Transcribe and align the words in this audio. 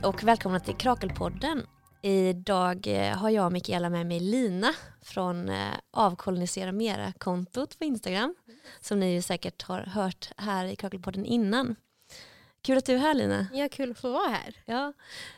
Hej 0.00 0.04
och 0.08 0.24
välkomna 0.24 0.60
till 0.60 0.74
Krakelpodden. 0.76 1.66
Idag 2.02 2.86
eh, 2.86 3.16
har 3.16 3.30
jag 3.30 3.46
och 3.46 3.52
Mikaela 3.52 3.90
med 3.90 4.06
mig 4.06 4.20
Lina 4.20 4.74
från 5.02 5.48
eh, 5.48 5.74
Avkolonisera 5.90 6.72
Mera-kontot 6.72 7.78
på 7.78 7.84
Instagram. 7.84 8.34
Som 8.80 9.00
ni 9.00 9.22
säkert 9.22 9.62
har 9.62 9.80
hört 9.80 10.30
här 10.36 10.64
i 10.64 10.76
Krakelpodden 10.76 11.24
innan. 11.26 11.76
Kul 12.62 12.78
att 12.78 12.86
du 12.86 12.94
är 12.94 12.98
här 12.98 13.14
Lina. 13.14 13.46
Ja, 13.52 13.68
kul 13.68 13.90
att 13.90 13.98
få 13.98 14.10
vara 14.10 14.28
här. 14.28 14.54
Ja, 14.64 14.92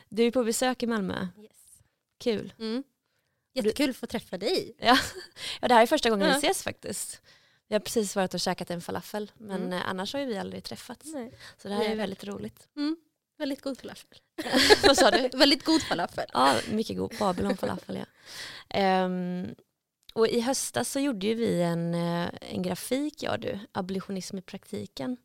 du 0.09 0.23
är 0.27 0.31
på 0.31 0.43
besök 0.43 0.83
i 0.83 0.87
Malmö. 0.87 1.27
Yes. 1.37 1.51
Kul. 2.19 2.53
Mm. 2.59 2.83
Jättekul 3.53 3.89
att 3.89 3.95
få 3.97 4.07
träffa 4.07 4.37
dig. 4.37 4.75
Ja, 4.79 4.97
ja 5.61 5.67
det 5.67 5.73
här 5.73 5.81
är 5.81 5.87
första 5.87 6.09
gången 6.09 6.27
Ja. 6.27 6.33
vi 6.33 6.37
ses 6.37 6.63
faktiskt. 6.63 7.21
Vi 7.67 7.75
har 7.75 7.79
precis 7.79 8.15
varit 8.15 8.33
och 8.33 8.39
käkat 8.39 8.71
en 8.71 8.81
falafel 8.81 9.31
men 9.37 9.61
Mm. 9.61 9.73
eh, 9.73 9.89
annars 9.89 10.13
har 10.13 10.19
ju 10.19 10.25
vi 10.25 10.37
aldrig 10.37 10.63
träffats. 10.63 11.13
Nej. 11.13 11.33
Så 11.57 11.67
det 11.67 11.73
här 11.73 11.85
är 11.85 11.95
väldigt 11.95 12.23
roligt. 12.23 12.67
Mm. 12.75 12.97
Väldigt 13.41 13.61
god 13.61 13.79
falafel. 13.79 14.19
Vad 14.87 14.97
sa 14.97 15.11
du? 15.11 15.29
Väldigt 15.29 15.65
god 15.65 15.81
falafel. 15.81 16.25
Ja, 16.33 16.59
mycket 16.71 16.97
god. 16.97 17.15
Babylon 17.19 17.57
falafel 17.57 17.95
ja. 17.95 18.05
Ehm, 18.69 19.55
och 20.13 20.27
i 20.27 20.41
höstas 20.41 20.91
så 20.91 20.99
gjorde 20.99 21.27
ju 21.27 21.33
vi 21.33 21.61
en, 21.61 21.93
eh, 21.93 22.29
en 22.39 22.61
grafik, 22.61 23.23
och 23.29 23.39
du, 23.39 23.59
abolitionism 23.71 24.37
i 24.37 24.41
praktiken. 24.41 25.17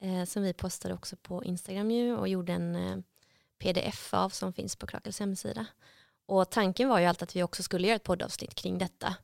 Eh, 0.00 0.24
som 0.24 0.42
vi 0.42 0.52
postade 0.52 0.94
också 0.94 1.16
på 1.16 1.44
Instagram 1.44 1.90
ju 1.90 2.16
och 2.16 2.28
gjorde 2.28 2.52
en 2.52 2.76
eh, 2.76 2.96
pdf 3.58 4.14
av 4.14 4.30
som 4.30 4.52
finns 4.52 4.76
på 4.76 4.86
Krakels 4.86 5.20
hemsida. 5.20 5.66
Och 6.26 6.50
tanken 6.50 6.88
var 6.88 6.98
ju 6.98 7.06
alltid 7.06 7.22
att 7.22 7.36
vi 7.36 7.42
också 7.42 7.62
skulle 7.62 7.86
göra 7.86 7.96
ett 7.96 8.04
poddavsnitt 8.04 8.54
kring 8.54 8.78
detta. 8.78 9.16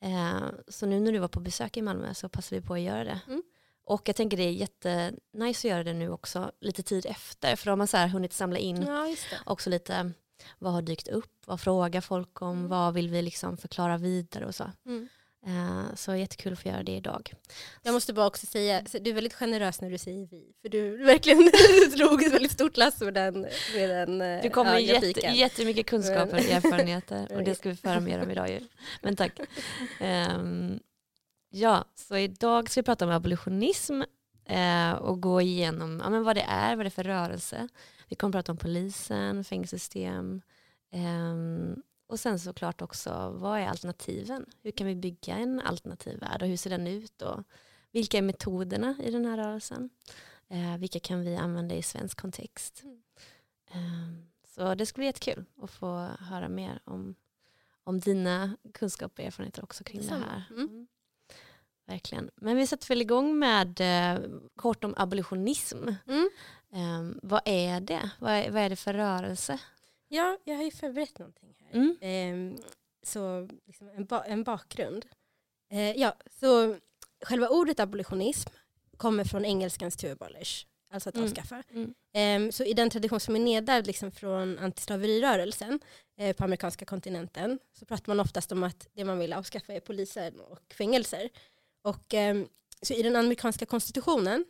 Eh, 0.00 0.42
så 0.68 0.86
nu 0.86 1.00
när 1.00 1.12
du 1.12 1.18
var 1.18 1.28
på 1.28 1.40
besök 1.40 1.76
i 1.76 1.82
Malmö 1.82 2.14
så 2.14 2.28
passade 2.28 2.60
vi 2.60 2.66
på 2.66 2.74
att 2.74 2.80
göra 2.80 3.04
det. 3.04 3.20
Mm. 3.26 3.42
Och 3.92 4.08
jag 4.08 4.16
tänker 4.16 4.36
det 4.36 4.42
är 4.42 4.50
jättenice 4.50 5.60
att 5.68 5.70
göra 5.70 5.84
det 5.84 5.92
nu 5.92 6.10
också 6.10 6.52
lite 6.60 6.82
tid 6.82 7.06
efter 7.06 7.56
för 7.56 7.66
då 7.66 7.70
har 7.70 7.76
man 7.76 7.86
så 7.86 7.96
här 7.96 8.08
hunnit 8.08 8.32
samla 8.32 8.58
in 8.58 8.82
Ja, 8.82 9.14
också 9.44 9.70
lite 9.70 10.12
vad 10.58 10.72
har 10.72 10.82
dykt 10.82 11.08
upp, 11.08 11.32
vad 11.46 11.60
frågar 11.60 12.00
folk 12.00 12.42
om, 12.42 12.58
Mm. 12.58 12.68
vad 12.68 12.94
vill 12.94 13.08
vi 13.08 13.22
liksom 13.22 13.56
förklara 13.56 13.96
vidare 13.98 14.46
och 14.46 14.54
så. 14.54 14.70
Mm. 14.86 15.08
Eh, 15.46 15.94
så 15.94 16.14
jättekul 16.16 16.52
att 16.52 16.58
få 16.58 16.68
göra 16.68 16.82
det 16.82 16.92
idag. 16.92 17.32
Jag 17.82 17.92
måste 17.92 18.12
bara 18.12 18.26
också 18.26 18.46
säga, 18.46 18.82
du 19.00 19.10
är 19.10 19.14
väldigt 19.14 19.34
generös 19.34 19.80
när 19.80 19.90
du 19.90 19.98
säger 19.98 20.26
vi. 20.26 20.52
För 20.62 20.68
du 20.68 20.96
verkligen 21.04 21.38
drog 21.96 22.22
ett 22.22 22.32
väldigt 22.32 22.52
stort 22.52 22.76
lass 22.76 23.00
med 23.00 23.14
den, 23.14 23.40
med 23.74 23.90
den 23.90 24.20
eh, 24.20 24.42
Du 24.42 24.50
kommer 24.50 24.78
ja, 24.80 24.94
med 24.98 25.04
jätte, 25.04 25.20
jättemycket 25.20 25.86
kunskaper 25.86 26.34
och 26.34 26.50
erfarenheter 26.50 27.28
och 27.36 27.44
det 27.44 27.54
ska 27.58 27.68
vi 27.68 27.76
föra 27.76 28.00
mer 28.00 28.22
om 28.22 28.30
idag 28.30 28.50
ju. 28.50 28.60
Men 29.02 29.16
tack. 29.16 29.32
Ehm, 30.00 30.80
ja, 31.52 31.84
så 31.94 32.16
idag 32.16 32.70
ska 32.70 32.80
vi 32.80 32.84
prata 32.84 33.04
om 33.04 33.10
abolitionism 33.10 34.02
eh, 34.44 34.92
och 34.92 35.20
gå 35.20 35.40
igenom 35.40 36.00
ja, 36.04 36.10
men 36.10 36.24
vad 36.24 36.36
det 36.36 36.46
är, 36.48 36.76
vad 36.76 36.84
det 36.84 36.88
är 36.88 36.90
för 36.90 37.04
rörelse. 37.04 37.68
Vi 38.08 38.16
kommer 38.16 38.32
prata 38.32 38.52
om 38.52 38.58
polisen, 38.58 39.44
fängelsesystem 39.44 40.42
ehm, 40.90 41.82
och 42.06 42.20
sen 42.20 42.38
såklart 42.38 42.82
också 42.82 43.36
vad 43.36 43.58
är 43.58 43.66
alternativen? 43.66 44.46
Hur 44.62 44.70
kan 44.70 44.86
vi 44.86 44.94
bygga 44.94 45.36
en 45.36 45.60
alternativ 45.60 46.20
värld 46.20 46.42
och 46.42 46.48
hur 46.48 46.56
ser 46.56 46.70
den 46.70 46.86
ut? 46.86 47.22
Och 47.22 47.44
vilka 47.90 48.18
är 48.18 48.22
metoderna 48.22 48.94
i 49.02 49.10
den 49.10 49.24
här 49.24 49.36
rörelsen? 49.36 49.90
Eh, 50.48 50.78
vilka 50.78 51.00
kan 51.00 51.20
vi 51.20 51.36
använda 51.36 51.74
i 51.74 51.82
svensk 51.82 52.20
kontext? 52.20 52.82
Mm. 52.82 53.02
Ehm, 53.70 54.26
så 54.44 54.74
det 54.74 54.86
ska 54.86 54.98
bli 54.98 55.06
jättekul 55.06 55.44
att 55.62 55.70
få 55.70 56.08
höra 56.18 56.48
mer 56.48 56.80
om, 56.84 57.14
om 57.84 58.00
dina 58.00 58.56
kunskaper 58.74 59.22
och 59.22 59.26
erfarenheter 59.26 59.64
också 59.64 59.84
kring 59.84 60.00
Detsamma. 60.00 60.24
det 60.24 60.30
här. 60.30 60.44
Mm. 60.50 60.86
Mm. 61.88 61.94
Verkligen. 61.96 62.30
Men 62.36 62.56
vi 62.56 62.66
sätter 62.66 62.88
väl 62.88 63.00
igång 63.02 63.38
med 63.38 63.80
eh, 63.80 64.22
kort 64.56 64.84
om 64.84 64.94
abolitionism. 64.96 65.88
Mm. 66.08 66.30
Ehm, 66.72 67.18
vad 67.22 67.40
är 67.44 67.80
det? 67.80 68.10
Vad 68.18 68.32
är, 68.32 68.50
vad 68.50 68.62
är 68.62 68.70
det 68.70 68.76
för 68.76 68.92
rörelse? 68.94 69.58
Ja, 70.08 70.38
jag 70.44 70.56
har 70.56 70.62
ju 70.62 70.70
förberett 70.70 71.18
någonting 71.18 71.54
här. 71.60 71.70
Mm. 71.80 71.96
Ehm, 72.00 72.56
så 73.02 73.48
liksom 73.66 73.88
en, 73.88 74.04
ba 74.04 74.22
en 74.24 74.44
bakgrund. 74.44 75.06
Eh, 75.70 75.90
ja, 75.92 76.14
så 76.40 76.76
själva 77.24 77.48
ordet 77.48 77.80
abolitionism 77.80 78.50
kommer 78.96 79.24
från 79.24 79.44
engelskans 79.44 79.96
to 79.96 80.06
abolish, 80.06 80.66
alltså 80.92 81.08
att 81.08 81.14
Mm. 81.14 81.24
avskaffa. 81.28 81.62
Mm. 81.70 81.94
Ehm, 82.14 82.52
så 82.52 82.64
i 82.64 82.72
den 82.72 82.90
tradition 82.90 83.20
som 83.20 83.36
är 83.36 83.40
nedärvd 83.40 83.86
liksom 83.86 84.10
från 84.12 84.58
antislaverirörelsen 84.58 85.80
eh, 86.18 86.36
på 86.36 86.44
amerikanska 86.44 86.84
kontinenten 86.84 87.58
så 87.78 87.84
pratar 87.84 88.08
man 88.10 88.20
oftast 88.20 88.52
om 88.52 88.62
att 88.62 88.88
det 88.92 89.04
man 89.04 89.18
vill 89.18 89.32
avskaffa 89.32 89.72
är 89.72 89.80
poliser 89.80 90.40
och 90.50 90.74
fängelser. 90.74 91.28
Och, 91.82 92.14
ehm, 92.14 92.48
så 92.82 92.94
i 92.94 93.02
den 93.02 93.16
amerikanska 93.16 93.66
konstitutionen, 93.66 94.44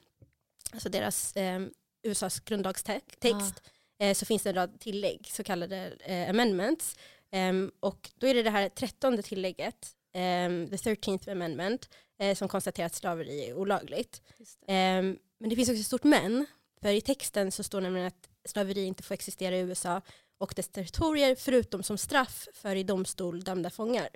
alltså 0.72 0.88
deras 0.88 1.32
ehm, 1.36 1.70
USAs 2.02 2.40
grundlagstext, 2.40 3.62
eh, 3.98 4.14
så 4.14 4.26
finns 4.26 4.42
det 4.42 4.50
en 4.50 4.54
rad 4.54 4.80
tillägg, 4.80 5.30
så 5.32 5.44
kallade 5.44 5.96
eh, 6.00 6.30
amendments. 6.30 6.96
Ehm, 7.30 7.72
och 7.80 8.10
då 8.18 8.26
är 8.26 8.34
det 8.34 8.42
det 8.42 8.50
här 8.50 8.68
trettonde 8.68 9.22
tillägget, 9.22 9.96
ehm, 10.14 10.68
the 10.70 10.76
13th 10.76 11.32
amendment, 11.32 11.88
eh, 12.18 12.36
som 12.36 12.48
konstaterar 12.48 12.86
att 12.86 12.94
slaveri 12.94 13.48
är 13.48 13.54
olagligt. 13.54 14.22
Det. 14.38 14.72
Ehm, 14.72 15.18
men 15.40 15.50
det 15.50 15.56
finns 15.56 15.68
också 15.68 15.80
ett 15.80 15.86
stort 15.86 16.04
men, 16.04 16.46
för 16.82 16.88
i 16.88 17.00
texten 17.00 17.52
så 17.52 17.62
står 17.62 17.80
nämligen 17.80 18.06
att 18.06 18.28
slaveri 18.44 18.84
inte 18.84 19.02
får 19.02 19.14
existera 19.14 19.56
i 19.56 19.60
USA 19.60 20.02
och 20.38 20.52
dess 20.56 20.68
territorier 20.68 21.34
förutom 21.34 21.82
som 21.82 21.98
straff 21.98 22.48
för 22.54 22.76
i 22.76 22.82
domstol 22.82 23.44
dömda 23.44 23.70
fångar. 23.70 24.08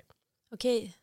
Okej, 0.53 0.97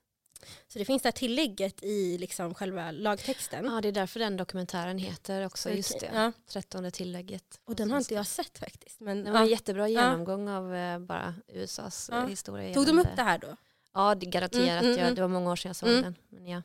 Så 0.69 0.79
det 0.79 0.85
finns 0.85 1.03
det 1.03 1.07
här 1.07 1.13
tillägget 1.13 1.83
i 1.83 2.19
liksom 2.19 2.55
själva 2.55 2.91
lagtexten. 2.91 3.65
ja, 3.65 3.81
det 3.81 3.89
är 3.89 3.93
därför 3.93 4.21
den 4.21 4.37
dokumentären 4.37 4.99
heter 4.99 5.47
också, 5.47 5.71
just 5.71 5.95
Okej, 5.95 6.09
det. 6.13 6.19
Ja, 6.19 6.33
Trettonde 6.49 6.91
tillägget. 6.91 7.61
och 7.65 7.75
den 7.77 7.91
har 7.91 7.99
inte 7.99 8.15
jag 8.15 8.27
sett 8.27 8.59
faktiskt. 8.59 9.01
Men, 9.01 9.25
Det 9.25 9.31
var 9.31 9.39
en 9.41 9.45
ja. 9.47 9.51
jättebra 9.51 9.89
genomgång 9.89 10.49
av 10.49 10.75
eh, 10.75 10.99
bara 10.99 11.35
USAs 11.49 12.09
Ja. 12.13 12.23
eh, 12.23 12.29
historia. 12.29 12.75
Tog 12.75 12.87
de 12.87 12.99
upp 12.99 13.17
det 13.17 13.23
här 13.23 13.39
då? 13.39 13.57
Ja, 13.95 14.15
det 14.15 14.27
garanterat. 14.27 14.83
Mm, 14.83 14.85
mm, 14.85 14.99
ja, 14.99 15.03
mm. 15.03 15.15
det 15.15 15.21
var 15.21 15.29
många 15.29 15.51
år 15.53 15.57
sedan 15.57 15.69
jag 15.69 15.77
såg 15.77 15.89
Mm. 15.89 16.03
den. 16.03 16.15
Men 16.29 16.47
ja. 16.47 16.63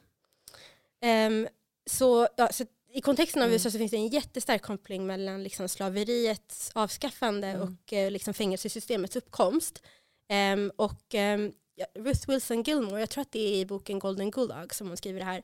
Ehm, 1.01 1.47
så, 1.89 2.27
ja, 2.37 2.51
så 2.51 2.65
I 2.93 3.01
kontexten 3.01 3.41
av 3.41 3.45
Mm. 3.47 3.53
USA 3.53 3.71
så 3.71 3.77
finns 3.77 3.91
det 3.91 3.97
en 3.97 4.07
jättestark 4.07 4.61
koppling 4.61 5.07
mellan 5.07 5.43
liksom 5.43 5.69
slaveriets 5.69 6.71
avskaffande 6.75 7.47
Mm. 7.47 7.61
och 7.61 7.93
eh, 7.93 8.11
liksom 8.11 8.33
fängelsesystemets 8.33 9.15
uppkomst. 9.15 9.83
Ehm, 10.29 10.71
och 10.75 11.01
ja, 11.13 11.51
Ruth 11.95 12.29
Wilson 12.29 12.63
Gilmore, 12.63 12.99
jag 12.99 13.09
tror 13.09 13.21
att 13.21 13.31
det 13.31 13.39
är 13.39 13.55
i 13.59 13.65
boken 13.65 13.99
Golden 13.99 14.31
Gulag 14.31 14.73
som 14.73 14.87
hon 14.87 14.97
skriver 14.97 15.19
det 15.19 15.25
här, 15.25 15.43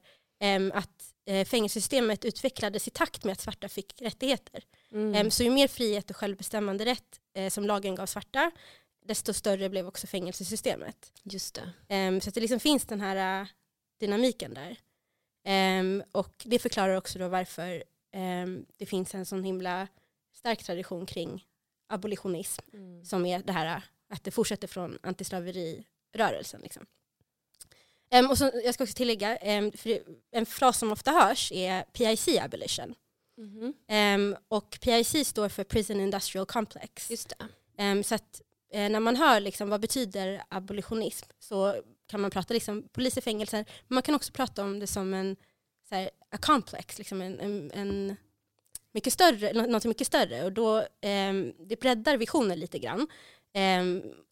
att 0.73 1.13
eh, 1.25 1.46
fängelsesystemet 1.47 2.25
utvecklades 2.25 2.88
i 2.88 2.91
takt 2.91 3.23
med 3.23 3.31
att 3.31 3.41
svarta 3.41 3.69
fick 3.69 4.01
rättigheter. 4.01 4.63
Mm. 4.91 5.31
Så 5.31 5.44
ju 5.44 5.50
mer 5.50 5.68
frihet 5.68 6.09
och 6.09 6.16
självbestämmande 6.16 6.85
rätt 6.85 7.19
eh, 7.34 7.50
som 7.50 7.66
lagen 7.66 7.95
gav 7.95 8.06
svarta, 8.06 8.51
desto 9.06 9.34
större 9.34 9.69
blev 9.69 9.88
också 9.88 10.07
fängelsesystemet. 10.07 11.12
Just 11.24 11.56
det. 11.56 12.22
Så 12.22 12.29
att 12.29 12.35
det 12.35 12.41
liksom 12.41 12.59
finns 12.59 12.85
den 12.85 13.01
här 13.01 13.41
äh, 13.41 13.47
dynamiken 14.00 14.53
där. 14.53 14.78
Och 16.12 16.44
det 16.45 16.59
förklarar 16.59 16.95
också 16.95 17.19
då 17.19 17.28
varför 17.28 17.84
det 18.78 18.85
finns 18.85 19.16
en 19.16 19.25
sån 19.25 19.44
himla 19.44 19.88
stark 20.34 20.63
tradition 20.63 21.06
kring 21.06 21.45
abolitionism 21.88 22.62
Mm. 22.74 23.06
som 23.06 23.25
är 23.25 23.40
det 23.40 23.51
här 23.51 23.81
att 24.09 24.24
det 24.24 24.31
fortsätter 24.31 24.68
från 24.68 25.00
antislaverirörelsen. 26.15 26.61
Liksom. 26.61 26.85
Ehm, 28.09 28.29
och 28.29 28.37
så, 28.37 28.51
jag 28.63 28.73
ska 28.73 28.83
också 28.83 28.95
tillägga, 28.95 29.37
det, 29.37 29.71
en 30.31 30.45
fras 30.45 30.79
som 30.79 30.91
ofta 30.91 31.11
hörs 31.11 31.51
är 31.51 31.83
PIC 31.83 32.27
abolition. 32.41 32.95
Mhm. 33.37 33.73
Ehm, 33.87 34.35
och 34.47 34.77
PIC 34.81 35.27
står 35.27 35.49
för 35.49 35.63
Prison 35.63 35.99
Industrial 35.99 36.45
Complex. 36.45 37.11
Just 37.11 37.33
så 38.03 38.15
att 38.15 38.41
eh, 38.71 38.89
när 38.89 39.00
man 39.00 39.15
hör 39.15 39.39
liksom, 39.39 39.69
vad 39.69 39.81
betyder 39.81 40.44
abolitionism 40.50 41.29
så 41.39 41.75
kan 42.07 42.21
man 42.21 42.31
prata 42.31 42.53
liksom, 42.53 42.83
polis 42.91 43.18
i 43.18 43.21
fängelser, 43.21 43.65
men 43.88 43.95
man 43.95 44.03
kan 44.03 44.15
också 44.15 44.31
prata 44.33 44.63
om 44.63 44.79
det 44.79 44.88
som 44.88 45.13
en 45.13 45.35
så 45.89 45.95
här, 45.95 46.09
a 46.31 46.38
complex, 46.41 46.97
liksom 46.97 47.21
en, 47.21 47.39
en, 47.39 47.71
en 47.71 48.15
mycket 48.91 49.13
större, 49.13 49.53
nå- 49.53 49.68
något 49.68 49.85
mycket 49.85 50.07
större. 50.07 50.44
Och 50.44 50.51
då, 50.51 50.88
det 51.59 51.79
breddar 51.79 52.18
visionen 52.18 52.59
lite 52.59 52.79
grann 52.79 53.07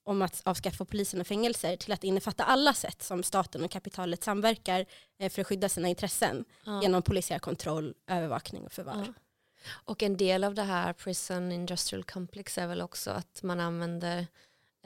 om 0.05 0.21
att 0.21 0.41
avskaffa 0.45 0.85
polisen 0.85 1.21
och 1.21 1.27
fängelser 1.27 1.75
till 1.77 1.91
att 1.93 2.03
innefatta 2.03 2.43
alla 2.43 2.73
sätt 2.73 3.01
som 3.03 3.23
staten 3.23 3.63
och 3.63 3.71
kapitalet 3.71 4.23
samverkar 4.23 4.85
eh, 5.19 5.29
för 5.29 5.41
att 5.41 5.47
skydda 5.47 5.69
sina 5.69 5.87
intressen 5.87 6.45
Ja. 6.65 6.81
genom 6.81 7.01
polisiär 7.01 7.39
kontroll, 7.39 7.93
övervakning 8.07 8.65
och 8.65 8.71
förvar. 8.71 9.03
Ja. 9.07 9.13
Och 9.85 10.03
en 10.03 10.17
del 10.17 10.43
av 10.43 10.53
det 10.53 10.63
här 10.63 10.93
Prison 10.93 11.51
Industrial 11.51 12.03
Complex 12.03 12.57
är 12.57 12.67
väl 12.67 12.81
också 12.81 13.11
att 13.11 13.43
man 13.43 13.59
använder 13.59 14.27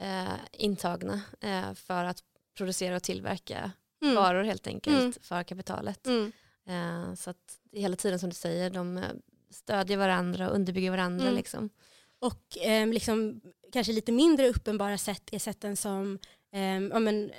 eh, 0.00 0.28
intagna 0.52 1.20
eh, 1.40 1.74
för 1.74 2.04
att 2.04 2.18
producera 2.56 2.96
och 2.96 3.02
tillverka 3.02 3.70
Mm. 4.02 4.14
varor 4.14 4.42
helt 4.44 4.66
enkelt 4.66 4.96
Mm. 4.98 5.12
för 5.20 5.42
kapitalet. 5.42 6.06
Mm. 6.06 6.32
Eh, 6.68 7.14
så 7.14 7.30
att 7.30 7.58
hela 7.72 7.96
tiden 7.96 8.18
som 8.18 8.28
du 8.30 8.34
säger, 8.34 8.70
de 8.70 8.98
eh, 8.98 9.04
stödjer 9.50 9.96
varandra 9.98 10.48
och 10.48 10.54
underbygger 10.54 10.90
varandra. 10.90 11.24
Mm. 11.24 11.34
Liksom. 11.36 11.70
Och 12.20 12.58
ehm, 12.60 12.92
liksom, 12.92 13.40
kanske 13.72 13.92
lite 13.92 14.12
mindre 14.12 14.48
uppenbara 14.48 14.98
sätt 14.98 15.22
är 15.32 15.38
sätten 15.38 15.76
som, 15.76 16.18
ehm, 16.52 16.90
ja, 16.92 16.98
men, 16.98 17.32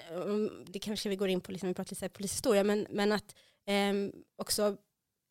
det 0.67 0.79
kanske 0.79 1.09
vi 1.09 1.15
går 1.15 1.29
in 1.29 1.41
på, 1.41 1.51
liksom, 1.51 1.69
vi 1.69 1.75
pratar 1.75 1.95
lite 1.95 2.09
polishistoria, 2.09 2.63
men, 2.63 2.87
men 2.89 3.11
att 3.11 3.35
ehm, 3.65 4.11
också 4.35 4.77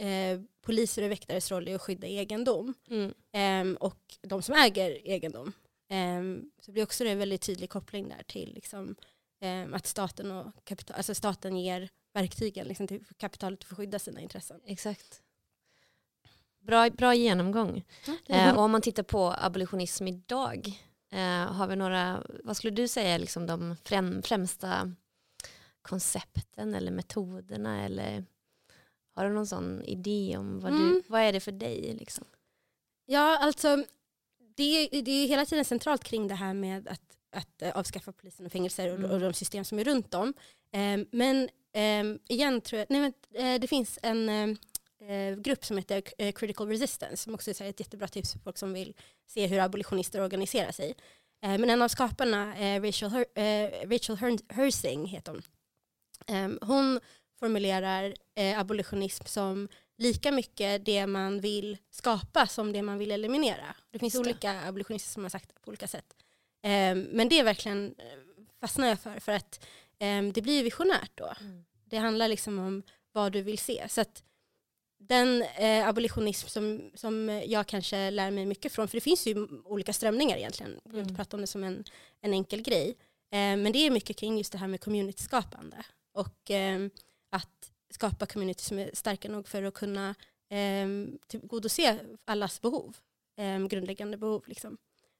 eh, 0.01 0.41
poliser 0.63 1.03
och 1.03 1.11
väktares 1.11 1.51
roll 1.51 1.69
är 1.69 1.75
att 1.75 1.83
skydda 1.83 2.07
egendom 2.07 2.75
Mm. 2.91 3.15
ehm, 3.33 3.77
och 3.81 4.01
de 4.23 4.43
som 4.43 4.55
äger 4.55 4.91
egendom. 5.09 5.53
Ehm, 5.91 6.51
så 6.61 6.73
blir 6.73 6.83
också 6.83 7.05
det 7.05 7.11
en 7.11 7.19
väldigt 7.19 7.43
tydlig 7.43 7.71
koppling 7.71 8.09
där 8.09 8.23
till 8.27 8.55
liksom, 8.55 8.97
att 9.73 9.87
staten, 9.87 10.31
och 10.31 10.65
kapital, 10.65 10.97
alltså 10.97 11.15
staten 11.15 11.57
ger 11.57 11.89
verktygen 12.15 12.67
liksom, 12.69 12.87
till 12.87 13.05
kapitalet 13.17 13.65
för 13.65 13.75
att 13.75 13.77
skydda 13.79 13.99
sina 13.99 14.21
intressen. 14.21 14.61
Exakt. 14.65 15.23
Bra, 16.69 16.91
bra 16.91 17.15
genomgång. 17.15 17.85
Eh, 18.29 18.57
och 18.57 18.63
om 18.63 18.71
man 18.71 18.81
tittar 18.81 19.03
på 19.03 19.35
abolitionism 19.39 20.07
idag, 20.07 20.67
eh, 21.13 21.53
har 21.53 21.67
vi 21.67 21.77
några, 21.77 22.23
vad 22.45 22.57
skulle 22.57 22.71
du 22.71 22.89
säga 22.89 23.15
är 23.15 23.19
liksom 23.19 23.47
de 23.47 23.77
främ, 23.85 24.23
främsta 24.23 24.93
koncepten 25.83 26.75
eller 26.75 26.91
metoderna? 26.91 27.85
Eller 27.85 28.25
har 29.15 29.25
du 29.29 29.35
någon 29.35 29.47
sån 29.47 29.83
idé 29.85 30.37
om 30.39 30.61
vad, 30.61 30.73
du, 30.73 30.77
Mm. 30.83 31.03
vad 31.09 31.21
är 31.21 31.33
det 31.33 31.41
för 31.41 31.53
dig? 31.53 31.97
Liksom? 31.99 32.25
Ja, 33.07 33.39
alltså 33.39 33.85
det, 34.57 34.63
är- 34.63 35.03
det 35.03 35.11
är 35.11 35.29
hela 35.29 35.47
tiden 35.47 35.65
centralt 35.65 36.05
kring 36.05 36.29
det 36.29 36.35
här 36.35 36.55
med 36.55 36.89
att, 36.89 37.03
att 37.37 37.63
eh, 37.63 37.77
avskaffa 37.77 38.13
polisen 38.13 38.47
och 38.47 38.53
fängelser 38.53 38.93
och, 38.93 38.99
Mm. 38.99 39.11
och 39.11 39.21
de 39.21 39.33
system 39.33 39.65
som 39.65 39.79
är 39.79 39.85
runt 39.85 40.15
om. 40.15 40.35
Ehm, 40.73 41.07
men 41.13 41.49
ehm, 41.73 42.19
igen 42.29 42.61
tror 42.61 42.79
jag, 42.79 42.87
nej 42.91 43.01
men, 43.01 43.13
eh, 43.47 43.61
det 43.61 43.67
finns 43.67 43.99
en 44.03 44.59
eh, 45.01 45.37
grupp 45.37 45.65
som 45.65 45.77
heter 45.79 46.03
eh, 46.19 46.33
Critical 46.33 46.69
Resistance 46.69 47.17
som 47.17 47.35
också 47.35 47.51
är 47.51 47.63
ett 47.63 47.81
jättebra 47.81 48.09
tips 48.09 48.33
för 48.33 48.39
folk 48.39 48.59
som 48.59 48.73
vill 48.73 48.95
se 49.27 49.47
hur 49.47 49.59
abolitionister 49.59 50.21
organiserar 50.21 50.73
sig. 50.73 50.95
Eh, 51.43 51.59
men 51.59 51.71
en 51.71 51.83
av 51.83 51.89
skaparna, 51.89 52.57
eh, 52.57 52.83
Rachel, 52.83 53.11
Her, 53.11 53.39
eh, 53.39 53.89
Rachel 53.89 54.17
Hern- 54.17 54.53
Hersing 54.53 55.07
heter 55.07 55.33
hon. 55.33 55.43
Ehm, 56.27 56.59
hon 56.63 57.01
formulerar 57.41 58.15
eh, 58.35 58.59
abolitionism 58.61 59.25
som 59.25 59.69
lika 59.99 60.33
mycket 60.33 60.85
det 60.85 61.07
man 61.07 61.41
vill 61.41 61.79
skapa 61.91 62.47
som 62.47 62.73
det 62.73 62.83
man 62.83 62.99
vill 62.99 63.11
eliminera. 63.11 63.75
Det 63.91 63.99
finns 63.99 64.13
det. 64.13 64.19
olika 64.19 64.61
abolitionister 64.69 65.11
som 65.11 65.23
har 65.23 65.31
sagt 65.31 65.49
det 65.49 65.61
på 65.61 65.69
olika 65.69 65.89
sätt. 65.89 66.17
Ehm, 66.63 67.01
men 67.01 67.29
det 67.29 67.39
är 67.39 67.45
verkligen 67.45 67.95
fastnar 68.61 68.89
jag 68.89 69.01
för, 69.01 69.21
för 69.21 69.33
att 69.33 69.67
ehm, 69.99 70.33
det 70.33 70.43
blir 70.43 70.65
visionärt 70.65 71.11
då. 71.15 71.33
Det 71.85 71.97
handlar 71.97 72.29
liksom 72.29 72.59
om 72.59 72.83
vad 73.13 73.33
du 73.33 73.43
vill 73.43 73.59
se. 73.59 73.87
Så 73.89 74.01
att 74.01 74.23
den 74.99 75.43
eh, 75.43 75.89
abolitionism 75.89 76.49
som, 76.49 76.91
som 76.95 77.43
jag 77.47 77.67
kanske 77.67 78.11
lär 78.11 78.31
mig 78.31 78.47
mycket 78.47 78.73
från, 78.73 78.89
för 78.89 78.97
det 78.97 79.01
finns 79.01 79.27
ju 79.27 79.49
olika 79.65 79.93
strömningar 79.93 80.37
egentligen, 80.37 80.81
jag 80.85 80.91
vill 80.91 81.01
inte 81.01 81.11
Mm. 81.11 81.17
prata 81.17 81.37
om 81.37 81.41
det 81.41 81.47
som 81.47 81.65
en, 81.65 81.85
en 82.21 82.33
enkel 82.33 82.63
grej, 82.63 82.89
eh, 83.31 83.57
men 83.57 83.73
det 83.73 83.79
är 83.79 83.91
mycket 83.91 84.17
kring 84.17 84.39
just 84.39 84.53
det 84.53 84.59
här 84.59 84.69
med 84.69 84.81
communityskapande 84.81 85.77
och 86.13 86.51
eh, 86.51 86.89
att 87.31 87.71
skapa 87.91 88.27
community 88.27 88.63
som 88.65 88.79
är 88.79 88.91
starka 88.95 89.29
nog 89.29 89.49
för 89.49 89.63
att 89.63 89.75
kunna 89.75 90.15
eh, 90.51 90.89
tillgodose 91.27 91.99
allas 92.25 92.61
behov, 92.61 92.97
eh, 93.37 93.67
grundläggande 93.67 94.17
behov 94.17 94.45
liksom, 94.47 94.79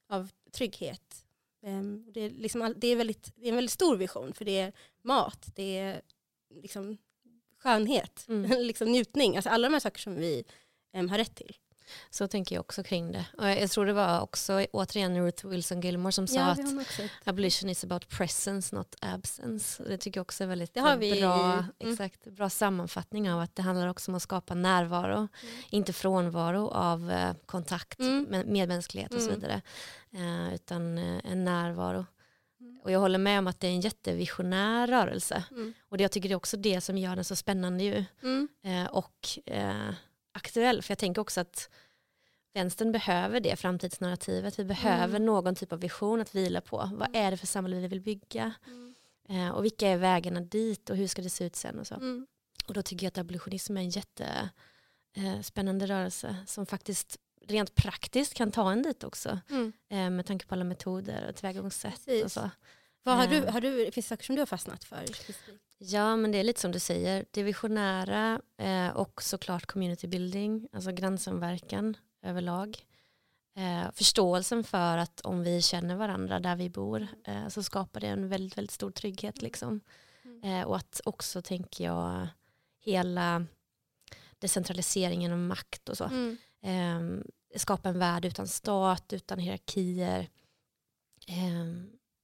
av 0.09 0.29
trygghet. 0.51 1.25
Eh, 1.65 1.81
det, 2.13 2.21
är 2.21 2.29
liksom, 2.29 2.73
det, 2.77 2.87
är 2.87 2.95
väldigt, 2.95 3.31
det 3.35 3.45
är 3.45 3.49
en 3.49 3.55
väldigt 3.55 3.71
stor 3.71 3.95
vision, 3.97 4.33
för 4.33 4.45
det 4.45 4.59
är 4.59 4.73
mat, 5.01 5.49
det 5.55 5.77
är 5.77 6.01
liksom 6.63 6.97
skönhet, 7.63 8.25
Mm. 8.27 8.51
liksom 8.61 8.87
njutning, 8.91 9.35
alltså 9.35 9.49
alla 9.49 9.67
de 9.67 9.73
här 9.73 9.79
saker 9.79 9.99
som 9.99 10.15
vi 10.15 10.43
em, 10.93 11.09
har 11.09 11.17
rätt 11.17 11.35
till. 11.35 11.55
Så 12.09 12.27
tänker 12.27 12.55
jag 12.55 12.59
också 12.61 12.83
kring 12.83 13.11
det. 13.11 13.25
Och 13.37 13.49
jag 13.49 13.71
tror 13.71 13.85
det 13.85 13.93
var 13.93 14.21
också 14.21 14.65
återigen 14.73 15.25
Ruth 15.25 15.47
Wilson 15.47 15.81
Gilmore 15.81 16.11
som 16.11 16.27
sa 16.27 16.41
att 16.41 16.59
också. 16.59 17.01
abolition 17.23 17.69
is 17.69 17.83
about 17.83 18.09
presence 18.09 18.75
not 18.75 18.95
absence. 19.01 19.83
Det 19.83 19.97
tycker 19.97 20.17
jag 20.17 20.21
också 20.21 20.43
är 20.43 20.47
väldigt 20.47 20.77
vi 20.99 21.21
bra, 21.21 21.51
mm. 21.53 21.65
exakt, 21.79 22.25
bra 22.25 22.49
sammanfattning 22.49 23.31
av 23.31 23.39
att 23.39 23.55
det 23.55 23.61
handlar 23.61 23.87
också 23.87 24.11
om 24.11 24.15
att 24.15 24.21
skapa 24.21 24.53
närvaro, 24.53 25.27
inte 25.69 25.93
frånvaro 25.93 26.67
av 26.67 27.11
eh, 27.11 27.33
kontakt, 27.45 27.99
Mm. 27.99 28.23
med 28.29 28.47
medmänsklighet 28.47 29.13
och 29.13 29.21
så 29.21 29.29
Mm. 29.29 29.39
vidare. 29.39 29.61
Eh, 30.13 30.53
utan 30.55 30.97
eh, 30.97 31.31
en 31.31 31.45
närvaro. 31.45 32.05
Mm. 32.79 32.83
Och 32.85 32.91
jag 32.91 32.99
håller 32.99 33.19
med 33.19 33.39
om 33.39 33.47
att 33.47 33.59
det 33.59 33.67
är 33.67 33.71
en 33.71 33.81
jättevisionär 33.81 34.87
rörelse. 34.87 35.43
Mm. 35.51 35.73
Och 35.89 35.97
det, 35.97 36.03
jag 36.03 36.11
tycker 36.11 36.29
det 36.29 36.33
är 36.33 36.37
också 36.37 36.57
det 36.57 36.81
som 36.81 36.97
gör 36.97 37.15
den 37.15 37.25
så 37.25 37.35
spännande 37.35 37.83
ju. 37.83 38.05
Mm. 38.23 38.47
Eh, 38.63 38.85
och 38.85 39.27
eh, 39.45 39.93
aktuell. 40.31 40.81
För 40.81 40.91
jag 40.91 40.97
tänker 40.99 41.21
också 41.21 41.41
att 41.41 41.69
vänstern 42.53 42.91
behöver 42.91 43.39
det 43.39 43.55
framtidsnarrativet. 43.55 44.59
Vi 44.59 44.65
behöver 44.65 45.15
Mm. 45.15 45.25
någon 45.25 45.55
typ 45.55 45.73
av 45.73 45.79
vision 45.79 46.21
att 46.21 46.35
vila 46.35 46.61
på. 46.61 46.89
Vad 46.93 47.15
är 47.15 47.31
det 47.31 47.37
för 47.37 47.47
samhälle 47.47 47.75
vi 47.79 47.87
vill 47.87 48.01
bygga? 48.01 48.53
Mm. 48.67 48.95
Eh, 49.29 49.49
och 49.49 49.65
vilka 49.65 49.87
är 49.87 49.97
vägarna 49.97 50.39
dit 50.41 50.89
och 50.89 50.95
hur 50.95 51.07
ska 51.07 51.21
det 51.21 51.29
se 51.29 51.45
ut 51.45 51.55
sen? 51.55 51.79
Och, 51.79 51.87
så. 51.87 51.95
Mm. 51.95 52.27
och 52.67 52.73
då 52.73 52.81
tycker 52.81 53.05
jag 53.05 53.11
att 53.11 53.17
abolitionism 53.17 53.77
är 53.77 53.81
en 53.81 53.89
jättespännande 53.89 55.85
eh, 55.85 55.89
rörelse 55.89 56.35
som 56.47 56.65
faktiskt 56.65 57.17
rent 57.51 57.75
praktiskt 57.75 58.33
kan 58.33 58.51
ta 58.51 58.71
en 58.71 58.81
dit 58.81 59.03
också. 59.03 59.39
Mm. 59.49 59.73
Eh, 59.89 60.09
med 60.09 60.25
tanke 60.25 60.45
på 60.45 60.55
alla 60.55 60.63
metoder 60.63 61.29
och 61.29 61.35
tillvägagångssätt. 61.35 61.93
Och 61.99 62.05
Precis. 62.05 62.33
så. 62.33 62.49
Vad 63.03 63.15
har 63.17 63.27
du, 63.27 63.37
Eh. 63.37 63.51
har 63.53 63.61
du, 63.61 63.91
finns 63.91 64.05
det 64.05 64.09
saker 64.09 64.23
som 64.23 64.35
du 64.35 64.41
har 64.41 64.45
fastnat 64.45 64.83
för? 64.83 65.05
Ja, 65.77 66.15
men 66.15 66.31
det 66.31 66.37
är 66.37 66.43
lite 66.43 66.59
som 66.61 66.71
du 66.71 66.79
säger. 66.79 67.25
Det 67.31 67.43
visionära 67.43 68.41
eh, 68.57 68.89
och 68.89 69.23
såklart 69.23 69.65
community 69.65 70.07
building, 70.07 70.67
alltså 70.73 70.91
grannsamverkan 70.91 71.97
överlag. 72.21 72.77
Eh, 73.55 73.91
förståelsen 73.93 74.63
för 74.63 74.97
att 74.97 75.21
om 75.21 75.43
vi 75.43 75.61
känner 75.61 75.95
varandra 75.95 76.39
där 76.39 76.55
vi 76.55 76.69
bor 76.69 77.07
eh, 77.25 77.47
så 77.47 77.63
skapar 77.63 77.99
det 77.99 78.07
en 78.07 78.29
väldigt, 78.29 78.57
väldigt 78.57 78.71
stor 78.71 78.91
trygghet. 78.91 79.41
Liksom. 79.41 79.81
Mm. 80.23 80.67
Och 80.67 80.75
att 80.77 81.01
också, 81.05 81.41
tänker 81.41 81.83
jag, 81.83 82.27
hela 82.79 83.45
decentraliseringen 84.39 85.31
av 85.31 85.37
makt 85.39 85.89
och 85.89 85.97
så. 85.97 86.03
Mm. 86.61 87.23
Skapa 87.55 87.89
en 87.89 87.99
värld 87.99 88.25
utan 88.25 88.47
stat, 88.47 89.13
utan 89.13 89.39
hierarkier. 89.39 90.29
Eh, 91.27 91.65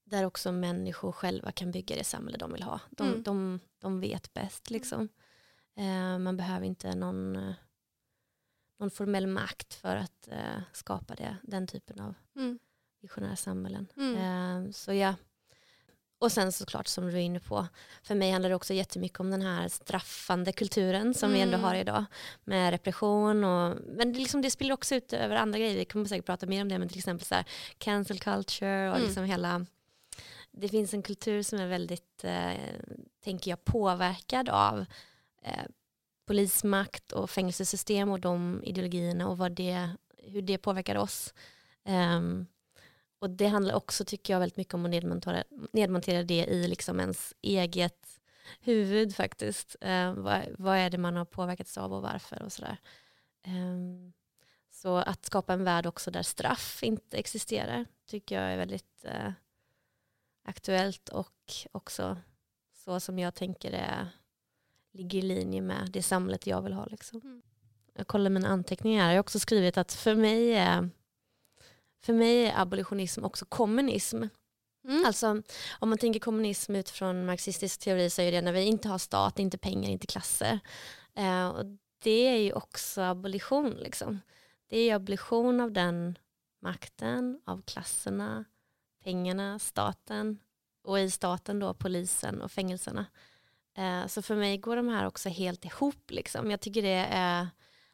där 0.04 0.26
också 0.26 0.52
människor 0.52 1.12
själva 1.12 1.52
kan 1.52 1.72
bygga 1.72 1.96
det 1.96 2.04
samhälle 2.04 2.38
de 2.38 2.54
vill 2.54 2.64
ha. 2.64 2.80
De, 2.90 3.08
Mm. 3.08 3.24
de, 3.24 3.60
de 3.80 4.00
vet 4.00 4.34
bäst. 4.34 4.70
Liksom. 4.70 5.10
Eh, 5.76 6.18
man 6.20 6.38
behöver 6.38 6.66
inte 6.66 6.96
någon, 6.96 7.36
eh, 7.36 7.54
någon 8.80 8.92
formell 8.92 9.28
makt 9.28 9.74
för 9.74 9.96
att 9.96 10.28
eh, 10.28 10.62
skapa 10.74 11.16
det, 11.16 11.38
den 11.44 11.68
typen 11.68 12.00
av 12.00 12.14
Mm. 12.36 12.60
visionära 13.02 13.36
samhällen. 13.36 13.88
Mm. 13.98 14.16
Eh, 14.66 14.72
så 14.72 14.94
ja. 14.94 15.16
Och 16.20 16.32
sen 16.32 16.52
såklart 16.52 16.88
som 16.88 17.06
du 17.06 17.12
är 17.12 17.22
inne 17.22 17.40
på, 17.40 17.68
för 18.04 18.16
mig 18.16 18.32
handlar 18.32 18.50
det 18.50 18.56
också 18.56 18.74
jättemycket 18.74 19.20
om 19.20 19.32
den 19.32 19.42
här 19.42 19.68
straffande 19.68 20.52
kulturen 20.52 21.14
som 21.14 21.32
vi 21.32 21.42
ändå 21.42 21.54
Mm. 21.58 21.64
har 21.64 21.76
idag. 21.76 22.06
Med 22.44 22.72
repression 22.72 23.44
och, 23.44 23.78
men 23.88 24.14
det, 24.14 24.20
liksom, 24.20 24.42
det 24.42 24.52
spiller 24.52 24.74
också 24.74 24.96
ut 24.96 25.14
över 25.14 25.36
andra 25.36 25.60
grejer, 25.60 25.76
vi 25.78 25.86
kommer 25.86 26.06
säkert 26.06 26.26
prata 26.26 26.46
mer 26.46 26.62
om 26.62 26.70
det, 26.70 26.80
men 26.80 26.90
till 26.90 26.98
exempel 26.98 27.26
så 27.26 27.36
här, 27.36 27.46
cancel 27.78 28.20
culture 28.20 28.90
och 28.90 28.96
Mm. 28.96 29.08
liksom 29.08 29.24
hela, 29.26 29.66
det 30.52 30.70
finns 30.70 30.94
en 30.94 31.02
kultur 31.02 31.44
som 31.44 31.60
är 31.60 31.68
väldigt, 31.68 32.24
eh, 32.24 32.54
tänker 33.24 33.52
jag, 33.52 33.66
påverkad 33.66 34.50
av 34.50 34.86
eh, 35.44 35.64
polismakt 36.28 37.12
och 37.12 37.30
fängelsesystem 37.30 38.10
och 38.10 38.20
de 38.20 38.62
ideologierna 38.64 39.28
och 39.28 39.38
vad 39.38 39.52
det, 39.52 39.90
hur 40.18 40.42
det 40.42 40.58
påverkar 40.58 40.96
oss. 40.96 41.34
Ehm, 41.86 42.46
och 43.26 43.32
det 43.32 43.48
handlar 43.48 43.76
också, 43.76 44.06
tycker 44.06 44.34
jag, 44.34 44.40
väldigt 44.40 44.58
mycket 44.58 44.74
om 44.74 44.86
att 44.86 44.92
nedmontera, 44.92 45.44
nedmontera 45.72 46.24
det 46.24 46.46
i 46.46 46.68
liksom 46.68 47.00
ens 47.00 47.34
eget 47.42 48.22
huvud 48.60 49.16
faktiskt. 49.16 49.76
Eh, 49.82 50.14
vad, 50.14 50.42
vad 50.58 50.78
är 50.78 50.90
det 50.90 50.98
man 50.98 51.16
har 51.16 51.26
påverkats 51.26 51.78
av 51.78 51.94
och 51.94 52.02
varför 52.02 52.42
och 52.42 52.52
sådär. 52.52 52.78
Ehm, 53.44 54.14
så 54.72 54.98
att 54.98 55.26
skapa 55.26 55.54
en 55.54 55.64
värld 55.64 55.86
också 55.86 56.12
där 56.12 56.24
straff 56.24 56.84
inte 56.84 57.18
existerar 57.18 57.86
tycker 58.06 58.42
jag 58.42 58.54
är 58.54 58.58
väldigt 58.58 59.06
eh, 59.06 59.32
aktuellt 60.44 61.10
och 61.10 61.54
också 61.72 62.18
så 62.74 63.00
som 63.00 63.20
jag 63.20 63.36
tänker 63.36 63.72
det 63.72 64.08
ligger 64.92 65.20
i 65.20 65.22
linje 65.22 65.62
med 65.62 65.90
det 65.92 66.04
samhället 66.04 66.48
jag 66.48 66.62
vill 66.62 66.74
ha. 66.74 66.86
Liksom. 66.86 67.22
Mm. 67.24 67.42
Jag 67.94 68.08
kollar 68.08 68.30
mina 68.30 68.48
anteckningar. 68.48 69.08
Jag 69.08 69.16
har 69.16 69.20
också 69.20 69.40
skrivit 69.40 69.78
att 69.78 69.94
för 69.94 70.16
mig 70.16 70.54
är, 70.54 70.90
för 72.06 72.14
mig 72.14 72.46
är 72.46 72.62
abolitionism 72.62 73.24
också 73.24 73.46
kommunism. 73.46 74.24
Mm. 74.88 75.06
Alltså 75.06 75.42
om 75.80 75.90
man 75.90 75.98
tänker 75.98 76.20
kommunism 76.20 76.76
utifrån 76.76 77.26
marxistisk 77.26 77.80
teori 77.80 78.10
så 78.10 78.22
är 78.22 78.32
det 78.32 78.42
när 78.42 78.52
vi 78.52 78.62
inte 78.62 78.90
har 78.90 78.98
stat, 78.98 79.40
inte 79.40 79.58
pengar, 79.58 79.90
inte 79.90 80.08
klasser. 80.08 80.60
Eh, 81.16 81.48
och 81.48 81.66
det 82.04 82.28
är 82.28 82.38
ju 82.38 82.54
också 82.54 83.02
abolition. 83.02 83.70
Liksom. 83.70 84.22
Det 84.70 84.78
är 84.78 84.84
ju 84.84 84.92
abolition 84.92 85.60
av 85.60 85.72
den 85.72 86.18
makten, 86.62 87.42
av 87.46 87.62
klasserna, 87.62 88.46
pengarna, 89.04 89.60
staten 89.60 90.40
och 90.84 91.00
i 91.00 91.12
staten 91.12 91.60
då 91.60 91.74
polisen 91.74 92.42
och 92.42 92.52
fängelserna. 92.52 93.06
Eh, 93.78 94.08
så 94.08 94.22
för 94.22 94.36
mig 94.36 94.58
går 94.58 94.76
de 94.76 94.88
här 94.88 95.08
också 95.08 95.30
helt 95.30 95.66
ihop. 95.66 96.12
Liksom. 96.12 96.52
Jag 96.52 96.62
tycker 96.62 96.82
det 96.82 97.08
är 97.10 97.48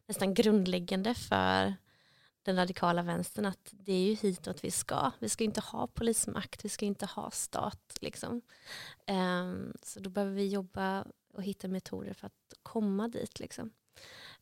nästan 0.08 0.34
grundläggande 0.34 1.14
för 1.14 1.76
den 2.44 2.56
radikala 2.56 3.04
vänstern 3.04 3.46
att 3.46 3.70
det 3.72 3.94
är 3.94 4.08
ju 4.08 4.14
hitåt 4.14 4.64
vi 4.64 4.72
ska. 4.72 5.12
Vi 5.20 5.30
ska 5.30 5.44
inte 5.44 5.62
ha 5.62 5.88
polismakt, 5.88 6.66
vi 6.66 6.70
ska 6.70 6.86
inte 6.86 7.06
ha 7.06 7.32
stat. 7.32 7.98
Liksom. 8.02 8.42
Ehm, 9.06 9.74
så 9.84 10.00
då 10.00 10.10
behöver 10.10 10.34
vi 10.34 10.48
jobba 10.48 11.06
och 11.34 11.44
hitta 11.44 11.68
metoder 11.68 12.14
för 12.14 12.28
att 12.28 12.54
komma 12.64 13.08
dit. 13.08 13.40
Liksom. 13.40 13.72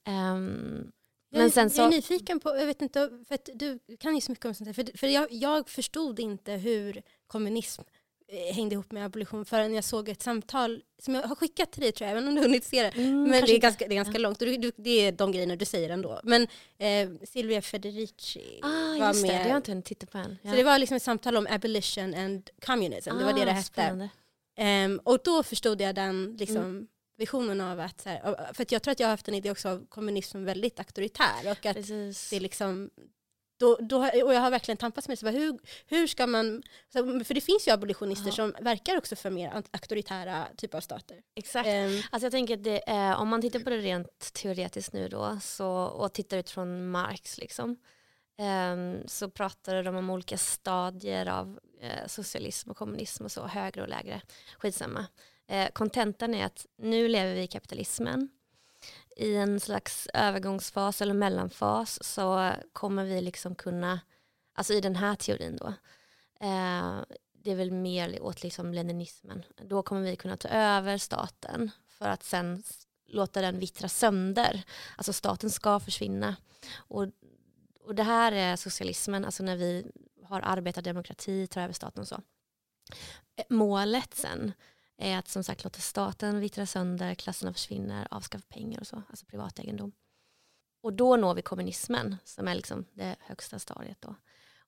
Um, 0.08 0.91
jag, 1.29 1.39
men 1.39 1.51
sen 1.51 1.70
så, 1.70 1.82
jag 1.82 1.88
är 1.88 1.91
nyfiken 1.91 2.39
på, 2.39 2.50
jag 2.50 2.65
vet 2.65 2.82
inte, 2.82 3.24
för 3.27 3.39
du 3.53 3.79
kan 4.00 4.15
ju 4.15 4.22
så 4.22 4.32
mycket 4.32 4.46
om 4.46 4.53
sånt 4.53 4.68
här, 4.68 4.74
för, 4.74 4.98
för 4.98 5.08
jag, 5.08 5.32
jag 5.32 5.70
förstod 5.70 6.20
inte 6.20 6.51
hur 6.51 7.01
kommunism 7.27 7.82
hängde 8.31 8.74
ihop 8.74 8.91
med 8.91 9.05
abolition 9.05 9.45
förrän 9.45 9.74
jag 9.74 9.83
såg 9.83 10.09
ett 10.09 10.21
samtal 10.21 10.83
som 11.01 11.15
jag 11.15 11.21
har 11.21 11.36
skickat 11.36 11.71
till 11.71 11.81
dig 11.81 11.91
tror 11.91 12.09
jag, 12.09 12.17
även 12.17 12.27
om 12.27 12.36
du 12.36 12.41
hunnit 12.41 12.63
se 12.63 12.83
det. 12.83 12.89
Mm, 12.89 13.24
men 13.24 13.45
det 13.45 13.55
är, 13.55 13.59
ganska, 13.59 13.88
det 13.88 13.93
är 13.93 13.95
ganska 13.95 14.13
ja. 14.13 14.19
långt 14.19 14.41
och 14.41 14.48
du, 14.48 14.57
du, 14.57 14.71
det 14.75 14.89
är 14.89 15.12
de 15.12 15.31
grejerna 15.31 15.55
du 15.55 15.65
säger 15.65 15.89
ändå. 15.89 16.21
Men 16.24 16.48
eh, 16.77 17.09
Silvia 17.24 17.62
Federici 17.62 18.59
ah, 18.62 18.67
var 18.67 19.21
med. 19.21 19.39
Det, 19.39 19.43
det 19.43 19.50
har 19.50 19.57
inte 19.57 19.71
hunnit 19.71 19.86
titta 19.86 20.05
på 20.05 20.17
än. 20.17 20.38
Ja. 20.41 20.50
Så 20.50 20.55
det 20.55 20.63
var 20.63 20.79
liksom 20.79 20.98
ett 20.98 21.03
samtal 21.03 21.38
om 21.38 21.48
abolition 21.50 22.15
and 22.15 22.50
communism, 22.65 23.09
ah, 23.09 23.13
det 23.13 23.25
var 23.25 23.33
det 23.33 23.45
det 23.45 23.51
hette. 23.51 24.09
Um, 24.86 25.00
och 25.03 25.19
då 25.24 25.43
förstod 25.43 25.81
jag 25.81 25.95
den 25.95 26.36
liksom, 26.39 26.57
mm 26.57 26.88
visionen 27.19 27.62
av 27.62 27.79
att, 27.79 28.05
här, 28.05 28.53
för 28.53 28.63
att 28.63 28.71
jag 28.71 28.81
tror 28.81 28.91
att 28.91 29.00
jag 29.00 29.07
har 29.07 29.13
haft 29.13 29.27
en 29.27 29.33
idé 29.33 29.51
också 29.51 29.69
av 29.69 29.86
kommunism 29.89 30.43
väldigt 30.43 30.79
auktoritär 30.79 31.51
och 31.51 31.65
att 31.65 31.75
Precis. 31.75 32.29
det 32.29 32.39
liksom 32.39 32.89
då, 33.59 33.77
då, 33.81 33.97
och 33.97 34.33
jag 34.33 34.41
har 34.41 34.51
verkligen 34.51 34.77
tampats 34.77 35.07
med 35.07 35.17
det. 35.21 35.31
Hur, 35.31 35.59
hur 35.87 36.07
ska 36.07 36.27
man... 36.27 36.63
För 36.93 37.33
det 37.33 37.41
finns 37.41 37.67
ju 37.67 37.71
abolitionister 37.71 38.27
ja. 38.27 38.33
som 38.33 38.55
verkar 38.59 38.97
också 38.97 39.15
för 39.15 39.29
mer 39.29 39.63
auktoritära 39.71 40.47
typer 40.57 40.77
av 40.77 40.81
stater. 40.81 41.17
Exakt. 41.35 41.67
Um, 41.67 42.01
alltså 42.11 42.25
jag 42.25 42.31
tänker 42.31 42.53
att 42.53 42.63
det 42.63 42.89
är, 42.89 43.15
om 43.15 43.27
man 43.27 43.41
tittar 43.41 43.59
på 43.59 43.69
det 43.69 43.77
rent 43.77 44.33
teoretiskt 44.33 44.93
nu 44.93 45.07
då 45.07 45.39
så, 45.41 45.69
och 45.69 46.13
tittar 46.13 46.37
utifrån 46.37 46.89
Marx 46.89 47.37
liksom, 47.37 47.77
um, 48.71 49.07
så 49.07 49.29
pratar 49.29 49.83
de 49.83 49.95
om 49.95 50.09
olika 50.09 50.37
stadier 50.37 51.25
av 51.25 51.59
uh, 51.83 52.07
socialism 52.07 52.71
och 52.71 52.77
kommunism 52.77 53.25
och 53.25 53.31
så, 53.31 53.47
högre 53.47 53.81
och 53.81 53.89
lägre. 53.89 54.21
Skitsamma. 54.57 55.05
Eh, 55.47 55.69
kontentan 55.73 56.33
är 56.33 56.45
att 56.45 56.65
nu 56.77 57.07
lever 57.07 57.33
vi 57.33 57.41
i 57.41 57.47
kapitalismen. 57.47 58.29
I 59.19 59.35
en 59.35 59.59
slags 59.59 60.07
övergångsfas 60.13 61.01
eller 61.01 61.13
mellanfas 61.13 62.03
så 62.03 62.53
kommer 62.73 63.05
vi 63.05 63.21
liksom 63.21 63.55
kunna, 63.55 63.99
alltså 64.53 64.73
i 64.73 64.81
den 64.81 64.95
här 64.95 65.15
teorin 65.15 65.57
då, 65.57 65.67
eh, 66.39 66.99
det 67.33 67.51
är 67.51 67.55
väl 67.55 67.71
mer 67.71 68.21
åt 68.21 68.43
liksom 68.43 68.73
leninismen, 68.73 69.43
då 69.55 69.83
kommer 69.83 70.01
vi 70.01 70.15
kunna 70.15 70.38
ta 70.38 70.47
över 70.47 70.97
staten 70.97 71.71
för 71.88 72.09
att 72.09 72.23
sen 72.23 72.63
låta 73.07 73.41
den 73.41 73.59
vittra 73.59 73.89
sönder. 73.89 74.63
Alltså 74.97 75.13
staten 75.13 75.49
ska 75.49 75.79
försvinna. 75.79 76.35
Och, 76.75 77.07
och 77.81 77.95
det 77.95 78.03
här 78.03 78.31
är 78.31 78.55
socialismen, 78.55 79.25
alltså 79.25 79.43
när 79.43 79.55
vi 79.55 79.85
har 80.23 80.41
arbetardemokrati, 80.41 81.47
tar 81.47 81.61
över 81.61 81.73
staten 81.73 82.01
och 82.01 82.07
så. 82.07 82.21
Eh, 83.35 83.43
målet 83.49 84.13
sen 84.13 84.53
att 85.00 85.27
som 85.27 85.44
sagt 85.44 85.63
låta 85.63 85.79
staten 85.79 86.39
vittra 86.39 86.65
sönder, 86.65 87.15
klasserna 87.15 87.53
försvinner, 87.53 88.08
avskaffa 88.12 88.46
pengar 88.50 88.79
och 88.79 88.88
så, 88.88 89.03
alltså 89.10 89.25
privategendom. 89.25 89.91
Och 90.82 90.94
då 90.94 91.15
når 91.15 91.34
vi 91.34 91.41
kommunismen 91.41 92.18
som 92.24 92.48
är 92.48 92.56
liksom 92.56 92.86
det 92.94 93.15
högsta 93.20 93.60
stadiet 93.60 94.01
då. 94.01 94.15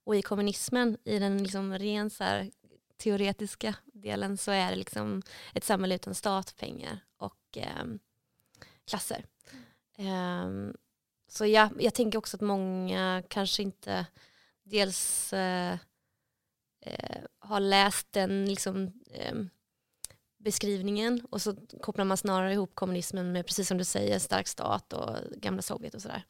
Och 0.03 0.15
i 0.15 0.21
kommunismen, 0.21 0.97
i 1.03 1.19
den 1.19 1.43
liksom 1.43 1.79
ren 1.79 2.09
så 2.09 2.23
här, 2.23 2.51
teoretiska 2.97 3.75
delen 3.85 4.37
så 4.37 4.51
är 4.51 4.69
det 4.69 4.75
liksom 4.75 5.21
ett 5.53 5.63
samhälle 5.63 5.95
utan 5.95 6.15
stat, 6.15 6.55
pengar 6.57 6.99
och 7.17 7.57
eh, 7.57 7.85
klasser. 8.85 9.25
Mm. 9.97 10.69
Eh, 10.69 10.73
så 11.27 11.45
jag, 11.45 11.69
jag 11.79 11.93
tänker 11.93 12.17
också 12.17 12.37
att 12.37 12.41
många 12.41 13.23
kanske 13.27 13.63
inte 13.63 14.05
dels 14.63 15.33
eh, 15.33 15.77
eh 16.81 17.21
har 17.39 17.59
läst 17.59 18.11
den 18.11 18.45
liksom, 18.45 18.93
ehm, 19.11 19.49
beskrivningen 20.43 21.25
och 21.29 21.41
så 21.41 21.55
kopplar 21.81 22.05
man 22.05 22.17
snarare 22.17 22.53
ihop 22.53 22.75
kommunismen 22.75 23.31
med, 23.31 23.45
precis 23.45 23.67
som 23.67 23.77
du 23.77 23.83
säger, 23.83 24.19
stark 24.19 24.47
stat 24.47 24.93
och 24.93 25.15
gamla 25.37 25.61
Sovjet 25.61 25.95
och 25.95 26.01
sådär. 26.01 26.23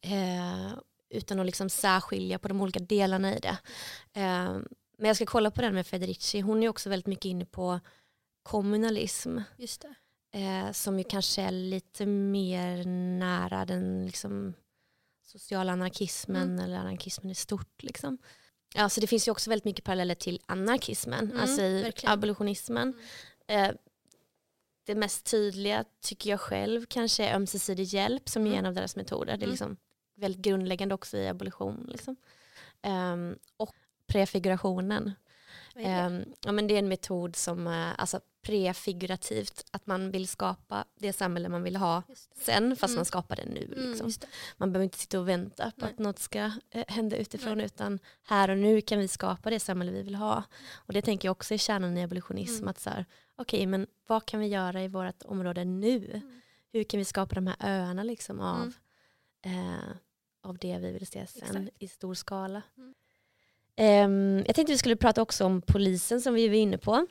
Eh, 0.00 0.72
utan 1.10 1.40
att 1.40 1.46
liksom 1.46 1.70
särskilja 1.70 2.38
på 2.38 2.48
de 2.48 2.60
olika 2.60 2.80
delarna 2.80 3.36
i 3.36 3.38
det. 3.40 3.58
Eh, 4.12 4.58
men 4.98 5.06
jag 5.06 5.16
ska 5.16 5.26
kolla 5.26 5.50
på 5.50 5.62
den 5.62 5.74
med 5.74 5.86
Federici, 5.86 6.40
hon 6.40 6.62
är 6.62 6.68
också 6.68 6.90
väldigt 6.90 7.06
mycket 7.06 7.24
inne 7.24 7.44
på 7.44 7.80
kommunalism. 8.42 9.38
Just 9.56 9.84
eh, 10.34 10.72
som 10.72 10.98
ju 10.98 11.04
kanske 11.04 11.42
är 11.42 11.50
lite 11.50 12.06
mer 12.06 12.84
nära 13.18 13.64
den 13.64 14.06
liksom, 14.06 14.54
sociala 15.22 15.72
anarkismen 15.72 16.50
mm. 16.50 16.64
eller 16.64 16.78
anarkismen 16.78 17.30
i 17.30 17.34
stort. 17.34 17.82
Liksom. 17.82 18.18
Ja, 18.74 18.88
så 18.88 19.00
det 19.00 19.06
finns 19.06 19.28
ju 19.28 19.32
också 19.32 19.50
väldigt 19.50 19.64
mycket 19.64 19.84
paralleller 19.84 20.14
till 20.14 20.40
anarkismen, 20.46 21.24
mm, 21.24 21.40
alltså 21.40 21.62
i 21.62 21.82
verkligen. 21.82 22.12
abolitionismen. 22.12 22.94
Mm. 23.46 23.70
Eh, 23.70 23.76
det 24.84 24.94
mest 24.94 25.30
tydliga 25.30 25.84
tycker 26.00 26.30
jag 26.30 26.40
själv 26.40 26.86
kanske 26.88 27.24
är 27.24 27.34
ömsesidig 27.34 27.84
hjälp 27.84 28.28
som 28.28 28.42
är 28.42 28.46
mm. 28.46 28.58
en 28.58 28.66
av 28.66 28.74
deras 28.74 28.96
metoder. 28.96 29.26
Det 29.26 29.32
är 29.32 29.36
mm. 29.36 29.50
liksom 29.50 29.76
väldigt 30.16 30.42
grundläggande 30.42 30.94
också 30.94 31.16
i 31.16 31.28
abolition. 31.28 31.86
Liksom. 31.88 32.16
Um, 32.86 33.38
och 33.56 33.74
prefigurationen. 34.06 35.12
Um, 35.74 36.24
ja, 36.44 36.52
men 36.52 36.66
det 36.66 36.74
är 36.74 36.78
en 36.78 36.88
metod 36.88 37.36
som, 37.36 37.66
uh, 37.66 38.00
alltså 38.00 38.20
prefigurativt, 38.42 39.66
att 39.70 39.86
man 39.86 40.10
vill 40.10 40.28
skapa 40.28 40.84
det 40.94 41.12
samhälle 41.12 41.48
man 41.48 41.62
vill 41.62 41.76
ha 41.76 42.02
sen, 42.34 42.76
fast 42.76 42.90
mm. 42.90 42.98
man 42.98 43.04
skapar 43.04 43.36
det 43.36 43.44
nu. 43.44 43.64
Mm, 43.64 43.88
liksom. 43.88 44.06
Mm, 44.06 44.30
man 44.56 44.72
behöver 44.72 44.84
inte 44.84 44.98
sitta 44.98 45.20
och 45.20 45.28
vänta 45.28 45.72
på 45.76 45.84
Nej. 45.84 45.90
att 45.90 45.98
något 45.98 46.18
ska 46.18 46.38
eh, 46.70 46.84
hända 46.88 47.16
utifrån, 47.16 47.58
Nej. 47.58 47.66
utan 47.66 47.98
här 48.22 48.50
och 48.50 48.58
nu 48.58 48.80
kan 48.80 48.98
vi 48.98 49.08
skapa 49.08 49.50
det 49.50 49.60
samhälle 49.60 49.92
vi 49.92 50.02
vill 50.02 50.14
ha. 50.14 50.42
Och 50.74 50.92
det 50.92 51.02
tänker 51.02 51.28
jag 51.28 51.32
också 51.32 51.54
är 51.54 51.58
kärnan 51.58 51.98
i 51.98 52.02
abolitionism, 52.02 52.62
mm. 52.62 52.68
att 52.68 52.80
så 52.80 52.90
här, 52.90 53.04
okej, 53.36 53.58
okay, 53.58 53.66
men 53.66 53.86
vad 54.06 54.26
kan 54.26 54.40
vi 54.40 54.46
göra 54.46 54.82
i 54.82 54.88
vårt 54.88 55.22
område 55.22 55.64
nu? 55.64 55.96
Mm. 55.96 56.40
Hur 56.72 56.84
kan 56.84 56.98
vi 56.98 57.04
skapa 57.04 57.34
de 57.34 57.46
här 57.46 57.56
öarna 57.60 58.02
liksom 58.02 58.40
av, 58.40 58.72
mm. 59.42 59.68
eh, 59.68 59.90
av 60.42 60.58
det 60.58 60.78
vi 60.78 60.92
vill 60.92 61.06
se 61.06 61.26
sen 61.26 61.42
Exakt. 61.42 61.82
i 61.82 61.88
stor 61.88 62.14
skala? 62.14 62.62
Um, 63.80 64.36
jag 64.38 64.54
tänkte 64.54 64.72
vi 64.72 64.78
skulle 64.78 64.96
prata 64.96 65.22
också 65.22 65.44
om 65.44 65.62
polisen 65.62 66.20
som 66.20 66.34
vi 66.34 66.48
var 66.48 66.54
inne 66.54 66.78
på 66.78 67.06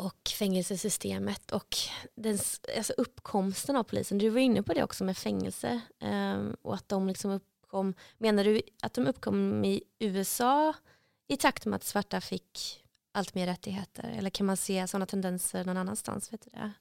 och 0.00 0.28
fängelsesystemet 0.38 1.52
och 1.52 1.76
den, 2.14 2.38
alltså 2.76 2.92
uppkomsten 2.92 3.76
av 3.76 3.82
polisen. 3.82 4.18
Du 4.18 4.28
var 4.28 4.40
inne 4.40 4.62
på 4.62 4.74
det 4.74 4.84
också 4.84 5.04
med 5.04 5.16
fängelse 5.16 5.80
um, 6.00 6.56
och 6.62 6.74
att 6.74 6.88
de 6.88 7.08
liksom 7.08 7.30
uppkom, 7.30 7.94
menar 8.18 8.44
du 8.44 8.62
att 8.82 8.94
de 8.94 9.06
uppkom 9.06 9.64
i 9.64 9.82
USA 9.98 10.74
i 11.28 11.36
takt 11.36 11.66
med 11.66 11.76
att 11.76 11.84
svarta 11.84 12.20
fick 12.20 12.84
allt 13.12 13.34
mer 13.34 13.46
rättigheter 13.46 14.14
eller 14.18 14.30
kan 14.30 14.46
man 14.46 14.56
se 14.56 14.88
sådana 14.88 15.06
tendenser 15.06 15.64
någon 15.64 15.76
annanstans? 15.76 16.32
Vet 16.32 16.44
du 16.44 16.50
det? 16.50 16.72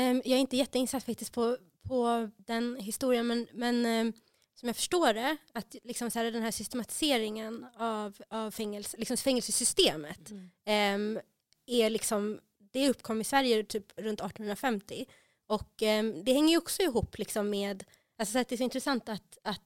Um, 0.00 0.22
jag 0.24 0.36
är 0.36 0.40
inte 0.40 0.56
jätteinsatt 0.56 1.04
faktiskt 1.04 1.32
på, 1.32 1.56
på 1.82 2.30
den 2.36 2.76
historien 2.76 3.26
men, 3.26 3.46
men 3.52 3.86
um, 3.86 4.12
som 4.54 4.66
jag 4.66 4.76
förstår 4.76 5.14
det, 5.14 5.36
att 5.52 5.76
liksom 5.82 6.10
så 6.10 6.18
här, 6.18 6.30
den 6.30 6.42
här 6.42 6.50
systematiseringen 6.50 7.66
av, 7.76 8.16
av 8.28 8.50
fängelse, 8.50 8.96
liksom 8.96 9.16
fängelsesystemet 9.16 10.30
mm. 10.30 11.16
um, 11.16 11.20
är 11.66 11.90
liksom 11.90 12.40
det 12.70 12.88
uppkom 12.88 13.20
i 13.20 13.24
Sverige 13.24 13.64
typ 13.64 13.92
runt 13.96 14.20
1850. 14.20 15.06
Och 15.46 15.82
eh, 15.82 16.04
det 16.04 16.32
hänger 16.32 16.50
ju 16.50 16.58
också 16.58 16.82
ihop 16.82 17.18
liksom 17.18 17.50
med, 17.50 17.84
alltså 18.18 18.38
det 18.38 18.52
är 18.52 18.56
så 18.56 18.62
intressant 18.62 19.08
att, 19.08 19.38
att 19.42 19.60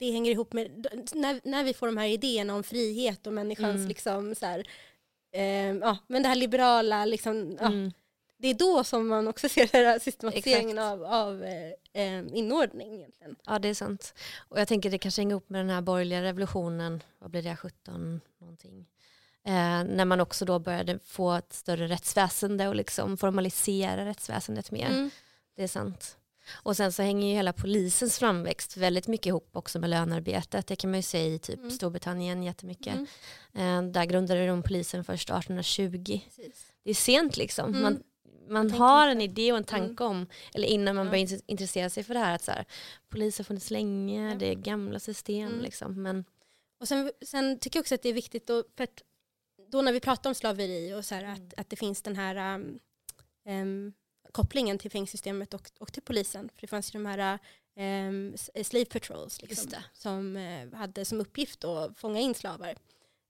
det 0.00 0.10
hänger 0.10 0.32
ihop 0.32 0.52
med, 0.52 0.86
när, 1.14 1.40
när 1.44 1.64
vi 1.64 1.74
får 1.74 1.86
de 1.86 1.96
här 1.96 2.06
idéerna 2.06 2.54
om 2.54 2.62
frihet 2.62 3.26
och 3.26 3.32
människans 3.32 3.76
mm. 3.76 3.88
liksom 3.88 4.34
så 4.34 4.46
här, 4.46 4.68
eh, 5.32 5.76
ja, 5.76 5.98
men 6.06 6.22
det 6.22 6.28
här 6.28 6.36
liberala, 6.36 7.04
liksom, 7.04 7.56
ja, 7.60 7.66
mm. 7.66 7.92
det 8.36 8.48
är 8.48 8.54
då 8.54 8.84
som 8.84 9.08
man 9.08 9.28
också 9.28 9.48
ser 9.48 9.68
den 9.72 9.84
här 9.84 9.98
systematiseringen 9.98 10.78
Exakt. 10.78 10.92
av, 10.92 11.04
av 11.04 11.44
eh, 11.44 11.72
eh, 11.92 12.24
inordning. 12.32 12.94
Egentligen. 12.94 13.36
Ja, 13.46 13.58
det 13.58 13.68
är 13.68 13.74
sant. 13.74 14.14
Och 14.48 14.60
jag 14.60 14.68
tänker 14.68 14.90
det 14.90 14.98
kanske 14.98 15.20
hänger 15.20 15.30
ihop 15.30 15.48
med 15.48 15.60
den 15.60 15.70
här 15.70 15.80
borgerliga 15.80 16.22
revolutionen, 16.22 17.02
vad 17.18 17.30
blir 17.30 17.42
det, 17.42 17.56
17 17.56 18.20
någonting? 18.38 18.86
Eh, 19.46 19.84
när 19.84 20.04
man 20.04 20.20
också 20.20 20.44
då 20.44 20.58
började 20.58 20.98
få 20.98 21.32
ett 21.32 21.52
större 21.52 21.88
rättsväsende 21.88 22.68
och 22.68 22.74
liksom 22.74 23.16
formalisera 23.16 24.06
rättsväsendet 24.06 24.70
mer. 24.70 24.90
Mm. 24.90 25.10
Det 25.56 25.62
är 25.62 25.68
sant. 25.68 26.16
Och 26.52 26.76
sen 26.76 26.92
så 26.92 27.02
hänger 27.02 27.28
ju 27.28 27.34
hela 27.34 27.52
polisens 27.52 28.18
framväxt 28.18 28.76
väldigt 28.76 29.08
mycket 29.08 29.26
ihop 29.26 29.50
också 29.52 29.78
med 29.78 29.90
lönearbetet. 29.90 30.66
Det 30.66 30.76
kan 30.76 30.90
man 30.90 30.98
ju 30.98 31.02
säga 31.02 31.34
i 31.34 31.38
typ 31.38 31.58
mm. 31.58 31.70
Storbritannien 31.70 32.42
jättemycket. 32.42 32.94
Mm. 33.54 33.86
Eh, 33.86 33.92
där 33.92 34.04
grundade 34.04 34.46
de 34.46 34.62
polisen 34.62 35.04
först 35.04 35.30
1820. 35.30 36.20
Precis. 36.24 36.72
Det 36.84 36.90
är 36.90 36.94
sent 36.94 37.36
liksom. 37.36 37.68
Mm. 37.68 37.82
Man, 37.82 38.02
man 38.48 38.70
har 38.70 39.08
en 39.08 39.20
idé 39.20 39.52
och 39.52 39.58
en 39.58 39.64
mm. 39.64 39.86
tanke 39.86 40.04
om, 40.04 40.26
eller 40.54 40.68
innan 40.68 40.96
man 40.96 41.06
ja. 41.06 41.10
börjar 41.10 41.40
intressera 41.46 41.90
sig 41.90 42.04
för 42.04 42.14
det 42.14 42.20
här, 42.20 42.34
att 42.34 42.44
så 42.44 42.50
här, 42.50 42.64
polis 43.08 43.38
har 43.38 43.44
funnits 43.44 43.70
länge, 43.70 44.34
det 44.34 44.46
är 44.46 44.54
gamla 44.54 44.98
system. 44.98 45.48
Mm. 45.48 45.60
Liksom, 45.60 46.02
men... 46.02 46.24
Och 46.80 46.88
sen, 46.88 47.12
sen, 47.26 47.58
tycker 47.58 47.78
jag 47.78 47.82
också 47.82 47.94
att 47.94 48.02
det 48.02 48.08
är 48.08 48.12
viktigt, 48.12 48.50
att, 48.50 48.66
för 48.76 48.84
att 48.84 49.02
då 49.70 49.82
när 49.82 49.92
vi 49.92 50.00
pratar 50.00 50.30
om 50.30 50.34
slaveri 50.34 50.94
och 50.94 51.04
så 51.04 51.14
här, 51.14 51.22
mm. 51.22 51.34
att, 51.34 51.58
att 51.58 51.70
det 51.70 51.76
finns 51.76 52.02
den 52.02 52.16
här 52.16 52.54
um, 52.54 52.78
um, 53.48 53.92
kopplingen 54.32 54.78
till 54.78 54.90
fängelsesystemet 54.90 55.54
och, 55.54 55.70
och 55.78 55.92
till 55.92 56.02
polisen. 56.02 56.48
För 56.54 56.60
det 56.60 56.66
fanns 56.66 56.94
ju 56.94 56.98
de 56.98 57.06
här 57.06 57.38
um, 58.08 58.36
slave 58.64 58.84
patrols 58.84 59.42
liksom, 59.42 59.72
som 59.92 60.36
uh, 60.36 60.74
hade 60.74 61.04
som 61.04 61.20
uppgift 61.20 61.64
att 61.64 61.98
fånga 61.98 62.20
in 62.20 62.34
slavar. 62.34 62.76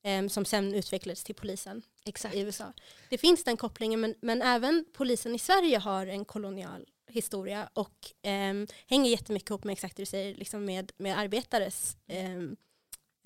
Um, 0.05 0.29
som 0.29 0.45
sen 0.45 0.75
utvecklades 0.75 1.25
till 1.25 1.35
polisen 1.35 1.83
Exakt. 2.05 2.35
i 2.35 2.41
USA. 2.41 2.73
Det 3.09 3.19
finns 3.19 3.45
den 3.45 3.57
kopplingen 3.57 4.01
men, 4.01 4.15
men 4.21 4.43
även 4.43 4.85
polisen 4.93 5.35
i 5.35 5.39
Sverige 5.39 5.79
har 5.79 6.07
en 6.07 6.25
kolonial 6.25 6.87
historia 7.11 7.71
och 7.75 8.13
um, 8.27 8.67
hänger 8.87 9.11
jättemycket 9.11 9.51
ihop 9.51 9.65
med 9.65 9.73
exakt 9.73 9.97
det 9.97 10.03
du 10.03 10.07
säger, 10.07 10.35
liksom 10.35 10.65
med, 10.65 10.93
med 10.97 11.19
arbetares 11.19 11.97
um, 12.07 12.57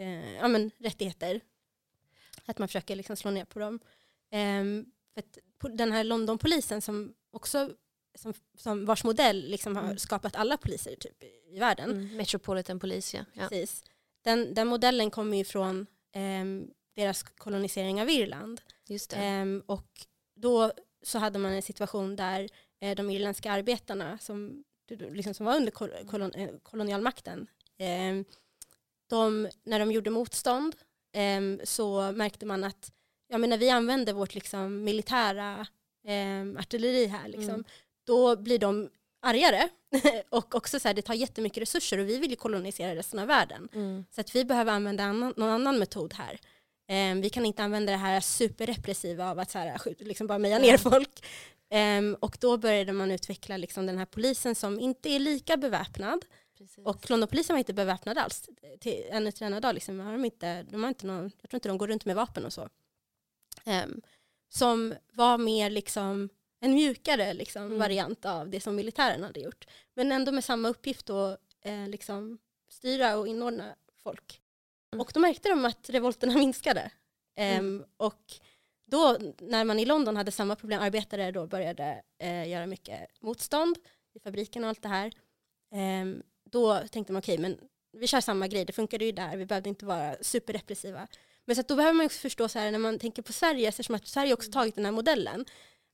uh, 0.00 0.34
ja, 0.34 0.48
men, 0.48 0.70
rättigheter. 0.78 1.40
Att 2.46 2.58
man 2.58 2.68
försöker 2.68 2.96
liksom 2.96 3.16
slå 3.16 3.30
ner 3.30 3.44
på 3.44 3.58
dem. 3.58 3.80
Um, 4.32 4.86
för 5.60 5.68
den 5.68 5.92
här 5.92 6.04
Londonpolisen 6.04 6.80
som 6.80 7.14
också 7.30 7.70
som, 8.14 8.34
som 8.56 8.84
vars 8.84 9.04
modell 9.04 9.48
liksom 9.48 9.76
har 9.76 9.84
mm. 9.84 9.98
skapat 9.98 10.36
alla 10.36 10.56
poliser 10.56 10.96
typ, 10.96 11.24
i 11.50 11.58
världen. 11.58 11.90
Mm, 11.90 12.16
Metropolitan 12.16 12.80
Police, 12.80 13.16
ja. 13.16 13.48
Precis. 13.48 13.84
Den, 14.22 14.54
den 14.54 14.68
modellen 14.68 15.10
kommer 15.10 15.36
ju 15.36 15.44
från 15.44 15.86
um, 16.16 16.70
deras 16.94 17.22
kolonisering 17.22 18.02
av 18.02 18.10
Irland. 18.10 18.60
Just 18.86 19.16
um, 19.16 19.62
och 19.66 20.06
då 20.34 20.72
så 21.02 21.18
hade 21.18 21.38
man 21.38 21.52
en 21.52 21.62
situation 21.62 22.16
där 22.16 22.48
uh, 22.84 22.94
de 22.94 23.10
irländska 23.10 23.52
arbetarna 23.52 24.18
som, 24.18 24.64
liksom, 24.88 25.34
som 25.34 25.46
var 25.46 25.56
under 25.56 25.72
kol 25.72 25.90
kolon 26.10 26.32
eh, 26.34 26.50
kolonialmakten, 26.62 27.46
um, 28.10 28.24
de, 29.06 29.48
när 29.64 29.78
de 29.78 29.92
gjorde 29.92 30.10
motstånd 30.10 30.76
så 31.64 32.12
märkte 32.12 32.46
man 32.46 32.64
att 32.64 32.92
ja, 33.28 33.38
men 33.38 33.50
när 33.50 33.58
vi 33.58 33.70
använder 33.70 34.12
vårt 34.12 34.34
liksom, 34.34 34.84
militära 34.84 35.66
artilleri 36.58 37.06
här, 37.06 37.28
liksom, 37.28 37.54
mm 37.54 37.64
då 38.06 38.36
blir 38.36 38.58
de 38.58 38.90
argare. 39.22 39.68
och 40.28 40.54
också 40.54 40.80
så 40.80 40.88
här, 40.88 40.94
det 40.94 41.02
tar 41.02 41.14
jättemycket 41.14 41.62
resurser 41.62 41.98
och 41.98 42.08
vi 42.08 42.18
vill 42.18 42.30
ju 42.30 42.36
kolonisera 42.36 42.94
resten 42.94 43.18
av 43.18 43.26
världen. 43.26 43.68
Mm. 43.74 44.04
Så 44.10 44.20
att 44.20 44.34
vi 44.34 44.44
behöver 44.44 44.72
använda 44.72 45.04
annan, 45.04 45.34
någon 45.36 45.50
annan 45.50 45.78
metod 45.78 46.14
här. 46.14 46.40
Um, 47.12 47.20
vi 47.20 47.30
kan 47.30 47.46
inte 47.46 47.62
använda 47.62 47.92
det 47.92 47.98
här 47.98 48.20
superrepressiva 48.20 49.30
av 49.30 49.38
att 49.38 49.50
så 49.50 49.58
här, 49.58 49.80
liksom 49.98 50.26
bara 50.26 50.38
meja 50.38 50.58
ner 50.58 50.76
folk. 50.78 51.26
Um, 51.98 52.14
och 52.14 52.36
då 52.40 52.56
började 52.56 52.92
man 52.92 53.10
utveckla 53.10 53.56
liksom 53.56 53.86
den 53.86 53.98
här 53.98 54.06
polisen 54.06 54.54
som 54.54 54.80
inte 54.80 55.08
är 55.08 55.18
lika 55.18 55.56
beväpnad. 55.56 56.24
Precis. 56.64 56.86
Och 56.86 57.10
Londonpolisen 57.10 57.54
var 57.54 57.58
inte 57.58 57.72
beväpnad 57.72 58.18
alls. 58.18 58.48
Till, 58.80 59.04
ännu 59.10 59.32
till 59.32 59.44
denna 59.44 59.60
dag 59.60 59.74
liksom, 59.74 60.00
har 60.00 60.12
de 60.12 60.24
inte, 60.24 60.62
de 60.62 60.82
har 60.82 60.88
inte 60.88 61.06
någon, 61.06 61.30
jag 61.40 61.50
tror 61.50 61.56
inte 61.56 61.68
de 61.68 61.78
går 61.78 61.88
runt 61.88 62.04
med 62.04 62.16
vapen 62.16 62.44
och 62.44 62.52
så. 62.52 62.68
Um, 63.64 64.02
som 64.48 64.94
var 65.12 65.38
mer 65.38 65.70
liksom 65.70 66.28
en 66.60 66.74
mjukare 66.74 67.34
liksom, 67.34 67.62
mm. 67.62 67.78
variant 67.78 68.24
av 68.24 68.50
det 68.50 68.60
som 68.60 68.76
militären 68.76 69.22
hade 69.22 69.40
gjort. 69.40 69.66
Men 69.94 70.12
ändå 70.12 70.32
med 70.32 70.44
samma 70.44 70.68
uppgift 70.68 71.10
att 71.10 71.40
eh, 71.62 71.88
liksom, 71.88 72.38
styra 72.68 73.16
och 73.16 73.28
inordna 73.28 73.74
folk. 73.96 74.40
Mm. 74.92 75.00
Och 75.00 75.10
då 75.14 75.20
märkte 75.20 75.48
de 75.48 75.64
att 75.64 75.90
revolterna 75.90 76.34
minskade. 76.38 76.90
Mm. 77.36 77.84
och 77.96 78.34
då 78.86 79.18
när 79.38 79.64
man 79.64 79.78
i 79.78 79.84
London 79.84 80.16
hade 80.16 80.30
samma 80.30 80.56
problem, 80.56 80.82
arbetare 80.82 81.30
då 81.30 81.46
började 81.46 82.02
eh, 82.18 82.48
göra 82.48 82.66
mycket 82.66 83.20
motstånd 83.20 83.78
i 84.14 84.20
fabriken 84.20 84.64
och 84.64 84.68
allt 84.68 84.82
det 84.82 84.88
här. 84.88 85.12
Eh, 85.72 86.16
då 86.54 86.80
tänkte 86.90 87.12
man 87.12 87.20
okej, 87.20 87.34
okay, 87.34 87.42
men 87.42 87.58
vi 88.00 88.06
kör 88.06 88.20
samma 88.20 88.48
grej, 88.48 88.64
det 88.64 88.72
funkade 88.72 89.04
ju 89.04 89.12
där, 89.12 89.36
vi 89.36 89.46
behövde 89.46 89.68
inte 89.68 89.86
vara 89.86 90.16
superrepressiva. 90.20 91.06
Men 91.44 91.56
så 91.56 91.62
då 91.62 91.76
behöver 91.76 91.94
man 91.94 92.06
också 92.06 92.18
förstå 92.18 92.48
så 92.48 92.58
här 92.58 92.70
när 92.70 92.78
man 92.78 92.98
tänker 92.98 93.22
på 93.22 93.32
Sverige, 93.32 93.68
eftersom 93.68 93.94
att 93.94 94.06
Sverige 94.06 94.34
också 94.34 94.50
tagit 94.50 94.74
den 94.74 94.84
här 94.84 94.92
modellen, 94.92 95.44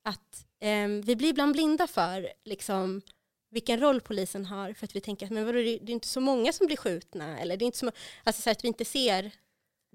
att 0.04 0.46
eh, 0.60 0.88
vi 0.88 1.16
blir 1.16 1.28
ibland 1.28 1.52
blinda 1.52 1.86
för 1.86 2.32
liksom, 2.44 3.02
vilken 3.50 3.80
roll 3.80 4.00
polisen 4.00 4.46
har 4.46 4.72
för 4.72 4.84
att 4.84 4.96
vi 4.96 5.00
tänker 5.00 5.26
att 5.26 5.32
men 5.32 5.46
vadå, 5.46 5.58
det 5.58 5.74
är 5.74 5.90
inte 5.90 6.08
så 6.08 6.20
många 6.20 6.52
som 6.52 6.66
blir 6.66 6.76
skjutna 6.76 7.38
eller 7.38 7.56
det 7.56 7.64
är 7.64 7.66
inte 7.66 7.78
så, 7.78 7.92
alltså, 8.24 8.42
så 8.42 8.50
att 8.50 8.64
vi 8.64 8.68
inte 8.68 8.84
ser 8.84 9.30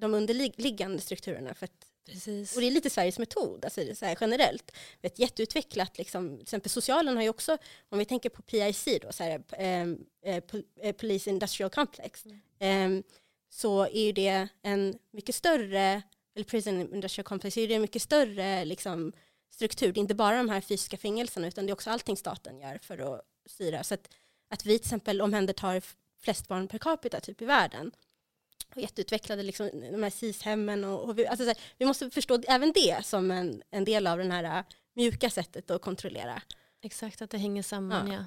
de 0.01 0.13
underliggande 0.13 1.01
strukturerna. 1.01 1.53
För 1.53 1.65
Precis. 2.05 2.55
Och 2.55 2.61
det 2.61 2.67
är 2.67 2.71
lite 2.71 2.89
Sveriges 2.89 3.19
metod, 3.19 3.65
alltså 3.65 3.95
så 3.95 4.05
här, 4.05 4.17
generellt. 4.21 4.71
Ett 5.01 5.19
jätteutvecklat, 5.19 5.97
liksom, 5.97 6.29
till 6.29 6.41
exempel 6.41 6.69
socialen 6.69 7.15
har 7.15 7.23
ju 7.23 7.29
också, 7.29 7.57
om 7.89 7.99
vi 7.99 8.05
tänker 8.05 8.29
på 8.29 8.41
PIC 8.41 8.87
då, 9.01 9.11
så 9.11 9.23
här, 9.23 9.43
eh, 9.51 9.87
eh, 10.81 10.93
Police 10.93 11.29
Industrial 11.29 11.69
Complex, 11.69 12.25
mm. 12.59 12.97
eh, 12.97 13.03
så 13.49 13.83
är 13.83 14.05
ju 14.05 14.11
det 14.11 14.47
en 14.61 14.99
mycket 15.11 15.35
större, 15.35 16.01
eller 16.35 16.45
Prison 16.45 16.93
Industrial 16.93 17.25
Complex, 17.25 17.57
är 17.57 17.67
det 17.67 17.75
en 17.75 17.81
mycket 17.81 18.01
större 18.01 18.65
liksom, 18.65 19.13
struktur. 19.49 19.93
Det 19.93 19.99
är 19.99 20.01
inte 20.01 20.15
bara 20.15 20.37
de 20.37 20.49
här 20.49 20.61
fysiska 20.61 20.97
fängelserna 20.97 21.47
utan 21.47 21.65
det 21.65 21.71
är 21.71 21.73
också 21.73 21.89
allting 21.89 22.17
staten 22.17 22.59
gör 22.59 22.79
för 22.81 23.15
att 23.15 23.21
styra. 23.45 23.83
Så 23.83 23.93
att, 23.93 24.09
att 24.49 24.65
vi 24.65 24.79
till 24.79 24.85
exempel 24.85 25.21
omhändertar 25.21 25.81
flest 26.19 26.47
barn 26.47 26.67
per 26.67 26.77
capita 26.77 27.19
typ 27.19 27.41
i 27.41 27.45
världen 27.45 27.91
och 28.75 28.81
jätteutvecklade 28.81 29.43
liksom, 29.43 29.69
de 29.91 30.03
här 30.03 30.09
SIS-hemmen. 30.09 30.83
Och, 30.83 31.03
och 31.03 31.19
vi, 31.19 31.27
alltså, 31.27 31.45
här, 31.45 31.57
vi 31.77 31.85
måste 31.85 32.09
förstå 32.09 32.41
även 32.47 32.71
det 32.71 33.05
som 33.05 33.31
en, 33.31 33.61
en 33.71 33.85
del 33.85 34.07
av 34.07 34.17
det 34.17 34.31
här 34.31 34.43
äh, 34.43 34.63
mjuka 34.95 35.29
sättet 35.29 35.71
att 35.71 35.81
kontrollera. 35.81 36.41
Exakt, 36.81 37.21
att 37.21 37.29
det 37.29 37.37
hänger 37.37 37.63
samman 37.63 38.11
ja. 38.11 38.13
ja. 38.17 38.23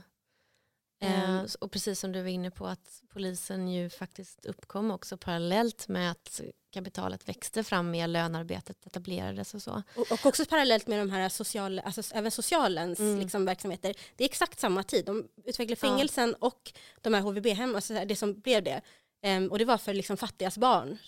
Mm. 1.00 1.46
och 1.60 1.70
precis 1.70 2.00
som 2.00 2.12
du 2.12 2.22
var 2.22 2.28
inne 2.28 2.50
på 2.50 2.66
att 2.66 3.02
polisen 3.08 3.68
ju 3.68 3.90
faktiskt 3.90 4.46
uppkom 4.46 4.90
också 4.90 5.16
parallellt 5.16 5.88
med 5.88 6.10
att 6.10 6.40
kapitalet 6.72 7.28
växte 7.28 7.64
fram 7.64 7.90
med 7.90 8.10
lönearbetet 8.10 8.86
etablerades 8.86 9.54
och 9.54 9.62
så. 9.62 9.82
Och, 9.96 10.12
och 10.12 10.26
också 10.26 10.44
parallellt 10.44 10.86
med 10.86 10.98
de 10.98 11.10
här 11.10 11.28
sociala, 11.28 11.82
alltså 11.82 12.02
även 12.14 12.30
socialens 12.30 13.00
mm. 13.00 13.20
liksom, 13.20 13.44
verksamheter. 13.44 13.94
Det 14.16 14.24
är 14.24 14.28
exakt 14.28 14.60
samma 14.60 14.82
tid. 14.82 15.04
De 15.04 15.28
utvecklade 15.44 15.76
fängelsen 15.76 16.34
ja. 16.40 16.46
och 16.46 16.72
de 17.00 17.14
här 17.14 17.20
HVB-hem, 17.20 17.74
alltså 17.74 18.04
det 18.04 18.16
som 18.16 18.40
blev 18.40 18.62
det. 18.62 18.80
Um, 19.26 19.50
och 19.50 19.58
det 19.58 19.64
var 19.64 19.78
för 19.78 19.94
liksom, 19.94 20.16
fattigas 20.16 20.58
barn. 20.58 20.98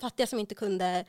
Fattiga 0.00 0.26
som 0.26 0.38
inte 0.38 0.54
kunde, 0.54 1.04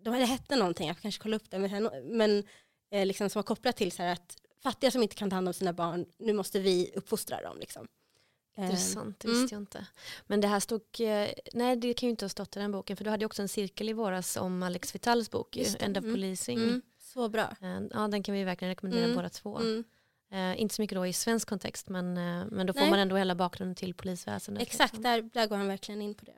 de 0.00 0.10
hade 0.10 0.24
hette 0.24 0.56
någonting, 0.56 0.88
jag 0.88 1.00
kanske 1.00 1.22
kolla 1.22 1.36
upp 1.36 1.50
det, 1.50 1.58
men, 1.58 1.90
men 2.04 2.44
eh, 2.90 3.06
liksom, 3.06 3.30
som 3.30 3.38
var 3.38 3.44
kopplat 3.44 3.76
till 3.76 3.92
så 3.92 4.02
här 4.02 4.12
att 4.12 4.36
fattiga 4.62 4.90
som 4.90 5.02
inte 5.02 5.14
kan 5.14 5.30
ta 5.30 5.36
hand 5.36 5.48
om 5.48 5.54
sina 5.54 5.72
barn, 5.72 6.06
nu 6.18 6.32
måste 6.32 6.60
vi 6.60 6.92
uppfostra 6.94 7.42
dem. 7.42 7.58
Liksom. 7.58 7.86
Intressant, 8.56 9.20
det 9.20 9.28
visste 9.28 9.40
mm. 9.40 9.48
jag 9.50 9.60
inte. 9.62 9.86
Men 10.26 10.40
det 10.40 10.48
här 10.48 10.60
stod, 10.60 10.82
eh, 10.98 11.28
nej 11.52 11.76
det 11.76 11.94
kan 11.94 12.06
ju 12.06 12.10
inte 12.10 12.24
ha 12.24 12.28
stått 12.28 12.56
i 12.56 12.60
den 12.60 12.72
boken 12.72 12.96
för 12.96 13.04
du 13.04 13.10
hade 13.10 13.22
ju 13.22 13.26
också 13.26 13.42
en 13.42 13.48
cirkel 13.48 13.88
i 13.88 13.92
våras 13.92 14.36
om 14.36 14.62
Alex 14.62 14.94
Vitals 14.94 15.30
bok, 15.30 15.56
End 15.56 15.98
of 15.98 16.04
mm. 16.04 16.14
Policing. 16.14 16.58
Mm. 16.58 16.82
Så 16.98 17.28
bra. 17.28 17.56
Eh, 17.60 17.80
ja 17.90 18.08
den 18.08 18.22
kan 18.22 18.34
vi 18.34 18.44
verkligen 18.44 18.70
rekommendera 18.70 19.04
mm. 19.04 19.16
båda 19.16 19.28
två. 19.28 19.60
Mm. 20.32 20.52
Uh, 20.52 20.60
inte 20.60 20.74
så 20.74 20.82
mycket 20.82 20.96
då 20.96 21.06
i 21.06 21.12
svensk 21.12 21.48
kontext 21.48 21.88
men, 21.88 22.18
uh, 22.18 22.46
men 22.50 22.66
då 22.66 22.72
får 22.72 22.80
nej. 22.80 22.90
man 22.90 22.98
ändå 22.98 23.16
hela 23.16 23.34
bakgrunden 23.34 23.74
till 23.74 23.94
polisväsendet. 23.94 24.62
Exakt, 24.62 24.92
liksom. 24.92 25.02
där, 25.02 25.22
där 25.22 25.46
går 25.46 25.56
han 25.56 25.68
verkligen 25.68 26.02
in 26.02 26.14
på 26.14 26.24
det. 26.24 26.34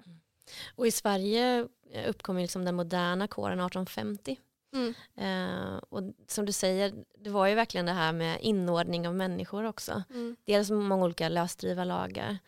Och 0.75 0.87
i 0.87 0.91
Sverige 0.91 1.69
uppkom 2.07 2.39
liksom 2.39 2.65
den 2.65 2.75
moderna 2.75 3.29
kåren 3.29 3.61
1850. 3.61 4.39
Mm. 4.75 4.95
Uh, 5.21 5.77
och 5.89 6.03
som 6.27 6.47
du 6.47 6.53
säger, 6.53 6.95
det 7.19 7.31
var 7.31 7.47
ju 7.47 7.55
verkligen 7.55 7.87
det 7.87 7.93
här 7.93 8.13
med 8.13 8.39
inordning 8.41 9.09
av 9.09 9.15
människor 9.15 9.65
också. 9.65 10.03
Mm. 10.11 10.37
Dels 10.45 10.71
många 10.71 11.05
olika 11.05 11.29
lösdrivarlagar. 11.29 12.39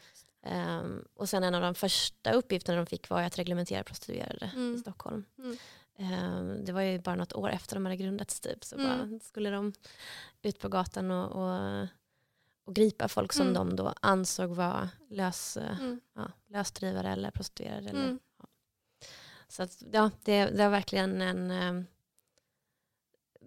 Um, 0.42 1.04
och 1.14 1.28
sen 1.28 1.44
en 1.44 1.54
av 1.54 1.62
de 1.62 1.74
första 1.74 2.32
uppgifterna 2.32 2.76
de 2.78 2.86
fick 2.86 3.08
var 3.08 3.22
att 3.22 3.38
reglementera 3.38 3.84
prostituerade 3.84 4.50
mm. 4.54 4.74
i 4.74 4.78
Stockholm. 4.78 5.24
Um, 5.98 6.64
det 6.64 6.72
var 6.72 6.80
ju 6.80 6.98
bara 6.98 7.14
något 7.14 7.32
år 7.32 7.50
efter 7.50 7.76
de 7.76 7.84
hade 7.84 7.96
grundats 7.96 8.40
typ. 8.40 8.64
Så 8.64 8.76
bara 8.76 8.94
mm. 8.94 9.20
skulle 9.20 9.50
de 9.50 9.72
ut 10.42 10.58
på 10.58 10.68
gatan 10.68 11.10
och, 11.10 11.32
och, 11.32 11.86
och 12.64 12.74
gripa 12.74 13.08
folk 13.08 13.32
som 13.32 13.46
mm. 13.46 13.54
de 13.54 13.76
då 13.76 13.94
ansåg 14.00 14.50
var 14.50 14.88
lös, 15.10 15.56
mm. 15.56 16.00
ja, 16.14 16.30
lösdrivare 16.48 17.12
eller 17.12 17.30
prostituerade. 17.30 17.88
Eller, 17.88 18.18
ja. 18.38 18.46
Så 19.48 19.62
att, 19.62 19.82
ja, 19.92 20.10
det, 20.24 20.44
det 20.44 20.62
var 20.62 20.70
verkligen 20.70 21.22
en 21.22 21.50
um, 21.50 21.86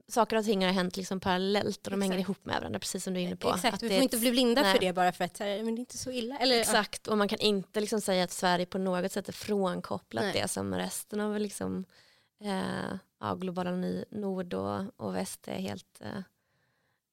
saker 0.08 0.38
och 0.38 0.46
ting 0.46 0.66
har 0.66 0.72
hänt 0.72 0.98
liksom 0.98 1.20
parallellt 1.20 1.88
och 1.88 1.92
de 1.92 2.02
Exakt. 2.02 2.12
hänger 2.12 2.24
ihop 2.24 2.46
med 2.46 2.56
varandra, 2.56 2.80
precis 2.80 3.04
som 3.04 3.14
du 3.14 3.20
är 3.20 3.24
inne 3.24 3.36
på. 3.36 3.50
Exakt, 3.50 3.74
att 3.74 3.84
vi 3.84 3.90
får 3.90 4.04
inte 4.04 4.18
bli 4.18 4.32
blinda 4.32 4.62
nej. 4.62 4.74
för 4.74 4.80
det 4.80 4.94
bara 4.94 5.12
för 5.12 5.24
att 5.24 5.40
men 5.40 5.76
det 5.76 5.80
är 5.80 5.80
inte 5.80 5.98
så 5.98 6.12
illa. 6.12 6.38
Eller, 6.38 6.60
Exakt, 6.60 7.08
och 7.08 7.18
man 7.18 7.28
kan 7.28 7.40
inte 7.40 7.82
liksom 7.82 8.02
säga 8.02 8.24
att 8.24 8.32
Sverige 8.32 8.66
på 8.66 8.78
något 8.78 9.12
sätt 9.12 9.30
är 9.30 9.34
frånkopplat 9.34 10.24
nej. 10.24 10.34
det 10.34 10.48
som 10.48 10.76
resten 10.76 11.20
av 11.20 11.40
liksom, 11.40 11.86
eh, 12.39 12.97
ja, 13.19 13.36
globala 13.36 13.71
nord 14.10 14.54
och, 14.54 14.82
och 14.97 15.15
väst 15.15 15.47
är 15.47 15.60
helt 15.60 16.02
eh, 16.02 16.21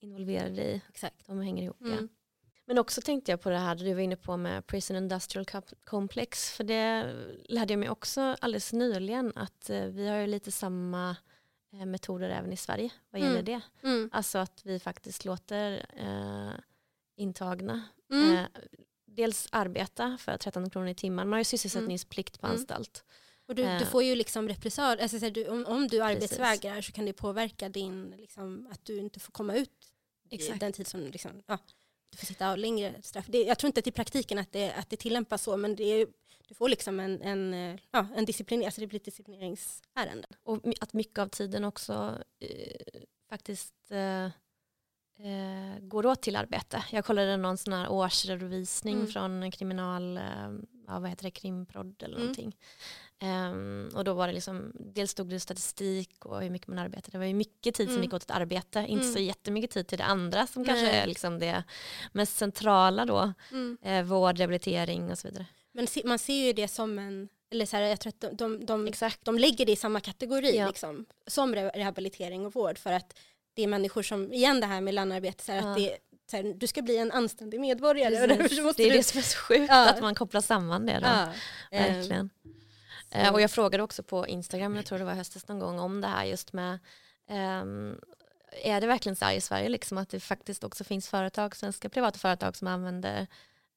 involverade 0.00 0.62
i. 0.62 0.82
Exakt. 0.88 1.26
De 1.26 1.40
hänger 1.40 1.62
ihop. 1.62 1.80
Mm. 1.80 1.92
Ja. 1.92 2.08
Men 2.68 2.78
också 2.78 3.00
tänkte 3.00 3.32
jag 3.32 3.40
på 3.40 3.50
det 3.50 3.58
här 3.58 3.74
du 3.74 3.94
var 3.94 4.00
inne 4.00 4.16
på 4.16 4.36
med 4.36 4.66
Prison 4.66 4.96
Industrial 4.96 5.46
Complex, 5.84 6.50
för 6.50 6.64
det 6.64 7.12
lärde 7.48 7.72
jag 7.72 7.78
mig 7.78 7.90
också 7.90 8.36
alldeles 8.40 8.72
nyligen 8.72 9.32
att 9.36 9.70
eh, 9.70 9.84
vi 9.84 10.08
har 10.08 10.16
ju 10.16 10.26
lite 10.26 10.52
samma 10.52 11.16
Eh, 11.80 11.86
metoder 11.86 12.30
även 12.30 12.52
i 12.52 12.56
Sverige 12.56 12.90
vad 13.10 13.20
gäller 13.20 13.40
mm. 13.40 13.44
det. 13.44 13.88
Mm. 13.88 14.10
Alltså 14.12 14.38
att 14.38 14.60
vi 14.64 14.78
faktiskt 14.80 15.24
låter 15.24 15.86
eh, 15.96 16.60
intagna 17.16 17.82
mm. 18.10 18.36
eh, 18.36 18.44
dels 19.04 19.48
arbeta 19.52 20.18
för 20.20 20.36
13 20.36 20.70
kronor 20.70 20.88
i 20.88 20.94
timmen. 20.94 21.28
Man 21.28 21.32
har 21.32 21.40
ju 21.40 21.44
sysselsättningsplikt 21.44 22.40
på 22.40 22.46
mm. 22.46 22.56
anstalt. 22.58 23.04
Och 23.48 23.54
du, 23.54 23.62
du, 23.62 23.68
eh. 23.68 23.88
får 23.88 24.02
ju 24.02 24.14
liksom 24.14 24.48
repressalier, 24.48 25.02
alltså, 25.02 25.30
du, 25.30 25.48
om, 25.48 25.66
om 25.66 25.88
du 25.88 26.00
arbetsvägrar 26.00 26.80
så 26.80 26.92
kan 26.92 27.06
det 27.06 27.12
påverka 27.12 27.68
din, 27.68 28.14
liksom, 28.18 28.68
att 28.70 28.84
du 28.84 28.98
inte 28.98 29.20
får 29.20 29.32
komma 29.32 29.54
ut 29.54 29.92
Exakt. 30.30 30.60
den 30.60 30.72
tid 30.72 30.86
som 30.86 31.00
liksom, 31.00 31.42
ja, 31.46 31.58
du 32.10 32.18
får 32.18 32.26
sitta 32.26 32.50
av 32.50 32.58
längre 32.58 32.94
straff. 33.02 33.26
Det, 33.28 33.42
jag 33.42 33.58
tror 33.58 33.68
inte 33.68 33.80
att 33.80 33.86
i 33.86 33.90
praktiken 33.90 34.38
att 34.38 34.52
det, 34.52 34.72
att 34.72 34.90
det 34.90 34.96
tillämpas 34.96 35.42
så, 35.42 35.56
men 35.56 35.76
det 35.76 35.84
är 35.84 36.06
du 36.48 36.54
får 36.54 36.68
liksom 36.68 37.00
en, 37.00 37.22
en, 37.22 37.78
ja, 37.90 38.06
en 38.16 38.24
disciplin, 38.24 38.64
alltså 38.64 38.80
det 38.80 38.86
blir 38.86 39.00
ett 39.00 39.04
disciplineringsärende. 39.04 40.28
Och 40.42 40.60
att 40.80 40.92
mycket 40.92 41.18
av 41.18 41.28
tiden 41.28 41.64
också 41.64 42.18
eh, 42.40 43.00
faktiskt 43.28 43.74
eh, 43.90 44.24
eh, 44.24 45.78
går 45.80 46.06
åt 46.06 46.22
till 46.22 46.36
arbete. 46.36 46.84
Jag 46.92 47.04
kollade 47.04 47.36
någon 47.36 47.58
sån 47.58 47.72
här 47.72 47.88
årsredovisning 47.88 48.94
Mm. 48.94 49.06
från 49.06 49.50
kriminal, 49.50 50.16
eh, 50.16 50.22
ja, 50.86 50.98
vad 50.98 51.10
heter 51.10 51.24
det, 51.24 51.30
krimprod 51.30 52.02
eller 52.02 52.14
Mm. 52.16 52.20
någonting. 52.20 52.56
Ehm, 53.18 53.90
och 53.94 54.04
då 54.04 54.12
var 54.14 54.26
det 54.26 54.32
liksom, 54.32 54.72
dels 54.74 55.10
stod 55.10 55.28
det 55.28 55.40
statistik 55.40 56.24
och 56.24 56.40
hur 56.42 56.50
mycket 56.50 56.68
man 56.68 56.78
arbetade. 56.78 57.12
Det 57.12 57.18
var 57.18 57.24
ju 57.24 57.34
mycket 57.34 57.74
tid 57.74 57.86
som 57.86 57.94
Mm. 57.94 58.02
gick 58.04 58.14
åt 58.14 58.22
ett 58.22 58.30
arbete, 58.30 58.78
inte 58.88 59.02
Mm. 59.04 59.12
så 59.14 59.18
jättemycket 59.18 59.70
tid 59.70 59.86
till 59.86 59.98
det 59.98 60.04
andra 60.04 60.46
som 60.46 60.64
kanske 60.64 60.86
Nej. 60.86 60.96
är 61.00 61.06
liksom 61.06 61.38
det 61.38 61.62
mest 62.12 62.36
centrala 62.36 63.04
då. 63.04 63.32
Mm. 63.52 63.78
Eh, 63.82 64.02
vård, 64.02 64.38
rehabilitering 64.38 65.10
och 65.10 65.18
så 65.18 65.28
vidare. 65.28 65.46
Men 65.72 65.86
man 66.04 66.18
ser 66.18 66.46
ju 66.46 66.52
det 66.52 66.68
som 66.68 66.98
en, 66.98 67.28
eller 67.50 67.66
så 67.66 67.76
här, 67.76 67.82
jag 67.84 68.00
tror 68.00 68.08
att 68.10 68.20
de, 68.20 68.36
de, 68.36 68.66
de, 68.66 68.86
Exakt. 68.86 69.24
de 69.24 69.38
lägger 69.38 69.66
det 69.66 69.72
i 69.72 69.76
samma 69.76 70.00
kategori 70.00 70.56
Ja. 70.56 70.66
liksom, 70.68 71.06
som 71.26 71.54
re 71.54 71.68
rehabilitering 71.74 72.46
och 72.46 72.54
vård 72.54 72.78
för 72.78 72.92
att 72.92 73.18
det 73.54 73.62
är 73.62 73.66
människor 73.66 74.02
som, 74.02 74.32
igen 74.32 74.60
det 74.60 74.66
här 74.66 74.80
med 74.80 74.94
landarbete, 74.94 75.44
så 75.44 75.52
här, 75.52 75.60
Ja. 75.62 75.70
att 75.70 75.76
det, 75.76 75.96
här, 76.32 76.54
du 76.56 76.66
ska 76.66 76.82
bli 76.82 76.96
en 76.98 77.12
anständig 77.12 77.60
medborgare 77.60 78.16
så 78.20 78.26
Det 78.76 78.84
är 78.84 78.90
du... 78.90 78.96
det 78.96 79.02
som 79.02 79.18
är 79.18 79.22
så 79.22 79.38
sjukt, 79.38 79.66
Ja. 79.68 79.90
att 79.90 80.00
man 80.00 80.14
kopplar 80.14 80.40
samman 80.40 80.86
det. 80.86 80.98
Då. 81.00 81.06
ja, 81.06 81.32
eh, 81.70 81.94
Verkligen. 81.94 82.30
Eh, 83.10 83.32
och 83.32 83.40
jag 83.40 83.50
frågade 83.50 83.82
också 83.82 84.02
på 84.02 84.26
Instagram, 84.26 84.76
jag 84.76 84.86
tror 84.86 84.98
det 84.98 85.04
var 85.04 85.14
höstes 85.14 85.48
någon 85.48 85.58
gång, 85.58 85.78
om 85.78 86.00
det 86.00 86.08
här 86.08 86.24
just 86.24 86.52
med 86.52 86.78
ehm, 87.28 88.00
är 88.62 88.80
det 88.80 88.86
verkligen 88.86 89.16
så 89.16 89.24
här 89.24 89.34
i 89.34 89.40
Sverige 89.40 89.68
liksom, 89.68 89.98
att 89.98 90.08
det 90.08 90.20
faktiskt 90.20 90.64
också 90.64 90.84
finns 90.84 91.08
företag, 91.08 91.56
svenska 91.56 91.88
privata 91.88 92.18
företag 92.18 92.56
som 92.56 92.68
använder 92.68 93.26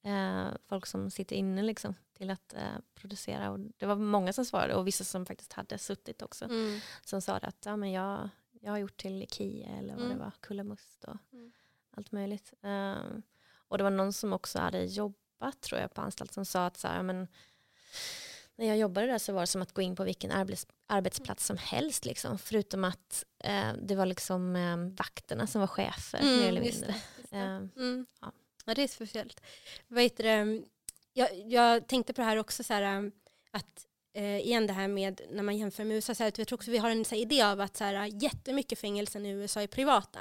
eh, 0.06 0.48
folk 0.70 0.86
som 0.86 1.12
sitter 1.12 1.36
inne 1.36 1.62
liksom, 1.62 1.96
till 2.18 2.30
att 2.30 2.54
eh, 2.54 2.60
producera. 2.96 3.52
Och 3.52 3.60
det 3.60 3.86
var 3.86 3.96
många 3.96 4.34
som 4.34 4.46
svarade 4.46 4.76
och 4.76 4.88
vissa 4.88 5.04
som 5.04 5.26
faktiskt 5.26 5.54
hade 5.54 5.78
suttit 5.78 6.22
också. 6.22 6.46
mm, 6.46 6.80
Som 7.06 7.22
sa 7.22 7.36
att 7.36 7.66
ja, 7.66 7.76
men 7.76 7.92
jag, 7.92 8.30
jag 8.62 8.72
har 8.72 8.78
gjort 8.78 8.98
till 8.98 9.24
Ikea 9.24 9.68
eller 9.78 9.94
vad 9.96 10.06
Mm. 10.06 10.18
det 10.18 10.24
var, 10.24 10.32
Kullamust 10.40 11.04
och 11.04 11.16
Mm. 11.34 11.52
Allt 12.00 12.12
möjligt. 12.12 12.54
Ehm, 12.64 13.22
och 13.68 13.78
det 13.78 13.84
var 13.84 13.92
någon 13.92 14.14
som 14.14 14.34
också 14.34 14.60
hade 14.60 14.84
jobbat 14.84 15.62
tror 15.62 15.82
jag 15.82 15.94
på 15.94 16.02
anstalt 16.02 16.34
som 16.34 16.46
sa 16.46 16.66
att 16.66 16.78
så 16.78 16.88
här, 16.88 17.04
men, 17.04 17.28
när 18.56 18.66
jag 18.66 18.78
jobbade 18.78 19.08
där 19.08 19.18
så 19.18 19.34
var 19.34 19.42
det 19.42 19.48
som 19.48 19.62
att 19.62 19.74
gå 19.74 19.82
in 19.82 19.96
på 19.96 20.04
vilken 20.04 20.32
arbets, 20.32 20.68
arbetsplats 20.88 21.46
som 21.46 21.58
helst. 21.58 22.06
Liksom. 22.06 22.38
Förutom 22.38 22.84
att 22.84 23.26
eh, 23.44 23.74
det 23.82 23.96
var 23.96 24.06
liksom 24.06 24.56
eh, 24.56 24.78
vakterna 24.98 25.48
som 25.48 25.62
var 25.62 25.68
chefer 25.68 26.20
Mm, 26.20 26.40
mer 26.40 26.48
eller 26.48 26.62
just 26.62 26.80
mindre. 26.82 26.96
just 27.18 27.32
det. 27.32 27.38
Eh, 27.38 27.44
Mm. 27.76 28.06
ja. 28.22 28.32
Ja. 28.66 28.74
det 28.74 28.82
är 28.84 28.88
speciellt. 28.88 29.42
Vad 29.88 30.04
heter 30.04 30.24
det? 30.24 30.64
Jag, 31.14 31.30
jag 31.48 31.88
tänkte 31.88 32.14
på 32.14 32.22
det 32.22 32.26
här 32.26 32.38
också, 32.38 32.64
så 32.64 32.74
här, 32.74 32.98
um, 32.98 33.12
att 33.52 33.86
eh, 34.14 34.38
igen 34.38 34.68
det 34.68 34.74
här 34.74 34.88
med 34.88 35.22
när 35.32 35.44
man 35.44 35.58
jämför 35.58 35.84
med 35.84 35.96
USA, 35.96 36.16
så 36.16 36.24
här, 36.24 36.34
jag 36.38 36.48
tror 36.48 36.58
också 36.58 36.72
vi 36.72 36.78
har 36.78 36.90
en 36.90 37.06
så 37.06 37.16
här, 37.16 37.22
idé 37.22 37.42
av 37.42 37.62
att 37.62 37.78
så 37.78 37.84
här, 37.84 38.06
jättemycket 38.24 38.80
fängelsen 38.80 39.26
i 39.26 39.30
USA 39.30 39.62
är 39.62 39.68
privata. 39.68 40.20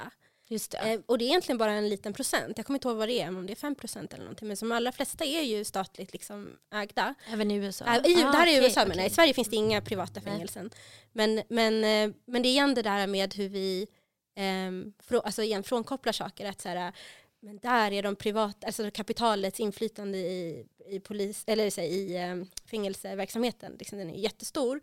Just 0.49 0.71
det. 0.71 0.77
Eh, 0.77 0.99
och 1.05 1.17
det 1.17 1.25
är 1.25 1.27
egentligen 1.27 1.57
bara 1.57 1.71
en 1.71 1.89
liten 1.89 2.13
procent. 2.13 2.53
Jag 2.57 2.65
kommer 2.65 2.77
inte 2.77 2.87
ihåg 2.87 2.97
vad 2.97 3.07
det 3.07 3.21
är, 3.21 3.27
om 3.27 3.45
det 3.47 3.53
är 3.53 3.55
5 3.55 3.75
procent 3.75 4.13
eller 4.13 4.23
någonting. 4.23 4.47
Men 4.47 4.57
som 4.57 4.71
allra 4.71 4.91
flesta 4.91 5.25
är 5.25 5.41
ju 5.41 5.63
statligt 5.65 6.13
liksom 6.13 6.57
ägda. 6.73 7.15
Även 7.27 7.51
i 7.51 7.55
USA? 7.55 7.85
Äh, 7.85 7.95
i, 8.11 8.15
Ah, 8.23 8.31
det 8.31 8.37
här 8.37 8.47
är 8.47 8.61
USA 8.63 8.81
men 8.85 8.91
okej. 8.91 9.07
i 9.07 9.09
Sverige 9.09 9.33
finns 9.33 9.49
det 9.49 9.55
inga 9.55 9.81
privata 9.81 10.11
Nej. 10.15 10.23
fängelsen. 10.23 10.69
Men, 11.13 11.41
men, 11.49 11.83
eh, 11.83 12.15
men 12.25 12.41
det 12.41 12.49
är 12.49 12.51
igen 12.51 12.73
det 12.73 12.81
där 12.81 13.07
med 13.07 13.33
hur 13.33 13.49
vi 13.49 13.87
ehm, 14.35 14.93
frå, 15.03 15.19
alltså 15.19 15.43
igen, 15.43 15.63
frånkopplar 15.63 16.13
saker. 16.13 16.45
Att 16.45 16.61
så 16.61 16.69
här, 16.69 16.93
men 17.41 17.57
där 17.57 17.91
är 17.91 18.03
de 18.03 18.15
privata, 18.15 18.67
alltså 18.67 18.91
kapitalets 18.91 19.59
inflytande 19.59 20.17
i, 20.17 20.65
i, 20.89 20.99
polis, 20.99 21.43
eller 21.47 21.69
så, 21.69 21.81
i 21.81 22.15
eh, 22.17 22.35
fängelseverksamheten, 22.71 23.75
liksom, 23.79 23.97
den 23.97 24.09
är 24.09 24.17
jättestor. 24.19 24.81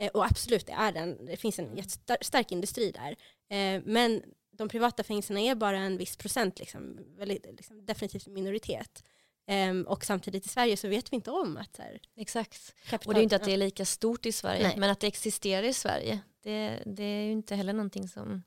Eh, 0.00 0.08
och 0.08 0.24
absolut, 0.24 0.66
det 0.66 0.72
är 0.72 0.92
den. 0.92 1.26
Det 1.26 1.36
finns 1.36 1.58
en 1.58 1.64
Mm. 1.64 1.76
jättestark 1.76 2.52
industri 2.52 2.90
där. 2.90 3.16
Men 3.84 4.22
de 4.58 4.68
privata 4.68 5.02
fängelserna 5.02 5.40
är 5.40 5.54
bara 5.54 5.78
en 5.78 5.96
viss 5.98 6.16
procent, 6.16 6.58
liksom, 6.58 6.98
väldigt, 7.16 7.46
liksom, 7.46 7.86
definitivt 7.86 8.26
minoritet. 8.26 9.04
Ehm, 9.46 9.82
och 9.82 10.04
samtidigt 10.04 10.46
i 10.46 10.48
Sverige 10.48 10.76
så 10.76 10.88
vet 10.88 11.12
vi 11.12 11.16
inte 11.16 11.30
om 11.30 11.56
att 11.56 11.76
så 11.76 11.82
här, 11.82 12.00
Exakt. 12.16 12.74
kapital... 12.88 13.10
Och 13.10 13.14
det 13.14 13.20
är 13.20 13.22
inte 13.22 13.36
att 13.36 13.44
det 13.44 13.52
är 13.52 13.56
lika 13.56 13.84
stort 13.84 14.26
i 14.26 14.32
Sverige, 14.32 14.62
Nej. 14.62 14.76
men 14.78 14.90
att 14.90 15.00
det 15.00 15.06
existerar 15.06 15.62
i 15.62 15.72
Sverige. 15.72 16.20
Det, 16.42 16.82
det 16.86 17.02
är 17.02 17.24
ju 17.24 17.32
inte 17.32 17.54
heller 17.54 17.72
någonting 17.72 18.08
som 18.08 18.42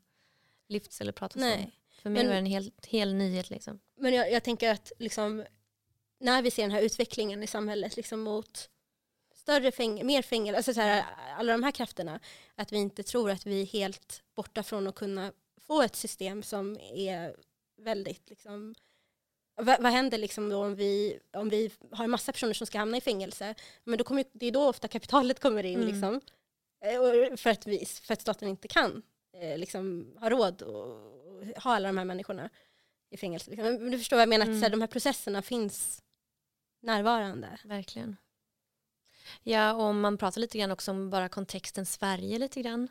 lyfts 0.68 1.00
eller 1.00 1.12
pratas 1.12 1.42
om. 1.42 1.48
Nej. 1.48 1.70
För 2.02 2.10
mig 2.10 2.22
Men- 2.22 2.26
var 2.26 2.34
det 2.34 2.38
en 2.38 2.46
hel, 2.46 2.72
hel 2.86 3.14
nyhet. 3.14 3.50
Liksom. 3.50 3.80
Men 3.96 4.14
jag, 4.14 4.32
jag 4.32 4.42
tänker 4.44 4.70
att 4.70 4.92
liksom, 4.98 5.44
när 6.20 6.42
vi 6.42 6.50
ser 6.50 6.62
den 6.62 6.70
här 6.70 6.82
utvecklingen 6.82 7.42
i 7.42 7.46
samhället 7.46 7.96
liksom 7.96 8.20
mot 8.20 8.68
större 9.34 9.72
fäng 9.72 10.06
mer 10.06 10.22
fängelse, 10.22 10.56
alltså 10.56 10.74
så 10.74 10.80
här, 10.80 11.04
alla 11.38 11.52
de 11.52 11.62
här 11.62 11.70
krafterna, 11.70 12.20
att 12.54 12.72
vi 12.72 12.76
inte 12.76 13.02
tror 13.02 13.30
att 13.30 13.46
vi 13.46 13.62
är 13.62 13.66
helt 13.66 14.22
borta 14.34 14.62
från 14.62 14.86
att 14.86 14.94
kunna 14.94 15.32
få 15.66 15.82
ett 15.82 15.96
system 15.96 16.42
som 16.42 16.76
är 16.80 17.36
väldigt 17.76 18.30
liksom, 18.30 18.74
vad, 19.54 19.82
vad 19.82 19.92
händer 19.92 20.18
liksom 20.18 20.48
då 20.48 20.64
om 20.64 20.74
vi, 20.74 21.18
om 21.32 21.48
vi 21.48 21.70
har 21.90 22.04
en 22.04 22.10
massa 22.10 22.32
personer 22.32 22.54
som 22.54 22.66
ska 22.66 22.78
hamna 22.78 22.96
i 22.96 23.00
fängelse? 23.00 23.54
Men 23.84 23.98
då 23.98 24.04
kommer, 24.04 24.24
det 24.32 24.46
är 24.46 24.52
då 24.52 24.68
ofta 24.68 24.88
kapitalet 24.88 25.40
kommer 25.40 25.64
in. 25.64 25.82
Mm. 25.82 25.88
Liksom, 25.88 26.20
Eh, 26.84 27.36
för, 27.36 27.50
att 27.50 27.66
vi, 27.66 27.86
för 27.86 28.12
att 28.12 28.20
staten 28.20 28.48
inte 28.48 28.68
kan 28.68 29.02
eh, 29.32 29.58
liksom, 29.58 30.12
ha 30.20 30.30
råd 30.30 30.62
att 30.62 31.62
ha 31.62 31.74
alla 31.74 31.88
de 31.88 31.98
här 31.98 32.04
människorna 32.04 32.50
i 33.10 33.16
fängelse. 33.16 33.50
Liksom. 33.50 33.90
Du 33.90 33.98
förstår 33.98 34.16
vad 34.16 34.22
jag 34.22 34.28
menar, 34.28 34.44
att 34.44 34.48
Mm. 34.48 34.60
så 34.60 34.64
här, 34.64 34.70
de 34.70 34.80
här 34.80 34.88
processerna 34.88 35.42
finns 35.42 36.02
närvarande. 36.80 37.58
Verkligen. 37.64 38.16
Ja, 39.42 39.72
och 39.74 39.82
om 39.82 40.00
man 40.00 40.18
pratar 40.18 40.40
lite 40.40 40.58
grann 40.58 40.70
också 40.70 40.90
om 40.90 41.10
bara 41.10 41.28
kontexten 41.28 41.86
Sverige 41.86 42.38
lite 42.38 42.62
grann. 42.62 42.88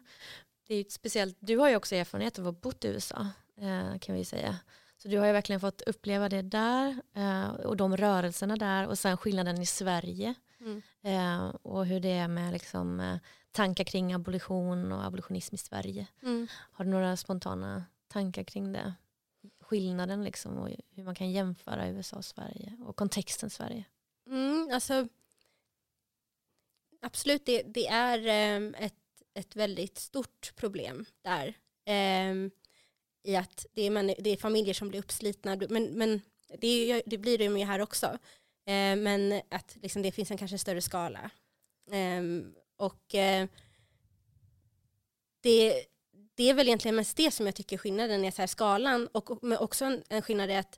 Det 0.72 0.76
är 0.76 0.84
ju 0.84 0.90
speciellt, 0.90 1.38
du 1.40 1.58
har 1.58 1.70
ju 1.70 1.76
också 1.76 1.96
erfarenhet 1.96 2.40
av 2.40 2.48
att 2.48 2.54
ha 2.56 2.62
bott 2.62 2.86
i 2.86 2.88
USA 2.88 3.28
eh, 3.58 4.00
kan 4.00 4.16
vi 4.16 4.26
säga. 4.26 4.60
Så 4.98 5.08
du 5.08 5.18
har 5.18 5.26
ju 5.26 5.32
verkligen 5.32 5.60
fått 5.60 5.82
uppleva 5.82 6.30
det 6.30 6.42
där 6.42 7.02
eh, 7.14 7.50
och 7.50 7.78
de 7.78 7.98
rörelserna 7.98 8.56
där 8.56 8.88
och 8.88 9.00
sen 9.00 9.18
skillnaden 9.18 9.62
i 9.62 9.66
Sverige 9.66 10.36
Mm. 10.60 10.82
eh, 11.02 11.56
och 11.62 11.86
hur 11.86 12.00
det 12.00 12.10
är 12.12 12.28
med 12.28 12.54
liksom, 12.54 13.20
tankar 13.52 13.84
kring 13.84 14.14
abolition 14.14 14.92
och 14.92 15.06
abolitionism 15.06 15.56
i 15.56 15.58
Sverige. 15.58 16.08
Mm. 16.24 16.48
Har 16.72 16.86
du 16.86 16.92
några 16.92 17.18
spontana 17.18 17.86
tankar 18.08 18.44
kring 18.44 18.74
det? 18.74 18.94
Skillnaden 19.62 20.24
liksom 20.24 20.58
och 20.58 20.70
hur 20.90 21.04
man 21.04 21.16
kan 21.16 21.32
jämföra 21.32 21.90
USA 21.90 22.18
och 22.18 22.26
Sverige 22.26 22.78
och 22.86 22.96
kontexten 22.96 23.50
Sverige. 23.50 23.84
Mm, 24.28 24.70
alltså, 24.74 25.08
absolut, 27.02 27.46
det, 27.46 27.62
det 27.62 27.88
är 27.88 28.20
ett, 28.78 28.96
ett 29.34 29.56
väldigt 29.56 29.98
stort 29.98 30.56
problem 30.56 31.06
där. 31.24 31.48
Eh, 31.86 32.36
I 33.24 33.36
att 33.36 33.66
det 33.74 33.82
är, 33.88 34.22
det 34.22 34.30
är 34.30 34.38
familjer 34.38 34.74
som 34.74 34.90
blir 34.90 35.00
uppslitna. 35.00 35.56
Men, 35.70 35.84
men 35.84 36.22
det, 36.60 36.68
är 36.92 37.02
det 37.06 37.18
blir 37.18 37.38
det 37.38 37.44
ju 37.44 37.66
här 37.66 37.80
också. 37.82 38.06
Eh, 38.66 38.96
men 38.96 39.42
att 39.50 39.78
liksom, 39.82 40.02
det 40.02 40.12
finns 40.12 40.32
en 40.32 40.38
kanske 40.38 40.58
större 40.58 40.82
skala. 40.82 41.30
Eh, 41.92 42.22
och 42.78 43.16
eh, 43.16 43.48
det, 45.42 45.86
det 46.36 46.50
är 46.50 46.54
väl 46.54 46.68
egentligen 46.68 46.96
mest 46.96 47.18
det 47.18 47.32
som 47.32 47.46
jag 47.46 47.56
tycker 47.56 47.78
skillnaden 47.78 48.26
är 48.26 48.32
så 48.32 48.42
här 48.42 48.48
skalan. 48.48 49.08
Och, 49.08 49.32
och- 49.32 49.44
men 49.44 49.58
också 49.58 49.86
en, 49.86 50.04
en 50.10 50.22
skillnad 50.22 50.50
är 50.50 50.60
att 50.60 50.78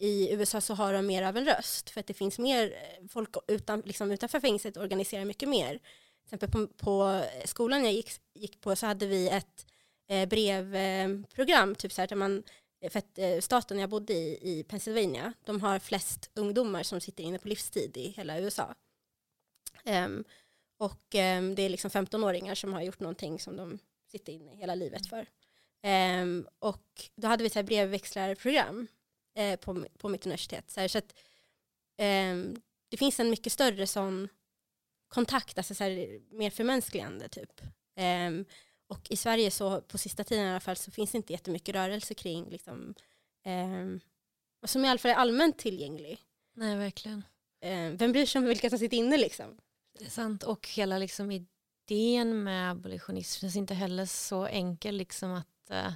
i 0.00 0.32
USA 0.32 0.60
så 0.60 0.74
har 0.74 0.92
de 0.92 1.06
mer 1.06 1.22
av 1.22 1.36
en 1.36 1.44
röst 1.46 1.90
för 1.90 2.00
att 2.00 2.06
det 2.06 2.14
finns 2.14 2.38
mer 2.38 2.72
eh, 2.72 3.06
folk 3.08 3.28
utan, 3.48 3.80
liksom 3.80 4.10
utanför 4.10 4.40
fängelset 4.40 4.76
organiserar 4.76 5.24
mycket 5.24 5.48
mer. 5.48 5.80
Till 6.28 6.34
exempel 6.34 6.68
på, 6.68 6.74
på 6.84 7.24
skolan 7.44 7.84
jag 7.84 7.92
gick, 7.92 8.10
gick 8.34 8.60
på 8.60 8.76
så 8.76 8.86
hade 8.86 9.06
vi 9.06 9.28
ett 9.28 9.66
eh, 10.08 10.28
brevprogram, 10.28 11.74
typ 11.74 11.92
så 11.92 12.02
här, 12.02 12.08
där 12.08 12.16
man, 12.16 12.42
för 12.90 12.98
att 12.98 13.18
eh, 13.18 13.38
staten 13.40 13.78
jag 13.78 13.90
bodde 13.90 14.12
i, 14.12 14.38
i 14.42 14.64
Pennsylvania, 14.64 15.32
de 15.44 15.60
har 15.60 15.78
flest 15.78 16.30
ungdomar 16.34 16.82
som 16.82 17.00
sitter 17.00 17.24
inne 17.24 17.38
på 17.38 17.48
livstid 17.48 17.96
i 17.96 18.08
hela 18.08 18.40
USA. 18.40 18.74
Um, 19.84 19.92
ehm, 19.92 20.24
och 20.78 21.14
um, 21.14 21.54
det 21.54 21.62
är 21.62 21.68
liksom 21.68 21.90
15-åringar 21.90 22.54
som 22.54 22.72
har 22.72 22.82
gjort 22.82 23.00
någonting 23.00 23.40
som 23.40 23.56
de 23.56 23.78
sitter 24.10 24.32
inne 24.32 24.56
hela 24.56 24.74
livet 24.74 25.06
för. 25.06 25.26
Um, 26.22 26.48
och 26.58 27.10
då 27.16 27.28
hade 27.28 27.42
vi 27.42 27.46
ett 27.46 27.52
så 27.52 27.58
här 27.58 27.66
brevväxlarprogram 27.66 28.86
eh, 29.34 29.58
på, 29.58 29.86
på 29.98 30.08
mitt 30.08 30.26
universitet. 30.26 30.70
Så, 30.70 30.80
här, 30.80 30.88
så 30.88 30.98
att, 30.98 31.14
det 32.88 32.96
finns 32.96 33.20
en 33.20 33.30
mycket 33.30 33.52
större 33.52 33.86
sån 33.86 34.28
kontakt, 35.08 35.58
alltså 35.58 35.74
så 35.74 35.84
här, 35.84 36.20
mer 36.36 36.50
förmänskligande 36.50 37.28
typ. 37.28 37.60
Ehm, 37.96 38.44
och 38.88 39.10
i 39.10 39.16
Sverige 39.16 39.50
så 39.50 39.80
på 39.80 39.98
sista 39.98 40.24
tiden 40.24 40.46
i 40.46 40.50
alla 40.50 40.60
fall 40.60 40.76
så 40.76 40.90
finns 40.90 41.10
det 41.12 41.16
inte 41.16 41.32
jättemycket 41.32 41.74
rörelse 41.74 42.14
kring 42.14 42.50
liksom, 42.50 42.94
och 44.62 44.70
som 44.70 44.84
i 44.84 44.88
alla 44.88 44.98
fall 44.98 45.10
är 45.10 45.14
allmänt 45.14 45.58
tillgänglig. 45.58 46.18
Nej, 46.54 46.76
verkligen. 46.76 47.22
Ehm, 47.60 47.96
vem 47.96 48.12
bryr 48.12 48.26
sig 48.26 48.38
om 48.38 48.44
vilka 48.44 48.70
som 48.70 48.78
sitter 48.78 48.96
inne 48.96 49.16
liksom? 49.16 49.58
Det 49.98 50.04
är 50.04 50.10
sant. 50.10 50.42
Och 50.42 50.68
hela 50.68 50.98
liksom 50.98 51.30
idén 51.30 52.42
med 52.42 52.70
abolitionism 52.70 53.40
känns 53.40 53.56
inte 53.56 53.74
heller 53.74 54.06
så 54.06 54.46
enkel 54.46 54.96
liksom 54.96 55.32
att 55.32 55.70
eh, 55.70 55.92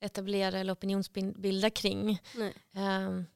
etablera 0.00 0.58
eller 0.58 0.72
opinionsbilda 0.72 1.70
kring. 1.70 2.22
Nej. 2.36 2.54
Ehm, 2.74 3.26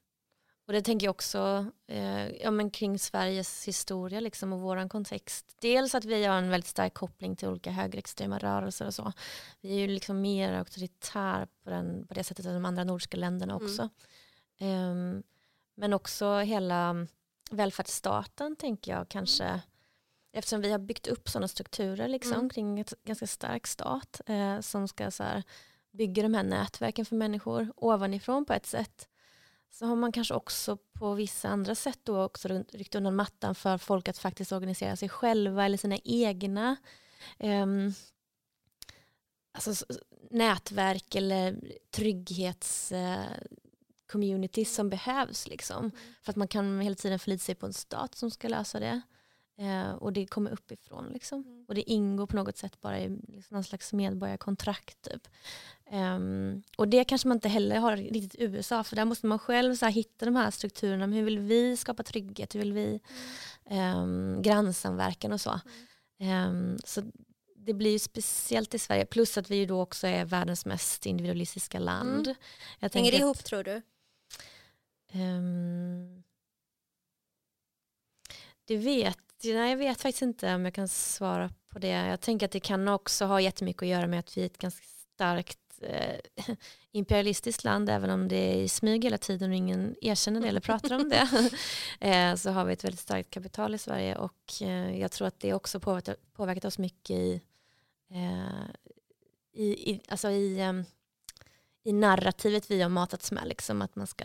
och 0.73 0.77
det 0.77 0.83
tänker 0.83 1.07
jag 1.07 1.11
också 1.11 1.67
eh, 1.87 2.31
ja, 2.31 2.51
men 2.51 2.71
kring 2.71 2.99
Sveriges 2.99 3.69
historia 3.69 4.21
liksom, 4.21 4.53
och 4.53 4.61
vår 4.61 4.89
kontext. 4.89 5.57
Dels 5.61 5.95
att 5.95 6.05
vi 6.05 6.25
har 6.25 6.37
en 6.37 6.51
väldigt 6.51 6.71
stark 6.71 6.95
koppling 6.95 7.37
till 7.37 7.49
olika 7.49 7.71
högerextrema 7.71 8.39
rörelser 8.39 8.87
och 8.87 8.95
så. 8.95 9.13
Vi 9.61 9.75
är 9.75 9.79
ju 9.79 9.87
liksom 9.87 10.21
mer 10.21 10.53
auktoritär 10.53 11.49
på, 11.65 11.71
den, 11.71 12.07
på 12.07 12.15
det 12.15 12.25
sättet 12.25 12.47
än 12.47 12.55
de 12.55 12.65
andra 12.65 12.85
nordiska 12.85 13.17
länderna 13.17 13.55
mm. 13.55 13.65
också. 13.65 13.89
Mm. 14.59 15.17
Eh, 15.17 15.23
men 15.75 15.93
också 15.93 16.39
hela 16.39 17.07
välfärdsstaten 17.51 18.57
tänker 18.57 18.93
jag 18.93 19.09
kanske 19.09 19.45
mm. 19.45 19.61
eftersom 20.33 20.61
vi 20.61 20.73
har 20.73 20.79
byggt 20.79 21.07
upp 21.07 21.29
sådana 21.29 21.49
strukturer 21.49 22.09
liksom, 22.09 22.33
mm. 22.33 22.51
kring 22.51 22.81
ett 22.81 22.95
ganska 23.05 23.27
stark 23.27 23.67
stat 23.67 24.21
eh, 24.27 24.61
som 24.61 24.89
ska 24.89 25.11
så 25.11 25.23
här, 25.23 25.43
bygga 25.91 26.23
de 26.23 26.35
här 26.35 26.45
nätverken 26.45 27.05
för 27.05 27.17
människor 27.17 27.73
ovanifrån 27.77 28.45
på 28.45 28.53
ett 28.53 28.67
sätt 28.67 29.09
så 29.73 29.87
har 29.87 29.97
man 29.97 30.13
kanske 30.13 30.35
också 30.35 30.77
på 30.77 31.15
vissa 31.15 31.49
andra 31.49 31.75
sätt 31.75 31.99
då 32.03 32.23
också 32.23 32.65
ryckt 32.73 32.95
undan 32.95 33.17
mattan 33.17 33.55
för 33.55 33.79
folk 33.79 34.09
att 34.09 34.19
faktiskt 34.19 34.53
organisera 34.53 34.97
sig 34.97 35.09
själva 35.09 35.65
eller 35.65 35.79
sina 35.79 35.99
egna 36.05 36.77
um, 37.39 37.95
alltså, 39.53 39.87
nätverk 40.31 41.15
eller 41.15 41.57
trygghetscommunities 41.91 44.69
uh, 44.69 44.75
som 44.75 44.91
behövs. 44.91 45.49
Liksom. 45.49 45.79
Mm. 45.79 45.93
För 46.23 46.33
att 46.33 46.37
man 46.37 46.49
kan 46.49 46.81
hela 46.81 46.97
tiden 46.97 47.19
förlita 47.19 47.45
sig 47.45 47.55
på 47.55 47.67
en 47.67 47.73
stat 47.73 48.15
som 48.15 48.31
ska 48.31 48.49
lösa 48.49 48.81
det. 48.81 49.01
Uh, 49.63 49.91
och 49.91 50.13
det 50.13 50.27
kommer 50.27 50.51
uppifrån. 50.51 51.09
Liksom. 51.13 51.43
Mm. 51.43 51.65
Och 51.69 51.75
det 51.75 51.91
ingår 51.91 52.27
på 52.27 52.37
något 52.37 52.57
sätt 52.57 52.81
bara 52.81 53.01
i 53.01 53.09
liksom 53.09 53.55
någon 53.55 53.65
slags 53.65 53.93
medborgarkontrakt. 53.93 55.03
Typ. 55.03 55.29
Um, 55.93 56.63
och 56.77 56.89
det 56.89 57.05
kanske 57.05 57.29
man 57.29 57.37
inte 57.37 57.49
heller 57.49 57.77
har 57.77 57.97
riktigt 57.97 58.35
i 58.35 58.45
USA 58.45 58.85
för 58.85 58.97
där 58.97 59.05
måste 59.05 59.27
man 59.27 59.39
själv 59.39 59.75
så 59.75 59.85
här, 59.85 59.93
hitta 59.93 60.25
de 60.25 60.37
här 60.37 60.51
strukturerna. 60.51 61.07
Hur 61.07 61.23
vill 61.23 61.39
vi 61.39 61.77
skapa 61.77 62.03
trygghet? 62.03 62.55
Hur 62.55 62.61
vill 62.61 62.73
vi 62.73 63.01
um, 63.71 64.43
grannsamverkan 64.43 65.33
och 65.33 65.41
så. 65.41 65.61
Um, 66.21 66.79
så 66.85 67.03
det 67.57 67.75
blir 67.75 67.91
ju 67.91 67.99
speciellt 67.99 68.75
i 68.75 68.79
Sverige 68.79 69.07
plus 69.07 69.39
att 69.39 69.51
vi 69.51 69.67
då 69.67 69.81
också 69.81 70.07
är 70.07 70.25
världens 70.25 70.67
mest 70.67 71.07
individualistiska 71.07 71.79
land. 71.79 72.27
Mm. 72.27 72.39
Jag 72.79 72.95
Hänger 72.95 73.13
det 73.13 73.19
ihop 73.19 73.45
tror 73.45 73.65
du? 73.65 73.83
det 78.65 78.77
vet 78.77 79.19
nej, 79.45 79.71
jag 79.71 79.77
vet 79.77 80.01
faktiskt 80.01 80.23
inte 80.23 80.55
om 80.55 80.65
jag 80.65 80.75
kan 80.75 80.89
svara 80.89 81.51
på 81.69 81.79
det. 81.79 81.89
Jag 81.89 82.21
tänker 82.21 82.47
att 82.47 82.53
det 82.53 82.61
kan 82.61 82.89
också 82.89 83.25
ha 83.25 83.41
jättemycket 83.41 83.83
att 83.83 83.89
göra 83.89 84.07
med 84.07 84.19
att 84.19 84.37
vi 84.37 84.43
är 84.43 84.47
ett 84.47 84.59
ganska 84.59 84.85
starkt 85.15 85.59
eh, 85.83 86.17
imperialistiskt 86.93 87.65
land, 87.65 87.91
även 87.91 88.11
om 88.11 88.29
det 88.29 88.37
är 88.37 88.63
i 88.63 88.69
smyg 88.69 89.05
hela 89.05 89.19
tiden 89.19 89.51
och 89.51 89.57
ingen 89.57 89.97
erkänner 90.01 90.41
det 90.41 90.49
eller 90.49 90.61
pratar 90.61 90.95
om 90.95 91.09
det, 91.09 91.51
eh, 92.01 92.35
så 92.35 92.51
har 92.51 92.65
vi 92.65 92.73
ett 92.73 92.85
väldigt 92.85 93.01
starkt 93.01 93.31
kapital 93.31 93.75
i 93.75 93.79
Sverige. 93.79 94.17
Och 94.17 94.63
eh, 94.63 95.01
jag 95.01 95.13
tror 95.13 95.29
att 95.29 95.41
det 95.41 95.55
också 95.55 95.81
påverkat, 95.81 96.17
påverkat 96.33 96.65
oss 96.65 96.79
mycket 96.79 97.17
i, 97.17 97.41
eh, 98.11 98.67
i, 99.53 99.91
i, 99.91 100.01
alltså 100.09 100.31
i, 100.31 100.63
um, 100.69 100.85
i 101.85 101.93
narrativet 101.93 102.71
vi 102.71 102.83
har 102.83 102.89
matats 102.89 103.33
med, 103.33 103.49
liksom, 103.49 103.83
att 103.83 103.97
man 103.97 104.07
ska 104.07 104.25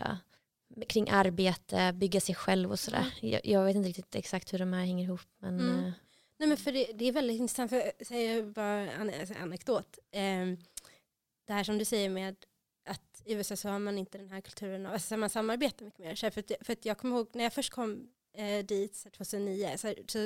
kring 0.88 1.10
arbete, 1.10 1.94
bygga 1.94 2.22
sig 2.22 2.36
själv 2.36 2.72
och 2.72 2.80
sådär. 2.80 3.14
Mm. 3.22 3.34
Jag, 3.34 3.46
jag, 3.46 3.66
vet 3.66 3.76
inte 3.76 3.90
riktigt 3.90 4.16
exakt 4.16 4.54
hur 4.54 4.60
de 4.60 4.74
här 4.74 4.86
hänger 4.86 5.04
ihop. 5.04 5.22
Men, 5.40 5.60
mm. 5.60 5.86
Eh, 5.86 5.92
Nej, 6.40 6.50
men 6.50 6.58
för 6.58 6.72
det, 6.72 6.92
det, 6.94 7.06
är 7.06 7.12
väldigt 7.12 7.40
intressant, 7.40 7.70
för 7.70 7.92
säger 8.06 8.44
bara 8.44 8.92
en 8.92 9.14
alltså, 9.20 9.34
anekdot. 9.34 10.00
Um, 10.16 10.58
det 11.48 11.54
här 11.54 11.64
som 11.64 11.78
du 11.78 11.86
säger 11.86 12.10
med 12.10 12.36
att 12.86 13.22
i 13.26 13.34
USA 13.34 13.56
så 13.56 13.70
har 13.70 13.80
man 13.80 13.98
inte 13.98 14.18
den 14.18 14.30
här 14.30 14.42
kulturen, 14.42 14.86
alltså 14.86 15.18
man 15.18 15.30
samarbetar 15.30 15.86
mycket 15.86 16.00
mer. 16.00 16.32
för, 16.32 16.40
att, 16.40 16.52
för 16.62 16.74
att 16.74 16.86
jag 16.86 16.98
kommer 16.98 17.16
ihåg 17.16 17.28
när 17.34 17.44
jag 17.44 17.54
först 17.54 17.70
kom 17.70 18.10
eh, 18.34 18.66
dit 18.66 19.08
2009, 19.18 19.78
så, 19.78 19.94
så 20.08 20.20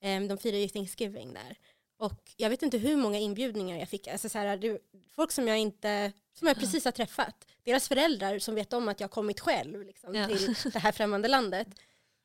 eh, 0.00 0.22
de 0.22 0.38
firade 0.38 0.58
ju 0.58 0.68
Thanksgiving 0.68 1.32
där. 1.32 1.58
Och 1.96 2.34
jag 2.36 2.50
vet 2.50 2.62
inte 2.62 2.78
hur 2.78 2.96
många 2.96 3.18
inbjudningar 3.18 3.78
jag 3.78 3.88
fick. 3.88 4.08
Alltså 4.08 4.28
så 4.28 4.38
här, 4.38 4.56
det, 4.56 4.78
folk 5.14 5.32
som 5.32 5.48
jag 5.48 5.58
inte, 5.58 6.12
som 6.32 6.48
jag 6.48 6.56
precis 6.56 6.84
har 6.84 6.92
träffat. 6.92 7.46
Deras 7.70 7.88
föräldrar 7.88 8.38
som 8.38 8.54
vet 8.54 8.72
om 8.72 8.88
att 8.88 9.00
jag 9.00 9.10
kommit 9.10 9.40
själv 9.40 9.82
liksom, 9.82 10.14
ja. 10.14 10.26
till 10.26 10.54
det 10.72 10.78
här 10.78 10.92
främmande 10.92 11.28
landet. 11.28 11.68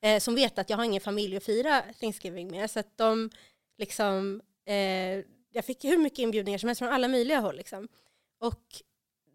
Eh, 0.01 0.19
som 0.19 0.36
vet 0.36 0.60
att 0.60 0.69
jag 0.69 0.77
har 0.77 0.84
ingen 0.84 1.01
familj 1.01 1.38
att 1.38 1.43
fira 1.43 1.84
Thanksgiving 1.99 2.51
med. 2.51 2.71
Så 2.71 2.79
att 2.79 2.97
de 2.97 3.29
liksom, 3.77 4.41
eh, 4.65 4.75
jag 5.51 5.65
fick 5.65 5.84
hur 5.84 5.97
mycket 5.97 6.19
inbjudningar 6.19 6.58
som 6.58 6.69
helst 6.69 6.79
från 6.79 6.89
alla 6.89 7.08
möjliga 7.08 7.39
håll. 7.39 7.55
Liksom. 7.55 7.88
Och 8.39 8.62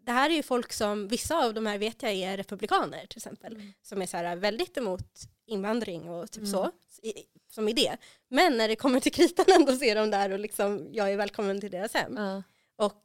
det 0.05 0.11
här 0.11 0.29
är 0.29 0.33
ju 0.33 0.43
folk 0.43 0.73
som, 0.73 1.07
vissa 1.07 1.45
av 1.45 1.53
de 1.53 1.65
här 1.65 1.77
vet 1.77 2.03
jag 2.03 2.11
är 2.11 2.37
republikaner 2.37 3.05
till 3.05 3.17
exempel, 3.17 3.53
mm. 3.53 3.73
som 3.81 4.01
är 4.01 4.05
så 4.05 4.17
här 4.17 4.35
väldigt 4.35 4.77
emot 4.77 5.21
invandring 5.45 6.09
och 6.09 6.31
typ 6.31 6.43
mm. 6.43 6.51
så, 6.51 6.71
i, 7.03 7.13
som 7.49 7.69
idé. 7.69 7.97
Men 8.29 8.57
när 8.57 8.67
det 8.67 8.75
kommer 8.75 8.99
till 8.99 9.11
kritan 9.11 9.45
ändå 9.55 9.75
så 9.75 9.83
är 9.83 9.95
de 9.95 10.11
där 10.11 10.31
och 10.31 10.39
liksom, 10.39 10.89
jag 10.91 11.11
är 11.11 11.17
välkommen 11.17 11.61
till 11.61 11.71
deras 11.71 11.93
hem. 11.93 12.17
Mm. 12.17 12.43
Och 12.75 13.03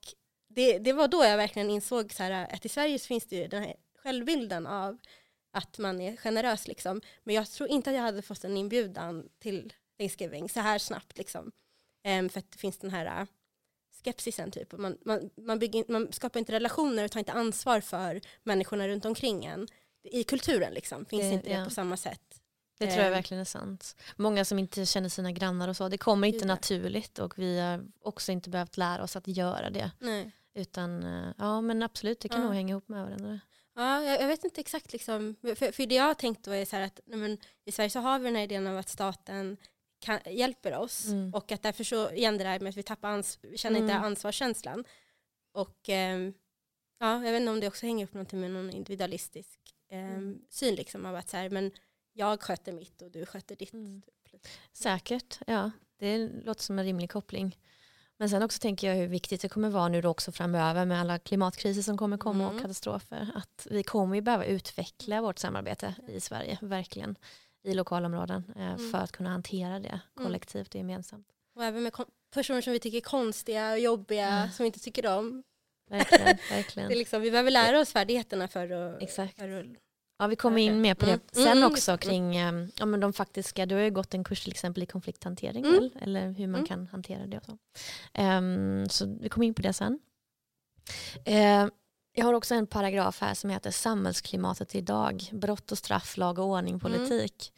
det, 0.57 0.79
det 0.79 0.93
var 0.93 1.09
då 1.09 1.25
jag 1.25 1.37
verkligen 1.37 1.71
insåg 1.71 2.13
så 2.13 2.23
här, 2.23 2.55
att 2.55 2.65
i 2.65 2.69
Sverige 2.69 2.99
finns 2.99 3.27
det 3.27 3.37
ju 3.37 3.49
den 3.49 3.63
här 3.63 3.75
självbilden 4.03 4.67
av 4.67 4.99
att 5.53 5.79
man 5.79 6.01
är 6.01 6.17
generös 6.17 6.69
liksom. 6.69 7.01
Men 7.25 7.35
jag 7.35 7.51
tror 7.51 7.69
inte 7.69 7.91
att 7.91 7.97
jag 7.97 8.03
hade 8.03 8.23
fått 8.23 8.45
en 8.45 8.57
inbjudan 8.57 9.29
till 9.39 9.73
Thanksgiving 9.99 10.49
så 10.49 10.61
här 10.61 10.79
snabbt 10.79 11.19
liksom. 11.19 11.53
Um, 12.09 12.29
för 12.29 12.39
att 12.39 12.53
det 12.53 12.59
finns 12.59 12.79
den 12.79 12.91
här 12.91 13.27
skepsisen 14.03 14.51
typ. 14.51 14.73
Man, 14.73 14.99
man, 15.05 15.31
man, 15.37 15.59
bygger, 15.59 15.85
man 15.89 16.13
skapar 16.13 16.41
inte 16.41 16.53
relationer 16.53 17.05
och 17.05 17.11
tar 17.11 17.21
inte 17.21 17.33
ansvar 17.33 17.81
för 17.81 18.21
människorna 18.43 18.89
runt 18.89 19.05
omkring 19.05 19.45
en. 19.45 19.69
I 20.03 20.25
kulturen 20.25 20.75
liksom, 20.75 21.05
finns 21.05 21.23
det, 21.23 21.31
inte 21.31 21.51
ja. 21.51 21.59
det 21.59 21.65
på 21.65 21.71
samma 21.71 21.97
sätt. 21.97 22.41
Det 22.79 22.87
tror 22.87 22.99
jag 22.99 23.07
ehm. 23.07 23.13
verkligen 23.13 23.41
är 23.41 23.45
sant. 23.45 23.97
Många 24.17 24.45
som 24.45 24.59
inte 24.59 24.87
känner 24.87 25.09
sina 25.09 25.33
grannar 25.33 25.69
och 25.69 25.77
så, 25.77 25.89
det 25.89 25.99
kommer 25.99 26.29
inte 26.29 26.45
naturligt 26.45 27.19
och 27.19 27.39
vi 27.39 27.59
har 27.59 27.85
också 28.01 28.33
inte 28.33 28.51
behövt 28.51 28.77
lära 28.77 29.03
oss 29.03 29.17
att 29.17 29.29
göra 29.29 29.71
det. 29.71 29.91
Nej. 29.99 30.33
Utan 30.57 31.03
eh, 31.03 31.33
ja 31.39 31.61
men 31.61 31.83
absolut, 31.83 32.21
det 32.21 32.29
kan 32.29 32.41
ja. 32.41 32.45
nog 32.45 32.55
hänga 32.55 32.73
ihop 32.73 32.89
med 32.89 33.05
varandra. 33.05 33.41
Ja, 33.75 34.03
jag, 34.03 34.23
jag 34.23 34.29
vet 34.29 34.45
inte 34.45 34.61
exakt 34.61 34.93
liksom, 34.93 35.37
för, 35.43 35.73
för 35.73 35.87
det 35.87 35.95
jag 35.95 36.05
har 36.05 36.15
tänkt 36.15 36.45
då 36.45 36.51
är 36.51 36.65
så 36.65 36.77
här 36.77 36.83
att 36.83 37.01
men, 37.07 37.39
i 37.65 37.73
Sverige 37.73 37.91
så 37.91 38.01
har 38.01 38.19
vi 38.19 38.25
den 38.25 38.37
här 38.37 38.43
idén 38.43 38.67
av 38.67 38.79
att 38.79 38.89
staten 38.89 39.57
kan, 39.99 40.21
hjälper 40.27 40.77
oss. 40.77 41.07
Mm. 41.07 41.35
Och 41.35 41.53
att 41.53 41.63
därför 41.63 41.85
så, 41.85 42.11
igen 42.11 42.39
det 42.39 42.45
där 42.45 42.61
med 42.61 42.71
att 42.71 42.77
vi 42.77 42.83
tappar 42.83 43.09
ans 43.09 43.39
vi 43.43 43.59
känner 43.59 43.79
mm. 43.79 43.91
inte 43.91 44.07
ansvarskänslan. 44.07 44.85
Och 45.53 45.89
eh, 45.89 46.19
ja, 46.99 47.25
jag 47.25 47.33
vet 47.33 47.41
inte 47.41 47.51
om 47.51 47.61
det 47.61 47.69
också 47.69 47.87
hänger 47.87 48.05
upp 48.05 48.15
någonting 48.15 48.41
med 48.41 48.51
någon 48.51 48.71
individualistisk 48.71 49.61
eh, 49.91 49.99
mm. 49.99 50.39
syn 50.51 50.75
liksom 50.75 51.07
av 51.07 51.17
att 51.17 51.29
så 51.29 51.37
här, 51.37 51.51
men 51.51 51.71
jag 52.13 52.43
sköter 52.43 52.73
mitt 52.73 53.03
och 53.03 53.11
du 53.11 53.27
sköter 53.27 53.57
ditt. 53.57 53.73
Mm. 53.73 54.03
Typ. 54.31 54.47
Säkert, 54.73 55.39
ja. 55.47 55.71
Det 55.99 56.19
låter 56.19 56.63
som 56.63 56.79
en 56.79 56.85
rimlig 56.85 57.11
koppling. 57.11 57.57
Men 58.19 58.31
sen 58.31 58.43
också 58.43 58.59
tänker 58.59 58.89
jag 58.89 58.97
hur 58.97 59.07
viktigt 59.07 59.41
det 59.41 59.49
kommer 59.49 59.71
vara 59.71 59.89
nu 59.89 60.01
då 60.01 60.09
också 60.09 60.33
framöver 60.33 60.85
med 60.85 61.01
alla 61.01 61.19
klimatkriser 61.19 61.83
som 61.83 61.99
kommer 61.99 62.19
komma 62.19 62.45
mm. 62.45 62.57
och 62.57 62.63
katastrofer. 62.63 63.31
Att 63.35 63.67
vi 63.71 63.83
kommer 63.83 64.15
ju 64.15 64.21
behöva 64.21 64.45
utveckla 64.45 65.23
vårt 65.23 65.39
samarbete 65.39 65.95
i 66.09 66.21
Sverige, 66.21 66.59
verkligen 66.63 67.17
i 67.65 67.75
lokalområden 67.75 68.53
eh, 68.57 68.67
mm. 68.67 68.91
för 68.91 68.99
att 68.99 69.13
kunna 69.13 69.31
hantera 69.31 69.81
det 69.81 69.89
mm. 69.89 70.27
kollektivt 70.27 70.69
och 70.69 70.75
gemensamt. 70.75 71.27
Och 71.55 71.65
även 71.65 71.83
med 71.83 71.93
personer 72.35 72.61
som 72.61 72.73
vi 72.73 72.81
tycker 72.81 72.97
är 72.97 73.01
konstiga 73.01 73.73
och 73.73 73.79
jobbiga, 73.79 74.29
mm. 74.29 74.51
som 74.51 74.65
vi 74.65 74.67
inte 74.67 74.81
tycker 74.81 75.19
om. 75.19 75.43
Verkligen, 75.91 76.27
verkligen. 76.51 76.89
det 76.89 76.95
är 76.95 76.99
liksom, 76.99 77.23
vi 77.23 77.31
behöver 77.31 77.51
lära 77.51 77.81
oss 77.81 77.93
färdigheterna 77.93 78.49
för 78.49 78.71
att... 78.71 79.03
Exakt. 79.03 79.39
För 79.39 79.49
att 79.49 79.67
Ja, 80.19 80.27
vi 80.27 80.37
kommer 80.37 80.63
in 80.63 80.81
mer 80.81 80.95
på 80.95 81.07
det 81.07 81.13
mm. 81.13 81.21
sen 81.33 81.59
mm. 81.59 81.73
också 81.73 81.99
kring 81.99 82.37
ehm, 82.37 82.71
ja, 82.79 82.87
men 82.87 83.01
de 83.01 83.13
faktiska, 83.13 83.67
du 83.67 83.75
har 83.75 83.83
ju 83.83 83.91
gått 83.91 84.15
en 84.15 84.25
kurs 84.25 84.43
till 84.43 84.53
exempel 84.53 84.83
i 84.83 84.87
konflikthantering, 84.87 85.65
mm. 85.65 85.91
eller 86.01 86.31
hur 86.31 86.47
man 86.47 86.61
mm. 86.61 86.67
kan 86.67 86.87
hantera 86.87 87.27
det 87.27 87.39
och 87.39 87.45
så. 87.45 87.59
Um, 88.23 88.89
så 88.89 89.19
vi 89.21 89.29
kommer 89.29 89.47
in 89.47 89.55
på 89.55 89.63
det 89.63 89.73
sen. 89.73 89.99
Uh, 91.29 91.69
jag 92.13 92.25
har 92.25 92.35
också 92.35 92.55
en 92.55 92.67
paragraf 92.67 93.21
här 93.21 93.35
som 93.35 93.51
heter 93.51 93.71
samhällsklimatet 93.71 94.75
idag. 94.75 95.31
Brott 95.33 95.73
och 95.73 95.79
straff, 95.79 96.17
lag 96.17 96.39
och 96.39 96.45
ordning, 96.45 96.81
politik. 96.81 97.53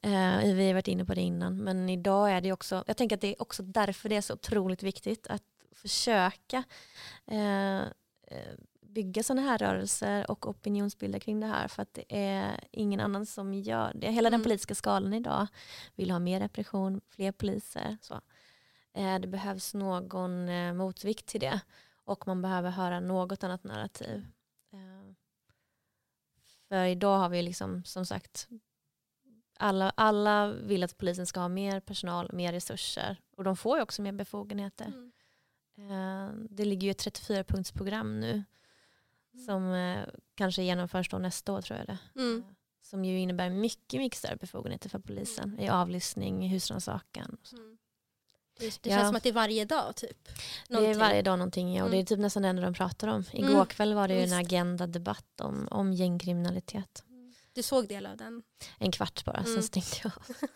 Mm. 0.00 0.48
Uh, 0.48 0.54
vi 0.54 0.66
har 0.66 0.74
varit 0.74 0.88
inne 0.88 1.04
på 1.04 1.14
det 1.14 1.20
innan. 1.20 1.56
Men 1.56 1.88
idag 1.88 2.30
är 2.30 2.40
det 2.40 2.52
också, 2.52 2.84
jag 2.86 2.96
tänker 2.96 3.16
att 3.16 3.20
det 3.20 3.28
är 3.28 3.42
också 3.42 3.62
därför 3.62 4.08
det 4.08 4.16
är 4.16 4.20
så 4.20 4.34
otroligt 4.34 4.82
viktigt 4.82 5.26
att 5.26 5.42
försöka 5.74 6.64
uh, 7.32 7.82
bygga 8.92 9.22
sådana 9.22 9.42
här 9.42 9.58
rörelser 9.58 10.30
och 10.30 10.48
opinionsbilda 10.48 11.20
kring 11.20 11.40
det 11.40 11.46
här 11.46 11.68
för 11.68 11.82
att 11.82 11.94
det 11.94 12.04
är 12.08 12.60
ingen 12.70 13.00
annan 13.00 13.26
som 13.26 13.54
gör 13.54 13.92
det. 13.94 14.06
Hela 14.10 14.28
mm. 14.28 14.38
den 14.38 14.42
politiska 14.42 14.74
skalan 14.74 15.14
idag 15.14 15.46
vill 15.94 16.10
ha 16.10 16.18
mer 16.18 16.40
repression, 16.40 17.00
fler 17.08 17.32
poliser. 17.32 17.98
Så. 18.00 18.14
Uh, 18.98 19.18
det 19.20 19.28
behövs 19.28 19.74
någon 19.74 20.46
motvikt 20.76 21.26
till 21.26 21.40
det 21.40 21.60
och 22.04 22.26
man 22.26 22.42
behöver 22.42 22.70
höra 22.70 23.00
något 23.00 23.44
annat 23.44 23.64
narrativ. 23.64 24.26
Eh, 24.72 25.14
för 26.68 26.84
idag 26.84 27.18
har 27.18 27.28
vi 27.28 27.42
liksom 27.42 27.84
som 27.84 28.06
sagt 28.06 28.48
alla, 29.58 29.92
alla 29.96 30.52
vill 30.52 30.84
att 30.84 30.98
polisen 30.98 31.26
ska 31.26 31.40
ha 31.40 31.48
mer 31.48 31.80
personal, 31.80 32.30
mer 32.32 32.52
resurser 32.52 33.16
och 33.36 33.44
de 33.44 33.56
får 33.56 33.76
ju 33.76 33.82
också 33.82 34.02
mer 34.02 34.12
befogenheter. 34.12 34.86
Mm. 34.86 35.12
Eh, 35.90 36.34
det 36.50 36.64
ligger 36.64 36.86
ju 36.86 36.90
ett 36.90 37.06
34-punktsprogram 37.06 38.20
nu. 38.20 38.44
Som 39.46 39.72
eh, 39.72 40.04
kanske 40.34 40.62
genomförs 40.62 41.08
då 41.08 41.18
nästa 41.18 41.52
år 41.52 41.62
tror 41.62 41.78
jag 41.78 41.86
det. 41.86 42.20
Mm. 42.20 42.44
som 42.84 43.04
ju 43.04 43.18
innebär 43.18 43.50
mycket, 43.50 44.00
mycket 44.00 44.18
större 44.18 44.36
befogenheter 44.36 44.88
för 44.88 44.98
polisen 44.98 45.58
i 45.60 45.68
avlyssning, 45.68 46.48
husrannsakan. 46.48 47.36
Mm. 47.52 47.78
Det, 48.58 48.78
det 48.82 48.90
Ja. 48.90 48.96
känns 48.96 49.08
som 49.08 49.16
att 49.16 49.22
det 49.22 49.28
är 49.28 49.32
varje 49.32 49.64
dag 49.64 49.96
typ. 49.96 50.24
Det 50.68 50.74
är 50.74 50.80
Någonting. 50.80 50.98
varje 51.00 51.22
dag 51.22 51.38
någonting 51.38 51.74
ja, 51.76 51.84
och 51.84 51.90
det 51.90 51.96
är 51.96 51.98
Mm. 51.98 52.06
typ 52.06 52.18
nästan 52.18 52.42
det 52.42 52.48
enda 52.48 52.62
de 52.62 52.74
pratar 52.74 53.08
om. 53.08 53.24
Igår 53.32 53.48
Mm, 53.54 53.66
kväll 53.66 53.94
var 53.94 54.08
det 54.08 54.14
ju 54.14 54.20
en 54.22 54.32
agenda-debatt 54.32 55.40
om, 55.40 55.68
om 55.70 55.92
gängkriminalitet. 55.92 57.04
Du 57.52 57.62
såg 57.62 57.88
del 57.88 58.06
av 58.06 58.16
den? 58.16 58.42
En 58.78 58.92
kvart 58.92 59.24
bara, 59.24 59.42
sen 59.42 59.52
Mm. 59.52 59.62
stängde 59.62 59.88
jag 60.04 60.12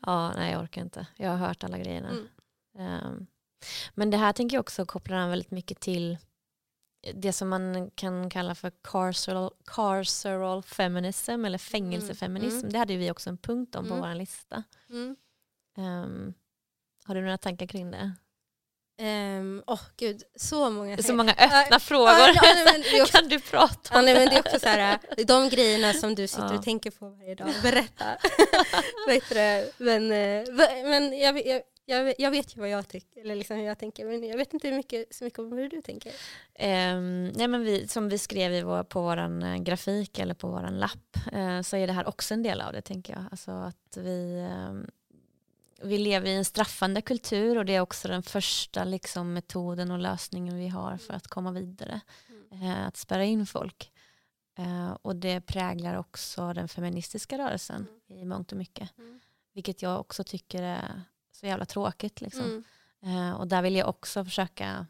ja, 0.00 0.32
nej 0.36 0.52
jag 0.52 0.62
orkar 0.62 0.82
inte. 0.82 1.06
Jag 1.16 1.30
har 1.30 1.36
hört 1.36 1.64
alla 1.64 1.78
grejerna. 1.78 2.08
Mm. 2.10 2.26
Ehm, 2.78 3.26
men 3.94 4.10
det 4.10 4.16
här 4.16 4.32
tänker 4.32 4.56
jag 4.56 4.60
också 4.60 4.86
kopplar 4.86 5.16
an 5.16 5.30
väldigt 5.30 5.50
mycket 5.50 5.80
till 5.80 6.18
det 7.14 7.32
som 7.32 7.48
man 7.48 7.90
kan 7.94 8.30
kalla 8.30 8.54
för 8.54 8.72
carceral, 8.84 9.50
carceral 9.66 10.62
feminism 10.62 11.44
eller 11.44 11.58
fängelsefeminism. 11.58 12.58
Mm. 12.58 12.72
Det 12.72 12.78
hade 12.78 12.96
vi 12.96 13.10
också 13.10 13.30
en 13.30 13.38
punkt 13.38 13.74
om 13.74 13.88
på 13.88 13.94
Mm. 13.94 14.08
vår 14.08 14.14
lista. 14.14 14.62
Mm. 14.90 15.16
Ehm, 15.78 16.34
har 17.04 17.14
du 17.14 17.20
några 17.20 17.38
tankar 17.38 17.66
kring 17.66 17.90
det? 17.90 18.12
Ehm, 19.02 19.62
Åh 19.66 19.80
gud, 19.96 20.22
så 20.36 20.70
många 20.70 20.98
så 20.98 21.14
många 21.14 21.32
öppna 21.32 21.66
Ja, 21.70 21.78
frågor. 21.78 22.10
ja, 22.34 22.42
nej, 22.64 23.02
också- 23.02 23.18
kan 23.18 23.28
du 23.28 23.40
prata 23.40 23.88
Ja, 23.92 23.98
om 23.98 24.04
nej, 24.04 24.14
det 24.14 24.20
men 24.20 24.28
det 24.28 24.36
är 24.36 24.40
också 24.40 24.58
så 24.60 24.68
här, 24.68 24.98
de 25.26 25.48
grejerna 25.48 25.92
som 25.92 26.14
du 26.14 26.26
sitter 26.26 26.48
Ja. 26.52 26.54
och 26.58 26.62
tänker 26.64 26.90
på 26.90 27.08
varje 27.08 27.34
dag. 27.34 27.48
Berätta. 27.62 28.04
Men 29.78 30.12
eh, 30.12 30.44
men 30.84 31.18
jag, 31.18 31.46
jag, 31.46 31.62
jag, 31.90 32.14
jag 32.18 32.30
vet 32.30 32.56
ju 32.56 32.60
vad 32.60 32.68
jag 32.68 32.88
tycker, 32.88 33.20
eller 33.20 33.34
liksom 33.34 33.56
hur 33.56 33.64
jag 33.64 33.78
tänker, 33.78 34.06
men 34.06 34.28
jag 34.28 34.36
vet 34.36 34.54
inte 34.54 34.68
hur 34.68 34.76
mycket, 34.76 35.14
så 35.14 35.24
mycket 35.24 35.38
om 35.38 35.52
hur 35.52 35.68
du 35.68 35.82
tänker. 35.82 36.12
Ehm, 36.54 37.28
nej 37.28 37.48
men 37.48 37.64
vi, 37.64 37.88
som 37.88 38.08
vi 38.08 38.18
skrev 38.18 38.52
i 38.52 38.62
vår, 38.62 38.82
på 38.82 39.02
vår 39.02 39.58
grafik 39.64 40.18
eller 40.18 40.34
på 40.34 40.48
vår 40.48 40.70
lapp 40.70 41.16
eh, 41.32 41.62
så 41.62 41.76
är 41.76 41.86
det 41.86 41.92
här 41.92 42.08
också 42.08 42.34
en 42.34 42.42
del 42.42 42.60
av 42.60 42.72
det 42.72 42.82
tänker 42.82 43.12
jag. 43.12 43.24
Alltså 43.30 43.50
att 43.50 43.96
vi, 43.96 44.46
ehm, 44.50 44.86
vi 45.82 45.98
lever 45.98 46.26
i 46.28 46.34
en 46.34 46.44
straffande 46.44 47.02
kultur 47.02 47.58
och 47.58 47.64
det 47.64 47.74
är 47.74 47.80
också 47.80 48.08
den 48.08 48.22
första 48.22 48.84
liksom, 48.84 49.32
metoden 49.32 49.90
och 49.90 49.98
lösningen 49.98 50.56
vi 50.58 50.68
har 50.68 50.96
för 50.96 51.14
att 51.14 51.28
komma 51.28 51.52
vidare. 51.52 52.00
Eh, 52.52 52.86
att 52.86 52.96
spärra 52.96 53.24
in 53.24 53.46
folk. 53.46 53.92
Eh, 54.58 54.96
och 55.02 55.16
det 55.16 55.40
präglar 55.40 55.94
också 55.96 56.52
den 56.52 56.68
feministiska 56.68 57.38
rörelsen 57.38 57.86
i 58.08 58.24
mångt 58.24 58.52
och 58.52 58.58
mycket. 58.58 58.98
Mm. 58.98 59.20
Vilket 59.52 59.82
jag 59.82 60.00
också 60.00 60.24
tycker 60.24 60.62
är 60.62 61.02
så 61.40 61.46
jävla 61.46 61.64
tråkigt. 61.64 62.20
Liksom. 62.20 62.62
Mm. 63.02 63.16
Eh, 63.30 63.32
och 63.32 63.46
där 63.48 63.62
vill 63.62 63.76
jag 63.76 63.88
också 63.88 64.24
försöka 64.24 64.86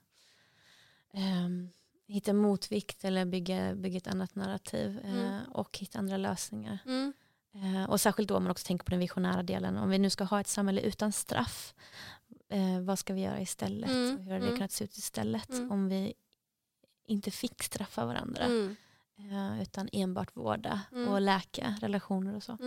ehm, 1.12 1.68
hitta 2.06 2.32
motvikt 2.32 3.04
eller 3.04 3.24
bygga, 3.24 3.74
bygga 3.74 3.96
ett 3.96 4.06
annat 4.06 4.34
narrativ 4.34 5.00
eh, 5.04 5.10
Mm. 5.14 5.42
och 5.52 5.78
hitta 5.78 5.98
andra 5.98 6.16
lösningar. 6.16 6.78
Mm. 6.86 7.12
Eh, 7.54 7.90
och 7.90 8.00
särskilt 8.00 8.28
då 8.28 8.36
om 8.36 8.42
man 8.42 8.50
också 8.50 8.66
tänker 8.66 8.84
på 8.84 8.90
den 8.90 9.00
visionära 9.00 9.42
delen. 9.42 9.76
Om 9.76 9.90
vi 9.90 9.98
nu 9.98 10.10
ska 10.10 10.24
ha 10.24 10.40
ett 10.40 10.46
samhälle 10.48 10.80
utan 10.80 11.12
straff, 11.12 11.74
vad 12.82 12.98
ska 12.98 13.14
vi 13.14 13.20
göra 13.20 13.40
istället? 13.40 13.90
Mm, 13.90 14.18
Hur 14.18 14.32
hade 14.32 14.38
det 14.38 14.46
mm. 14.46 14.56
kunnat 14.56 14.72
se 14.72 14.84
ut 14.84 14.96
istället 14.96 15.50
Mm. 15.50 15.70
om 15.72 15.88
vi 15.88 16.14
inte 17.06 17.30
fick 17.30 17.62
straffa 17.62 18.06
varandra 18.06 18.44
Mm. 18.44 18.76
utan 19.62 19.88
enbart 19.92 20.36
vårda 20.36 20.80
och 21.08 21.20
läka 21.20 21.76
relationer 21.80 22.36
och 22.36 22.42
så. 22.42 22.58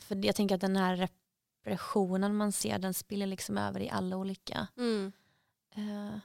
För 0.00 0.24
jag 0.26 0.34
tänker 0.36 0.54
att 0.54 0.60
den 0.60 0.76
här 0.76 1.08
repressionen 1.64 2.36
man 2.36 2.52
ser 2.52 2.78
den 2.78 2.94
spiller 2.94 3.26
liksom 3.26 3.58
över 3.58 3.80
i 3.80 3.90
alla 3.90 4.16
olika 4.16 4.68
Mm. 4.76 5.12
eh, 5.74 6.18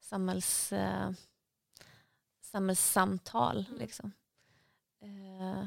samhälls, 0.00 0.72
eh, 0.72 1.10
samhällssamtal. 2.40 3.64
Mm. 3.68 3.78
Liksom. 3.78 4.12
Eh, 5.02 5.66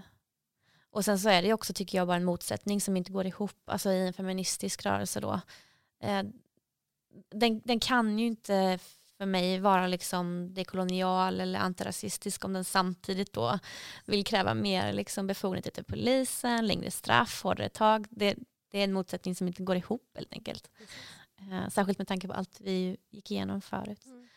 och 0.89 1.05
sen 1.05 1.19
så 1.19 1.29
är 1.29 1.41
det 1.41 1.53
också, 1.53 1.73
tycker 1.73 1.97
jag, 1.97 2.07
bara 2.07 2.17
en 2.17 2.23
motsättning 2.25 2.81
som 2.81 2.97
inte 2.97 3.11
går 3.11 3.25
ihop 3.25 3.69
alltså 3.69 3.91
i 3.91 4.07
en 4.07 4.13
feministisk 4.13 4.85
rörelse. 4.85 5.19
då. 5.19 5.41
Eh, 5.99 6.23
den, 7.29 7.61
den 7.65 7.79
kan 7.79 8.19
ju 8.19 8.25
inte 8.27 8.79
för 9.21 9.25
mig 9.25 9.59
vara 9.59 9.87
liksom 9.87 10.53
dekolonial 10.53 11.39
eller 11.39 11.59
antirasistisk 11.59 12.45
om 12.45 12.53
den 12.53 12.65
samtidigt 12.65 13.33
då 13.33 13.59
vill 14.05 14.25
kräva 14.25 14.53
mer 14.53 14.93
liksom 14.93 15.27
befogenheter 15.27 15.71
till 15.71 15.83
polisen, 15.83 16.67
längre 16.67 16.91
straff, 16.91 17.43
hårdare 17.43 17.69
tag. 17.69 18.07
Det, 18.09 18.35
det 18.71 18.79
är 18.79 18.83
en 18.83 18.93
motsättning 18.93 19.35
som 19.35 19.47
inte 19.47 19.63
går 19.63 19.75
ihop 19.75 20.11
helt 20.15 20.33
enkelt. 20.33 20.71
Eh, 21.39 21.69
särskilt 21.69 21.97
med 21.97 22.07
tanke 22.07 22.27
på 22.27 22.33
allt 22.33 22.61
vi 22.61 22.97
gick 23.09 23.31
igenom 23.31 23.61
förut. 23.61 24.05
Mm. 24.05 24.27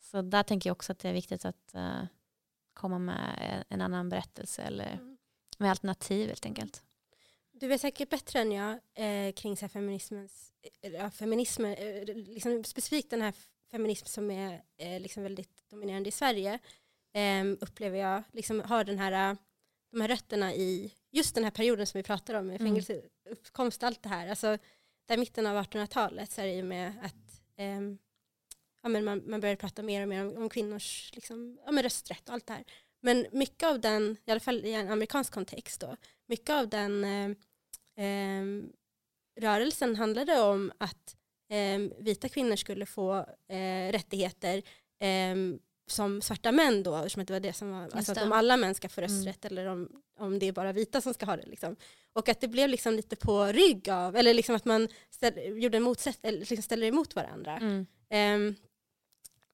Så 0.00 0.22
där 0.22 0.42
tänker 0.42 0.70
jag 0.70 0.74
också 0.74 0.92
att 0.92 0.98
det 0.98 1.08
är 1.08 1.12
viktigt 1.12 1.44
att 1.44 1.74
eh, 1.74 2.02
komma 2.74 2.98
med 2.98 3.64
en, 3.68 3.80
annan 3.80 4.08
berättelse 4.08 4.62
eller 4.62 4.92
Mm. 4.92 5.16
med 5.58 5.70
alternativ 5.70 6.28
helt 6.28 6.46
enkelt. 6.46 6.82
Du 7.52 7.68
vet 7.68 7.80
säkert 7.80 8.10
bättre 8.10 8.40
än 8.40 8.52
jag 8.52 8.78
eh, 8.94 9.32
kring 9.32 9.56
så 9.56 9.60
här 9.60 9.68
feminismens, 9.68 10.52
eh, 10.82 11.10
feminismen, 11.10 11.74
eh, 11.74 12.04
liksom 12.14 12.64
specifikt 12.64 13.10
den 13.10 13.22
här 13.22 13.34
feminism 13.70 14.06
som 14.06 14.30
är 14.30 14.62
eh, 14.76 15.00
liksom 15.00 15.22
väldigt 15.22 15.68
dominerande 15.70 16.08
i 16.08 16.12
Sverige 16.12 16.58
eh, 17.14 17.44
upplever 17.60 17.98
jag 17.98 18.22
liksom 18.32 18.60
har 18.60 18.84
den 18.84 18.98
här, 18.98 19.30
eh, 19.30 19.36
de 19.90 20.00
här 20.00 20.08
rötterna 20.08 20.54
i 20.54 20.94
just 21.10 21.34
den 21.34 21.44
här 21.44 21.50
perioden 21.50 21.86
som 21.86 21.98
vi 21.98 22.02
pratar 22.02 22.34
om 22.34 22.46
med 22.46 22.60
Mm. 22.60 22.68
fängelseuppkomst 22.68 23.82
och 23.82 23.86
allt 23.86 24.02
det 24.02 24.08
här. 24.08 24.28
Alltså 24.28 24.58
där 25.06 25.16
mitten 25.16 25.46
av 25.46 25.56
1800-talet 25.64 26.32
så 26.32 26.40
är 26.40 26.46
det 26.46 26.52
ju 26.54 26.62
med 26.62 26.92
att 27.02 27.40
ehm, 27.56 27.98
ja, 28.82 28.88
men 28.88 29.04
man, 29.04 29.22
man 29.26 29.40
börjar 29.40 29.56
prata 29.56 29.82
mer 29.82 30.02
och 30.02 30.08
mer 30.08 30.26
om, 30.26 30.36
om 30.42 30.48
kvinnors 30.48 31.10
liksom, 31.14 31.58
ja, 31.64 31.72
men 31.72 31.82
rösträtt 31.82 32.28
och 32.28 32.34
allt 32.34 32.46
det 32.46 32.52
här. 32.52 32.64
Men 33.00 33.26
mycket 33.32 33.68
av 33.68 33.80
den, 33.80 34.16
i 34.24 34.30
alla 34.30 34.40
fall 34.40 34.64
i 34.64 34.72
en 34.72 34.90
amerikansk 34.90 35.32
kontext 35.32 35.80
då, 35.80 35.96
mycket 36.26 36.50
av 36.50 36.68
den 36.68 37.04
eh, 37.04 37.30
ehm, 37.96 38.72
rörelsen 39.40 39.96
handlade 39.96 40.40
om 40.40 40.72
att 40.78 41.16
ehm, 41.16 41.17
vita 41.98 42.28
kvinnor 42.28 42.56
skulle 42.56 42.86
få 42.86 43.16
eh, 43.48 43.92
rättigheter 43.92 44.62
ehm, 45.00 45.58
som 45.86 46.22
svarta 46.22 46.52
män 46.52 46.82
då, 46.82 46.96
eftersom 46.96 47.20
att 47.22 47.26
det 47.26 47.32
var 47.32 47.40
det 47.40 47.52
som 47.52 47.70
var, 47.70 47.82
alltså 47.92 48.12
att 48.12 48.22
om 48.22 48.32
alla 48.32 48.56
män 48.56 48.74
ska 48.74 48.88
få 48.88 49.00
Mm. 49.00 49.10
rösträtt 49.10 49.44
eller 49.44 49.66
om, 49.66 49.88
om 50.18 50.38
det 50.38 50.46
är 50.46 50.52
bara 50.52 50.72
vita 50.72 51.00
som 51.00 51.14
ska 51.14 51.26
ha 51.26 51.36
det. 51.36 51.46
Liksom. 51.46 51.76
Och 52.12 52.28
att 52.28 52.40
det 52.40 52.48
blev 52.48 52.68
liksom 52.68 52.94
lite 52.94 53.16
på 53.16 53.44
rygg 53.44 53.90
av, 53.90 54.16
eller 54.16 54.34
liksom 54.34 54.54
att 54.54 54.64
man 54.64 54.88
ställ, 55.10 55.62
gjorde 55.62 55.76
en 55.76 55.82
motsätt, 55.82 56.18
eller 56.22 56.38
liksom 56.38 56.62
ställer 56.62 56.86
emot 56.86 57.14
varandra. 57.16 57.56
Mm. 57.56 57.86
Ehm, 58.10 58.54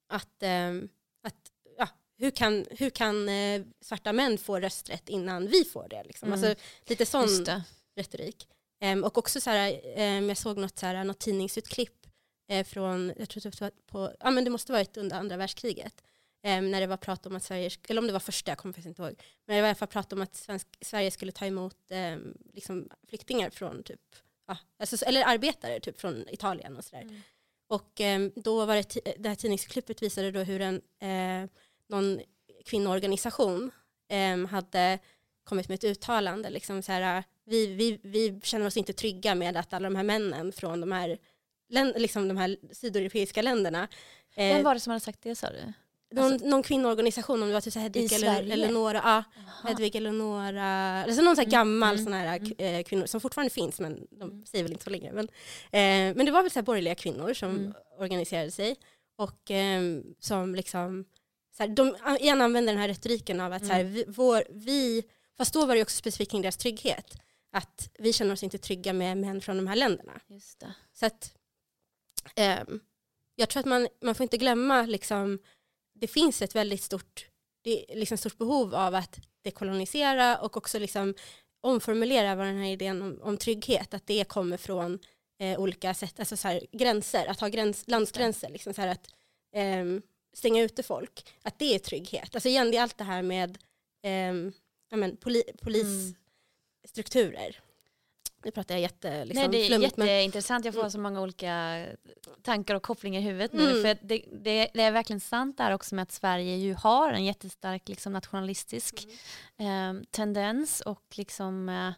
att, 0.08 0.42
ehm, 0.42 0.88
att 1.22 1.50
ja, 1.78 1.88
hur 2.18 2.30
kan, 2.30 2.66
hur 2.70 2.90
kan 2.90 3.28
eh, 3.28 3.62
svarta 3.80 4.12
män 4.12 4.38
få 4.38 4.60
rösträtt 4.60 5.08
innan 5.08 5.46
vi 5.46 5.64
får 5.64 5.88
det? 5.88 6.04
Liksom? 6.04 6.32
Mm. 6.32 6.44
Alltså, 6.44 6.64
lite 6.86 7.06
sån 7.06 7.28
Just 7.28 7.48
retorik. 7.96 8.48
Ehm, 8.84 9.04
och 9.04 9.18
också 9.18 9.40
så 9.40 9.50
här, 9.50 9.80
ehm, 9.96 10.28
jag 10.28 10.38
såg 10.38 10.58
något, 10.58 10.78
så 10.78 10.86
här, 10.86 11.04
något 11.04 11.18
tidningsutklipp 11.18 12.06
eh, 12.48 12.66
från, 12.66 13.12
jag 13.16 13.28
tror 13.28 13.42
det 13.42 13.60
var 13.60 13.70
på, 13.86 14.12
ja 14.20 14.30
men 14.30 14.44
det 14.44 14.50
måste 14.50 14.72
varit 14.72 14.96
under 14.96 15.16
andra 15.16 15.36
världskriget. 15.36 16.04
Ehm, 16.42 16.70
när 16.70 16.80
det 16.80 16.86
var 16.86 16.96
prat 16.96 17.26
om 17.26 17.36
att 17.36 17.42
Sverige, 17.42 17.70
eller 17.88 18.00
om 18.00 18.06
det 18.06 18.12
var 18.12 18.20
första, 18.20 18.50
jag 18.50 18.58
kommer 18.58 18.72
faktiskt 18.72 18.86
inte 18.86 19.02
ihåg. 19.02 19.22
Men 19.46 19.56
det 19.56 19.62
var 19.62 19.66
i 19.66 19.70
alla 19.70 19.74
fall 19.74 19.88
prat 19.88 20.12
om 20.12 20.22
att 20.22 20.34
svensk, 20.34 20.68
Sverige 20.80 21.10
skulle 21.10 21.32
ta 21.32 21.46
emot 21.46 21.76
liksom, 22.52 22.88
flyktingar 23.08 23.50
från 23.50 23.82
typ, 23.82 24.00
ja, 24.46 24.56
alltså, 24.78 25.04
eller 25.04 25.24
arbetare 25.24 25.80
typ 25.80 26.00
från 26.00 26.28
Italien 26.28 26.76
och 26.76 26.84
sådär. 26.84 27.02
Mm. 27.02 27.20
Och 27.68 28.00
då 28.34 28.66
var 28.66 28.76
det, 28.76 29.16
det 29.18 29.28
här 29.28 29.36
tidningsklippet 29.36 30.02
visade 30.02 30.30
då 30.30 30.40
hur 30.40 30.60
en, 30.60 30.80
eh, 31.00 31.50
någon 31.88 32.20
kvinnoorganisation 32.64 33.70
hade 34.50 34.98
kommit 35.44 35.68
med 35.68 35.74
ett 35.74 35.84
uttalande. 35.84 36.50
Liksom 36.50 36.82
så 36.82 36.92
här, 36.92 37.24
vi, 37.46 37.66
vi, 37.66 37.98
vi 38.02 38.40
känner 38.42 38.66
oss 38.66 38.76
inte 38.76 38.92
trygga 38.92 39.34
med 39.34 39.56
att 39.56 39.72
alla 39.72 39.88
de 39.90 39.96
här 39.96 40.02
männen 40.04 40.52
från 40.52 40.80
de 40.80 40.92
här, 40.92 41.18
liksom 41.98 42.28
de 42.28 42.36
här 42.36 42.56
sydeuropeiska 42.72 43.42
länderna 43.42 43.88
Vem 44.36 44.56
eh, 44.56 44.62
var 44.64 44.74
det 44.74 44.80
som 44.80 44.90
hade 44.90 45.00
sagt 45.04 45.22
det 45.22 45.34
sa 45.36 45.50
du? 45.50 45.72
någon, 46.16 46.32
alltså- 46.32 46.46
någon 46.48 46.62
kvinnoorganisation, 46.62 47.42
om 47.42 47.48
det 47.48 47.54
var 47.54 47.60
typ 47.60 47.74
Hedvig 47.74 48.12
eller? 48.12 48.40
Eleonora, 48.52 49.00
ja. 49.04 49.24
Hedvig 49.68 49.96
Eleonora, 49.96 51.02
alltså 51.04 51.22
någon 51.22 51.36
så 51.36 51.42
här 51.42 51.46
Mm, 51.46 51.50
gammal 51.52 51.94
mm, 51.94 52.04
sån 52.04 52.12
här 52.12 52.36
mm. 52.38 52.52
eh, 52.58 52.82
kvinnor 52.84 53.06
som 53.06 53.20
fortfarande 53.20 53.50
finns 53.50 53.80
men 53.80 54.06
de 54.10 54.22
Mm. 54.30 54.46
säger 54.46 54.62
väl 54.64 54.72
inte 54.72 54.84
så 54.84 54.90
längre. 54.90 55.12
Men, 55.12 55.24
eh, 55.64 56.16
men 56.16 56.26
det 56.26 56.32
var 56.32 56.42
väl 56.42 56.50
så 56.50 56.62
borgerliga 56.62 56.94
kvinnor 56.94 57.34
som 57.34 57.50
Mm. 57.50 57.72
organiserade 57.98 58.50
sig 58.50 58.76
och 59.16 59.50
eh, 59.50 59.82
som 60.20 60.54
liksom, 60.54 61.04
så 61.56 61.62
här, 61.62 61.70
de 61.70 61.96
igen 62.20 62.40
använder 62.40 62.72
den 62.72 62.80
här 62.80 62.88
retoriken 62.88 63.40
av 63.40 63.52
att 63.52 63.66
så 63.66 63.72
här, 63.72 63.80
Mm. 63.80 63.92
vi, 63.92 64.04
vår, 64.08 64.44
vi, 64.50 65.02
fast 65.36 65.54
då 65.54 65.66
var 65.66 65.74
det 65.74 65.82
också 65.82 65.96
specifikt 65.96 66.30
kring 66.30 66.42
deras 66.42 66.56
trygghet, 66.56 67.14
att 67.54 67.90
vi 67.98 68.12
känner 68.12 68.32
oss 68.32 68.42
inte 68.42 68.58
trygga 68.58 68.92
med 68.92 69.16
män 69.16 69.40
från 69.40 69.56
de 69.56 69.66
här 69.66 69.76
länderna. 69.76 70.20
Just 70.26 70.60
det. 70.60 70.74
Så 70.92 71.06
att 71.06 71.34
ehm, 72.36 72.80
jag 73.34 73.48
tror 73.48 73.60
att 73.60 73.66
man, 73.66 73.88
man 74.00 74.14
får 74.14 74.24
inte 74.24 74.36
glömma 74.36 74.82
liksom, 74.82 75.38
det 75.94 76.06
finns 76.06 76.42
ett 76.42 76.54
väldigt 76.54 76.82
stort, 76.82 77.26
det 77.62 77.92
är 77.92 77.96
liksom 77.96 78.18
stort 78.18 78.38
behov 78.38 78.74
av 78.74 78.94
att 78.94 79.20
dekolonisera 79.42 80.38
och 80.38 80.56
också 80.56 80.78
liksom 80.78 81.14
omformulera 81.60 82.34
vad 82.34 82.46
den 82.46 82.58
här 82.58 82.70
idén 82.70 83.02
om, 83.02 83.20
om 83.22 83.36
trygghet, 83.36 83.94
att 83.94 84.06
det 84.06 84.28
kommer 84.28 84.56
från 84.56 84.98
eh, 85.40 85.60
olika 85.60 85.94
sätt, 85.94 86.18
alltså 86.18 86.36
så 86.36 86.48
här, 86.48 86.66
gränser, 86.72 87.26
att 87.26 87.40
ha 87.40 87.48
gräns, 87.48 87.84
landsgränser, 87.86 88.48
liksom 88.48 88.74
så 88.74 88.80
här 88.80 88.88
att 88.88 89.10
ehm, 89.54 90.02
stänga 90.36 90.62
ute 90.62 90.82
folk, 90.82 91.34
att 91.42 91.58
det 91.58 91.74
är 91.74 91.78
trygghet. 91.78 92.34
Alltså 92.34 92.48
igen, 92.48 92.70
det 92.70 92.76
är 92.76 92.82
allt 92.82 92.98
det 92.98 93.04
här 93.04 93.22
med 93.22 93.58
ja, 94.88 94.96
men, 94.96 95.16
poli, 95.16 95.42
polisstrukturer. 96.84 97.60
Nu 98.44 98.50
pratar 98.50 98.74
jag 98.74 98.82
jätte, 98.82 99.24
liksom, 99.24 99.50
Nej, 99.50 99.60
det 99.60 99.66
är 99.66 99.70
men- 99.78 99.82
jätteintressant. 99.82 100.64
Jag 100.64 100.74
får 100.74 100.80
Mm. 100.80 100.90
så 100.90 100.98
många 101.00 101.20
olika 101.20 101.86
tankar 102.42 102.74
och 102.74 102.82
kopplingar 102.82 103.20
i 103.20 103.22
huvudet 103.22 103.52
nu. 103.52 103.70
Mm. 103.70 103.82
För 103.82 104.06
det, 104.06 104.24
det, 104.32 104.68
det 104.74 104.82
är 104.82 104.90
verkligen 104.92 105.20
sant 105.20 105.58
där 105.58 105.70
också 105.72 105.94
med 105.94 106.02
att 106.02 106.12
Sverige 106.12 106.56
ju 106.56 106.74
har 106.74 107.12
en 107.12 107.24
jättestark 107.24 107.88
liksom, 107.88 108.12
nationalistisk 108.12 109.06
Mm. 109.56 109.96
eh, 109.96 110.02
tendens. 110.10 110.80
Och, 110.80 111.02
liksom, 111.14 111.68
eh, 111.68 111.92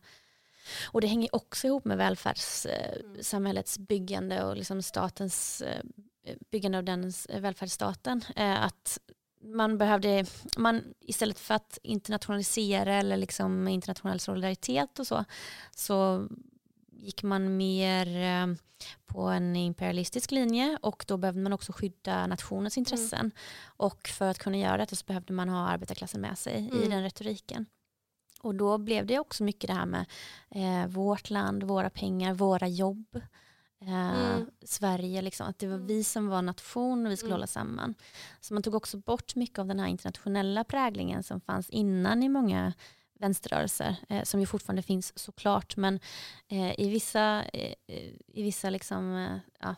och 0.93 1.01
det 1.01 1.07
hänger 1.07 1.35
också 1.35 1.67
ihop 1.67 1.85
med 1.85 1.97
välfärdssamhällets 1.99 3.79
byggande 3.79 4.45
och 4.45 4.57
liksom 4.57 4.83
statens 4.83 5.63
eh, 5.63 5.83
byggande 6.51 6.79
av 6.79 6.85
den 6.85 7.13
eh, 7.29 7.41
välfärdsstaten. 7.41 8.25
Eh, 8.37 8.65
att 8.65 8.99
man 9.47 9.79
behövde, 9.79 10.25
man, 10.57 10.83
istället 11.01 11.39
för 11.39 11.55
att 11.55 11.79
internationalisera 11.83 12.95
eller 12.95 13.17
liksom 13.17 13.69
internationell 13.69 14.21
solidaritet 14.21 14.99
och 14.99 15.07
så, 15.07 15.25
så 15.77 16.29
gick 16.93 17.23
man 17.23 17.57
mer 17.57 18.07
eh, 18.07 18.55
på 19.07 19.23
en 19.23 19.57
imperialistisk 19.57 20.31
linje 20.31 20.79
och 20.83 21.05
då 21.09 21.17
behövde 21.17 21.41
man 21.41 21.53
också 21.53 21.73
skydda 21.73 22.27
nationens 22.27 22.79
intressen. 22.79 23.31
Och 23.65 24.09
för 24.09 24.29
att 24.29 24.39
kunna 24.39 24.57
göra 24.59 24.77
detta 24.77 24.97
så 24.97 25.05
behövde 25.07 25.33
man 25.33 25.49
ha 25.49 25.69
arbetarklassen 25.69 26.21
med 26.21 26.39
sig 26.39 26.55
i 26.55 26.77
Mm. 26.77 26.91
den 26.91 27.03
retoriken. 27.03 27.67
Och 28.41 28.55
då 28.55 28.79
blev 28.79 29.07
det 29.07 29.19
också 29.19 29.45
mycket 29.45 29.69
det 29.69 29.75
här 29.75 29.87
med 29.87 30.07
eh, 30.51 30.87
vårt 30.87 31.31
land, 31.31 31.63
våra 31.63 31.91
pengar, 31.91 32.35
våra 32.35 32.69
jobb. 32.69 33.21
Eh, 33.81 33.89
Mm. 34.33 34.51
Sverige, 34.65 35.23
liksom, 35.23 35.47
att 35.47 35.59
det 35.59 35.67
var 35.67 35.75
Mm. 35.75 35.87
vi 35.87 36.05
som 36.05 36.29
var 36.29 36.43
nation 36.43 37.07
och 37.07 37.13
vi 37.13 37.17
skulle 37.17 37.29
Mm. 37.31 37.37
hålla 37.37 37.47
samman. 37.47 37.95
Så 38.41 38.55
man 38.55 38.63
tog 38.63 38.75
också 38.75 38.97
bort 38.99 39.35
mycket 39.35 39.59
av 39.59 39.67
den 39.67 39.81
här 39.81 39.87
internationella 39.87 40.65
präglingen 40.65 41.23
som 41.23 41.41
fanns 41.41 41.71
innan 41.71 42.23
i 42.23 42.29
många 42.29 42.73
vänsterrörelser, 43.21 43.97
eh, 44.09 44.23
som 44.23 44.41
ju 44.41 44.47
fortfarande 44.47 44.83
finns 44.83 45.19
såklart, 45.19 45.77
men 45.77 46.01
eh, 46.49 46.81
i 46.81 46.89
vissa, 46.89 47.45
eh, 47.45 47.75
i 48.27 48.43
vissa 48.43 48.71
liksom, 48.71 49.17
eh, 49.17 49.39
ja, 49.61 49.75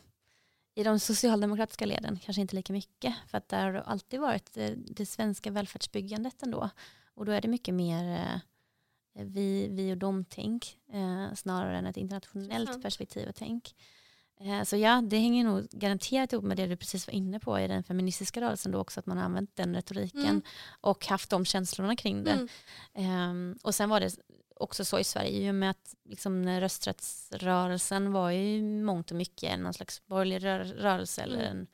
i 0.74 0.82
de 0.82 0.98
socialdemokratiska 0.98 1.86
leden 1.86 2.18
kanske 2.18 2.40
inte 2.40 2.56
lika 2.56 2.72
mycket, 2.72 3.14
för 3.26 3.38
att 3.38 3.48
där 3.48 3.64
har 3.64 3.72
det 3.72 3.82
alltid 3.82 4.20
varit 4.20 4.56
eh, 4.56 4.70
det 4.76 5.06
svenska 5.06 5.50
välfärdsbyggandet 5.50 6.42
ändå. 6.42 6.70
Och 7.14 7.24
då 7.26 7.32
är 7.32 7.40
det 7.40 7.48
mycket 7.48 7.74
mer 7.74 8.16
eh, 8.20 8.40
vi, 9.24 9.68
vi 9.68 9.92
och 9.92 9.96
dem-tänk 9.98 10.78
eh, 10.92 11.34
snarare 11.34 11.78
än 11.78 11.86
ett 11.86 11.96
internationellt 11.96 12.52
Intressant. 12.60 12.82
perspektiv 12.82 13.28
och 13.28 13.34
tänk. 13.34 13.74
Eh, 14.40 14.62
så 14.62 14.76
ja, 14.76 15.02
det 15.08 15.18
hänger 15.18 15.44
nog 15.44 15.68
garanterat 15.70 16.32
ihop 16.32 16.44
med 16.44 16.56
det 16.56 16.66
du 16.66 16.76
precis 16.76 17.06
var 17.06 17.14
inne 17.14 17.40
på 17.40 17.60
i 17.60 17.68
den 17.68 17.82
feministiska 17.84 18.40
rörelsen 18.40 18.72
då 18.72 18.78
också, 18.78 19.00
att 19.00 19.06
man 19.06 19.16
har 19.16 19.24
använt 19.24 19.56
den 19.56 19.74
retoriken 19.74 20.20
Mm. 20.24 20.42
och 20.80 21.06
haft 21.06 21.30
de 21.30 21.44
känslorna 21.44 21.96
kring 21.96 22.24
det. 22.24 22.30
Mm. 22.32 22.48
Ehm, 22.94 23.58
och 23.62 23.74
sen 23.74 23.88
var 23.88 24.00
det 24.00 24.16
också 24.56 24.84
så 24.84 24.98
i 24.98 25.04
Sverige, 25.04 25.30
i 25.46 25.50
och 25.50 25.54
med 25.54 25.70
att 25.70 25.94
liksom, 26.04 26.48
rösträttsrörelsen 26.48 28.12
var 28.12 28.30
ju 28.30 28.62
mångt 28.82 29.10
och 29.10 29.16
mycket 29.16 29.58
någon 29.60 29.74
slags 29.74 30.06
borgerlig 30.06 30.44
rör, 30.44 30.64
rörelse 30.64 31.22
eller 31.22 31.38
Mm. 31.44 31.58
en 31.58 31.66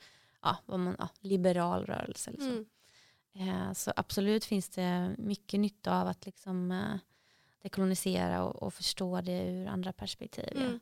ja, 0.42 0.56
vad 0.66 0.80
man, 0.80 0.96
ja, 0.98 1.08
liberal 1.20 1.86
rörelse. 1.86 2.30
Eller 2.30 2.40
så. 2.40 2.48
Mm. 2.50 2.66
Eh, 3.38 3.72
så 3.72 3.92
absolut 3.96 4.44
finns 4.44 4.68
det 4.68 5.14
mycket 5.18 5.60
nytta 5.60 6.00
av 6.00 6.08
att 6.08 6.26
liksom, 6.26 6.70
eh, 6.70 6.94
dekolonisera 7.68 8.44
och, 8.44 8.62
och 8.62 8.74
förstå 8.74 9.20
det 9.20 9.42
ur 9.48 9.66
andra 9.66 9.92
perspektiv. 9.92 10.48
ja. 10.54 10.60
Mm. 10.60 10.80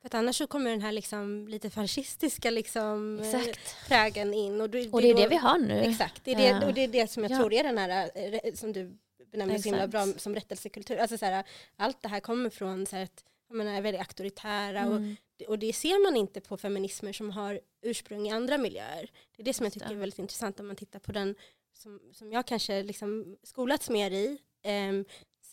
För 0.00 0.06
att 0.06 0.14
annars 0.14 0.36
så 0.36 0.46
kommer 0.46 0.70
den 0.70 0.80
här 0.80 0.92
liksom 0.92 1.48
lite 1.48 1.70
fascistiska 1.70 2.50
liksom, 2.50 3.18
eh, 3.20 3.42
prägen 3.88 4.34
in. 4.34 4.60
Och, 4.60 4.64
Och 4.64 5.02
det 5.02 5.10
är 5.10 5.14
det 5.14 5.28
vi 5.28 5.36
har 5.36 5.58
nu. 5.58 5.74
Exakt, 5.80 6.24
det 6.24 6.32
är 6.32 6.36
det, 6.36 6.46
Ja. 6.48 6.66
och 6.66 6.74
det 6.74 6.80
är 6.84 6.88
det 6.88 7.10
som 7.10 7.22
jag 7.22 7.32
Ja. 7.32 7.36
tror 7.38 7.52
är 7.52 7.62
den 7.62 7.78
här, 7.78 8.10
eh, 8.14 8.54
som 8.54 8.72
du 8.72 8.98
benämner 9.32 9.58
så 9.58 9.68
himla 9.68 9.88
bra, 9.88 10.06
som 10.16 10.34
rättelsekultur. 10.34 10.96
Alltså 10.96 11.18
så 11.18 11.24
här, 11.26 11.44
allt 11.76 12.02
det 12.02 12.08
här 12.08 12.20
kommer 12.20 12.50
från 12.50 12.86
så 12.86 12.96
här, 12.96 13.02
att, 13.04 13.24
jag 13.48 13.56
menar, 13.56 13.80
väldigt 13.80 14.00
auktoritära 14.00 14.86
och, 14.86 14.96
Mm. 14.96 15.16
och 15.48 15.58
det 15.58 15.72
ser 15.72 16.04
man 16.04 16.16
inte 16.16 16.40
på 16.40 16.56
feminismer 16.56 17.12
som 17.12 17.30
har 17.30 17.60
ursprung 17.82 18.26
i 18.28 18.30
andra 18.30 18.58
miljöer. 18.58 19.10
Det 19.36 19.42
är 19.42 19.44
det 19.44 19.54
som 19.54 19.64
jag 19.66 19.72
tycker 19.72 19.88
det. 19.88 19.94
är 19.94 19.98
väldigt 19.98 20.18
intressant 20.18 20.60
om 20.60 20.66
man 20.66 20.76
tittar 20.76 20.98
på 20.98 21.12
den 21.12 21.34
som, 21.72 22.00
som 22.12 22.32
jag 22.32 22.46
kanske 22.46 22.82
liksom 22.82 23.36
skolats 23.42 23.90
mer 23.90 24.10
i, 24.10 24.38
s- 24.64 25.04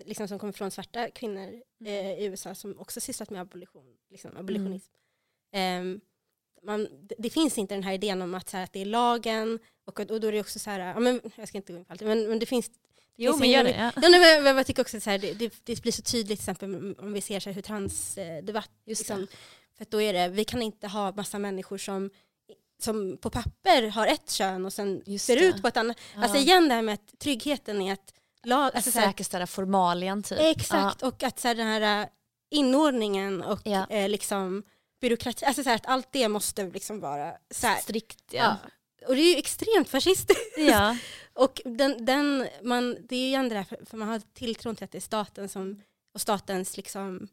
liksom 0.05 0.27
som 0.27 0.39
kommer 0.39 0.53
från 0.53 0.71
svarta 0.71 1.09
kvinnor 1.11 1.61
Mm. 1.79 2.05
eh, 2.05 2.19
i 2.19 2.25
USA 2.25 2.55
som 2.55 2.79
också 2.79 3.01
sysslat 3.01 3.29
med 3.29 3.41
abolition, 3.41 3.85
liksom, 4.09 4.37
abolitionism. 4.37 4.93
Ehm, 5.51 6.01
man, 6.63 6.87
det, 7.17 7.29
finns 7.29 7.57
inte 7.57 7.75
den 7.75 7.83
här 7.83 7.93
idén 7.93 8.21
om 8.21 8.35
att, 8.35 8.49
så 8.49 8.57
här, 8.57 8.63
att 8.63 8.73
det 8.73 8.81
är 8.81 8.85
lagen 8.85 9.59
och, 9.85 9.99
och 9.99 10.21
då 10.21 10.27
är 10.27 10.31
det 10.31 10.39
också 10.39 10.59
så 10.59 10.69
här, 10.69 10.79
ja, 10.79 10.99
men, 10.99 11.21
jag 11.35 11.47
ska 11.47 11.57
inte 11.57 11.73
gå 11.73 11.79
in 11.79 11.85
på 11.85 11.93
allt, 11.93 12.01
men, 12.01 12.27
men 12.29 12.39
det 12.39 12.45
finns 12.45 12.71
Jo, 13.15 13.31
finns 13.31 13.39
men 13.39 13.49
gör 13.49 13.63
det. 13.63 13.69
Ja. 13.71 13.91
Ja, 13.95 14.09
nej, 14.09 14.41
men, 14.41 14.57
jag 14.57 14.65
tycker 14.65 14.81
också 14.81 14.99
så 14.99 15.09
här, 15.09 15.17
det, 15.17 15.53
det, 15.63 15.81
blir 15.81 15.91
så 15.91 16.01
tydligt 16.01 16.39
till 16.39 16.51
exempel 16.51 16.95
om 16.99 17.13
vi 17.13 17.21
ser 17.21 17.39
så 17.39 17.49
här 17.49 17.55
hur 17.55 17.61
transdebatt, 17.61 18.71
Just 18.85 19.01
liksom, 19.01 19.27
för 19.77 19.83
att 19.83 19.91
då 19.91 20.01
är 20.01 20.13
det, 20.13 20.27
vi 20.27 20.45
kan 20.45 20.61
inte 20.61 20.87
ha 20.87 21.11
massa 21.11 21.39
människor 21.39 21.77
som, 21.77 22.09
som 22.79 23.17
på 23.17 23.29
papper 23.29 23.87
har 23.87 24.07
ett 24.07 24.31
kön 24.31 24.65
och 24.65 24.73
sen 24.73 25.03
Just 25.05 25.25
ser 25.25 25.35
det. 25.35 25.45
ut 25.45 25.61
på 25.61 25.67
ett 25.67 25.77
annat. 25.77 25.97
Ja. 26.15 26.23
Alltså 26.23 26.37
igen 26.37 26.67
det 26.67 26.73
här 26.73 26.81
med 26.81 26.93
att 26.93 27.19
tryggheten 27.19 27.81
är 27.81 27.93
att 27.93 28.13
lag, 28.47 28.71
alltså, 28.75 28.91
så 28.91 28.99
här, 28.99 29.07
Säkerställa 29.07 29.47
formalian 29.47 30.23
typ. 30.23 30.39
exakt 30.41 31.01
och 31.03 31.23
att 31.23 31.39
så 31.39 31.47
här, 31.47 31.55
den 31.55 31.67
här 31.67 32.01
äh, 32.01 32.07
inordningen 32.51 33.41
och 33.43 33.59
Ja. 33.63 33.87
eh, 33.89 34.09
liksom 34.09 34.63
byråkrati, 35.01 35.45
alltså 35.45 35.63
så 35.63 35.69
här, 35.69 35.75
att 35.75 35.85
allt 35.85 36.07
det 36.11 36.27
måste 36.27 36.63
liksom 36.63 36.99
vara 36.99 37.31
så 37.51 37.65
Ja. 37.65 37.69
här. 37.69 37.81
Strikt 37.81 38.23
Ja. 38.31 38.57
ja. 39.01 39.07
Och 39.07 39.15
det 39.15 39.21
är 39.21 39.31
ju 39.33 39.37
extremt 39.37 39.89
fascistiskt. 39.89 40.57
ja. 40.57 40.97
Och 41.33 41.61
den, 41.65 42.05
den, 42.05 42.47
man, 42.63 42.97
det 43.09 43.15
är 43.15 43.19
ju 43.19 43.25
igen 43.27 43.49
det 43.49 43.63
för, 43.65 43.85
för 43.85 43.97
man 43.97 44.07
har 44.07 44.21
tilltron 44.33 44.75
till 44.75 44.83
att 44.85 44.91
det 44.91 44.97
är 44.97 44.99
staten 44.99 45.49
som, 45.49 45.81
och 46.13 46.21
statens 46.21 46.77
liksom 46.77 47.27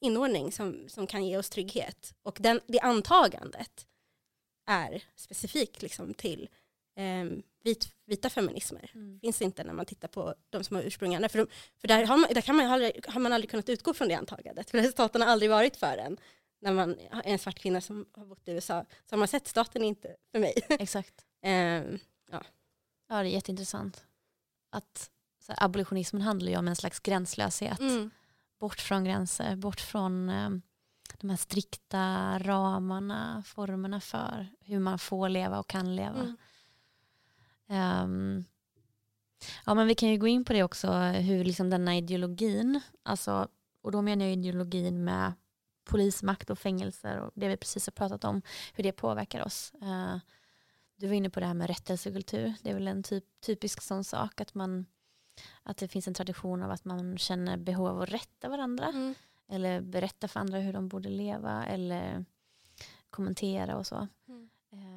inordning 0.00 0.52
som, 0.52 0.84
som 0.88 1.06
kan 1.06 1.24
ge 1.26 1.36
oss 1.36 1.50
trygghet. 1.50 2.14
Och 2.22 2.36
den, 2.40 2.60
det 2.66 2.80
antagandet 2.80 3.86
är 4.66 5.02
specifikt 5.16 5.82
liksom 5.82 6.14
till 6.14 6.48
eh, 6.96 7.24
vit, 7.64 7.88
vita 8.06 8.30
feminismer. 8.30 8.90
Mm. 8.94 9.20
finns 9.20 9.42
inte 9.42 9.64
när 9.64 9.72
man 9.72 9.86
tittar 9.86 10.08
på 10.08 10.34
de 10.50 10.64
som 10.64 10.76
har 10.76 10.82
ursprungliga. 10.82 11.28
För, 11.28 11.38
de, 11.38 11.46
för 11.80 11.88
där, 11.88 12.04
har 12.04 12.16
man, 12.16 12.30
där 12.34 12.40
kan 12.40 12.56
man, 12.56 12.66
aldrig, 12.66 13.06
har 13.06 13.20
man 13.20 13.32
aldrig 13.32 13.50
kunnat 13.50 13.68
utgå 13.68 13.94
från 13.94 14.08
det 14.08 14.14
antagandet. 14.14 14.70
För 14.70 14.82
staten 14.82 15.20
har 15.22 15.28
aldrig 15.28 15.50
varit 15.50 15.76
för 15.76 15.96
en. 15.96 16.16
När 16.60 16.72
man 16.72 16.98
är 16.98 17.22
en 17.24 17.38
svart 17.38 17.58
kvinna 17.58 17.80
som 17.80 18.06
har 18.12 18.26
bott 18.26 18.48
i 18.48 18.52
USA 18.52 18.84
så 19.08 19.12
har 19.12 19.18
man 19.18 19.28
sett 19.28 19.48
staten 19.48 19.84
inte 19.84 20.16
för 20.32 20.38
mig. 20.38 20.54
Exakt. 20.68 21.24
Ehm, 21.42 21.98
Ja, 23.08 23.22
det 23.22 23.28
är 23.28 23.32
jätteintressant. 23.32 24.04
Att 24.70 25.10
här, 25.48 25.56
abolitionismen 25.64 26.22
handlar 26.22 26.52
ju 26.52 26.58
om 26.58 26.68
en 26.68 26.76
slags 26.76 27.00
gränslöshet. 27.00 27.80
mm. 27.80 28.10
Bort 28.60 28.80
från 28.80 29.04
gränser, 29.04 29.56
bort 29.56 29.80
från 29.80 30.28
eh, 30.28 30.50
de 31.20 31.30
här 31.30 31.36
strikta 31.36 32.38
ramarna, 32.38 33.42
formerna 33.46 34.00
för 34.00 34.48
hur 34.60 34.78
man 34.78 34.98
får 34.98 35.28
leva 35.28 35.58
och 35.58 35.68
kan 35.68 35.96
leva. 35.96 36.20
Mm. 36.20 36.36
Ehm, 37.68 38.44
ja, 39.66 39.74
men 39.74 39.86
vi 39.86 39.94
kan 39.94 40.08
ju 40.08 40.18
gå 40.18 40.26
in 40.26 40.44
på 40.44 40.52
det 40.52 40.62
också, 40.62 40.92
hur 40.98 41.44
liksom 41.44 41.70
denna 41.70 41.96
ideologin, 41.96 42.80
alltså, 43.02 43.48
och 43.82 43.92
då 43.92 44.02
menar 44.02 44.24
jag 44.24 44.32
ideologin 44.32 45.04
med 45.04 45.32
polismakt 45.84 46.50
och 46.50 46.58
fängelser 46.58 47.18
och 47.20 47.30
det 47.34 47.48
vi 47.48 47.56
precis 47.56 47.86
har 47.86 47.92
pratat 47.92 48.24
om, 48.24 48.42
hur 48.74 48.84
det 48.84 48.92
påverkar 48.92 49.44
oss. 49.46 49.72
Eh, 49.82 50.16
du 50.96 51.06
var 51.06 51.14
inne 51.14 51.30
på 51.30 51.40
det 51.40 51.46
här 51.46 51.54
med 51.54 51.66
rättelsekultur, 51.66 52.54
det 52.62 52.70
är 52.70 52.74
väl 52.74 52.88
en 52.88 53.02
typ, 53.02 53.24
typisk 53.40 53.82
sån 53.82 54.04
sak, 54.04 54.40
att, 54.40 54.54
man, 54.54 54.86
att 55.62 55.76
det 55.76 55.88
finns 55.88 56.08
en 56.08 56.14
tradition 56.14 56.62
av 56.62 56.70
att 56.70 56.84
man 56.84 57.18
känner 57.18 57.56
behov 57.56 57.86
av 57.88 58.00
att 58.02 58.08
rätta 58.12 58.48
varandra, 58.48 58.86
Mm. 58.88 59.14
eller 59.48 59.80
berätta 59.80 60.28
för 60.28 60.40
andra 60.40 60.58
hur 60.58 60.72
de 60.72 60.88
borde 60.88 61.08
leva, 61.08 61.66
eller 61.66 62.24
kommentera 63.10 63.76
och 63.76 63.86
så. 63.86 64.08
Mm. 64.28 64.43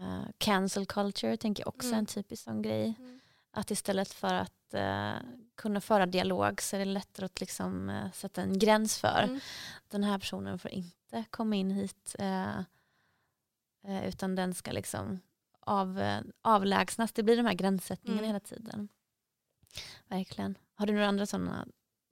Eh, 0.01 0.23
cancel 0.37 0.85
culture 0.85 1.37
tänker 1.37 1.63
jag 1.63 1.67
också 1.67 1.87
är 1.87 1.91
Mm. 1.91 1.99
en 1.99 2.05
typisk 2.05 2.43
sån 2.43 2.61
grej. 2.61 2.95
Mm. 2.99 3.19
Att 3.51 3.71
istället 3.71 4.13
för 4.13 4.33
att 4.33 4.73
eh, 4.73 5.15
kunna 5.55 5.81
föra 5.81 6.05
dialog 6.05 6.61
så 6.61 6.75
är 6.75 6.79
det 6.79 6.85
lättare 6.85 7.25
att 7.25 7.39
liksom, 7.39 7.89
eh, 7.89 8.11
sätta 8.11 8.41
en 8.41 8.59
gräns 8.59 8.97
för. 8.97 9.23
Mm. 9.23 9.39
Den 9.87 10.03
här 10.03 10.19
personen 10.19 10.59
får 10.59 10.71
inte 10.71 11.23
komma 11.29 11.55
in 11.55 11.71
hit 11.71 12.15
utan 14.07 14.35
den 14.35 14.53
ska 14.53 14.71
liksom 14.71 15.19
av, 15.59 16.01
avlägsnas. 16.41 17.11
Det 17.13 17.23
blir 17.23 17.37
de 17.37 17.45
här 17.45 17.53
gränssättningarna 17.53 18.19
Mm. 18.19 18.27
hela 18.27 18.39
tiden. 18.39 18.87
Verkligen. 20.07 20.57
Har 20.73 20.85
du 20.85 20.93
några 20.93 21.07
andra 21.07 21.25
sådana 21.25 21.67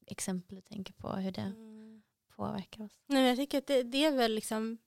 exempel 0.07 0.55
du 0.55 0.61
tänker 0.61 0.93
på 0.93 1.09
hur 1.15 1.31
det 1.31 1.41
Mm. 1.41 2.01
påverkar 2.35 2.83
oss? 2.83 2.91
Nej, 3.07 3.21
men 3.21 3.27
jag 3.29 3.37
tycker 3.37 3.57
att 3.57 3.67
det, 3.67 3.83
det 3.83 4.05
är 4.05 4.11
väl 4.11 4.35
liksom 4.35 4.77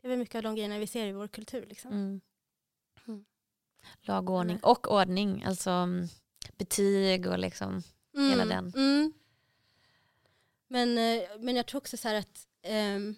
det 0.00 0.06
är 0.06 0.08
väl 0.10 0.18
mycket 0.18 0.34
av 0.34 0.42
de 0.42 0.54
grejerna 0.54 0.78
vi 0.78 0.86
ser 0.86 1.06
i 1.06 1.12
vår 1.12 1.28
kultur. 1.28 1.66
Liksom. 1.66 1.90
Mm. 1.92 2.20
Lag 4.00 4.30
och 4.30 4.36
ordning. 4.36 4.56
Mm. 4.56 4.70
Och 4.70 4.92
ordning, 4.92 5.44
alltså 5.44 5.70
mm, 5.70 6.08
betyg 6.56 7.26
och 7.26 7.38
liksom 7.38 7.82
hela 8.30 8.44
den. 8.44 8.72
Mm. 8.76 9.12
Men, 10.68 10.98
eh, 10.98 11.22
men 11.38 11.56
jag 11.56 11.66
tror 11.66 11.78
också 11.80 11.96
så 11.96 12.08
här 12.08 12.14
att 12.14 12.46
ehm, 12.62 13.14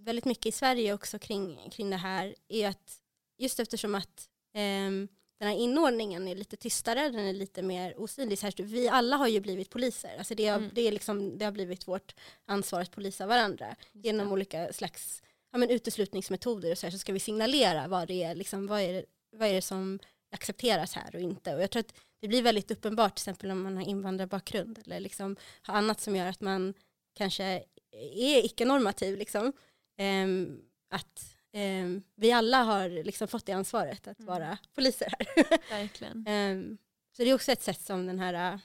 väldigt 0.00 0.24
mycket 0.24 0.46
i 0.46 0.52
Sverige 0.52 0.94
också 0.94 1.18
kring, 1.18 1.70
kring 1.70 1.90
det 1.90 1.96
här 1.96 2.34
är 2.48 2.68
att 2.68 3.00
just 3.38 3.60
eftersom 3.60 3.94
att 3.94 4.28
ehm, 4.54 5.08
den 5.38 5.48
här 5.48 5.56
inordningen 5.56 6.28
är 6.28 6.34
lite 6.34 6.56
tystare, 6.56 7.08
den 7.08 7.24
är 7.24 7.32
lite 7.32 7.62
mer 7.62 8.00
osynlig. 8.00 8.38
Så 8.38 8.46
här, 8.46 8.54
vi 8.62 8.88
alla 8.88 9.16
har 9.16 9.28
ju 9.28 9.40
blivit 9.40 9.70
poliser. 9.70 10.18
Alltså 10.18 10.34
det, 10.34 10.46
har, 10.46 10.58
Mm. 10.58 10.70
det, 10.74 10.80
är 10.80 10.92
liksom, 10.92 11.38
det 11.38 11.44
har 11.44 11.52
blivit 11.52 11.88
vårt 11.88 12.14
ansvar 12.46 12.80
att 12.80 12.90
polisa 12.90 13.26
varandra. 13.26 13.76
Genom 13.92 14.32
olika 14.32 14.72
slags 14.72 15.22
ja, 15.52 15.58
men 15.58 15.70
uteslutningsmetoder 15.70 16.70
och 16.70 16.78
så, 16.78 16.86
här, 16.86 16.90
så 16.90 16.98
ska 16.98 17.12
vi 17.12 17.20
signalera 17.20 17.88
vad 17.88 18.08
det 18.08 18.22
är, 18.22 18.34
liksom, 18.34 18.66
vad 18.66 18.80
är 18.80 19.04
vad 19.34 19.48
är 19.48 19.52
det 19.52 19.62
som 19.62 19.98
accepteras 20.30 20.94
här 20.94 21.14
och 21.14 21.20
inte. 21.20 21.54
Och 21.54 21.62
jag 21.62 21.70
tror 21.70 21.80
att 21.80 21.94
det 22.20 22.28
blir 22.28 22.42
väldigt 22.42 22.70
uppenbart 22.70 23.14
till 23.14 23.20
exempel 23.22 23.50
om 23.50 23.62
man 23.62 23.76
har 23.76 23.84
invandrarbakgrund 23.88 24.78
eller 24.84 25.00
liksom 25.00 25.36
har 25.62 25.74
annat 25.74 26.00
som 26.00 26.16
gör 26.16 26.26
att 26.26 26.40
man 26.40 26.74
kanske 27.14 27.44
är 27.92 28.44
icke-normativ. 28.44 29.18
Liksom. 29.18 29.52
Ehm, 29.96 30.60
att 30.90 31.36
ehm, 31.52 32.02
vi 32.14 32.32
alla 32.32 32.62
har 32.62 32.88
liksom 33.04 33.28
fått 33.28 33.46
det 33.46 33.52
ansvaret 33.52 34.08
att 34.08 34.18
Mm. 34.18 34.26
vara 34.34 34.58
poliser 34.74 35.12
här. 35.18 35.44
Verkligen. 35.70 36.24
Ehm, 36.26 36.78
så 37.16 37.22
det 37.24 37.30
är 37.30 37.34
också 37.34 37.52
ett 37.52 37.62
sätt 37.62 37.80
som 37.80 38.06
den 38.06 38.18
här 38.18 38.60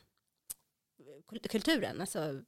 kul- 1.29 1.39
kulturen 1.49 2.01
alltså, 2.01 2.41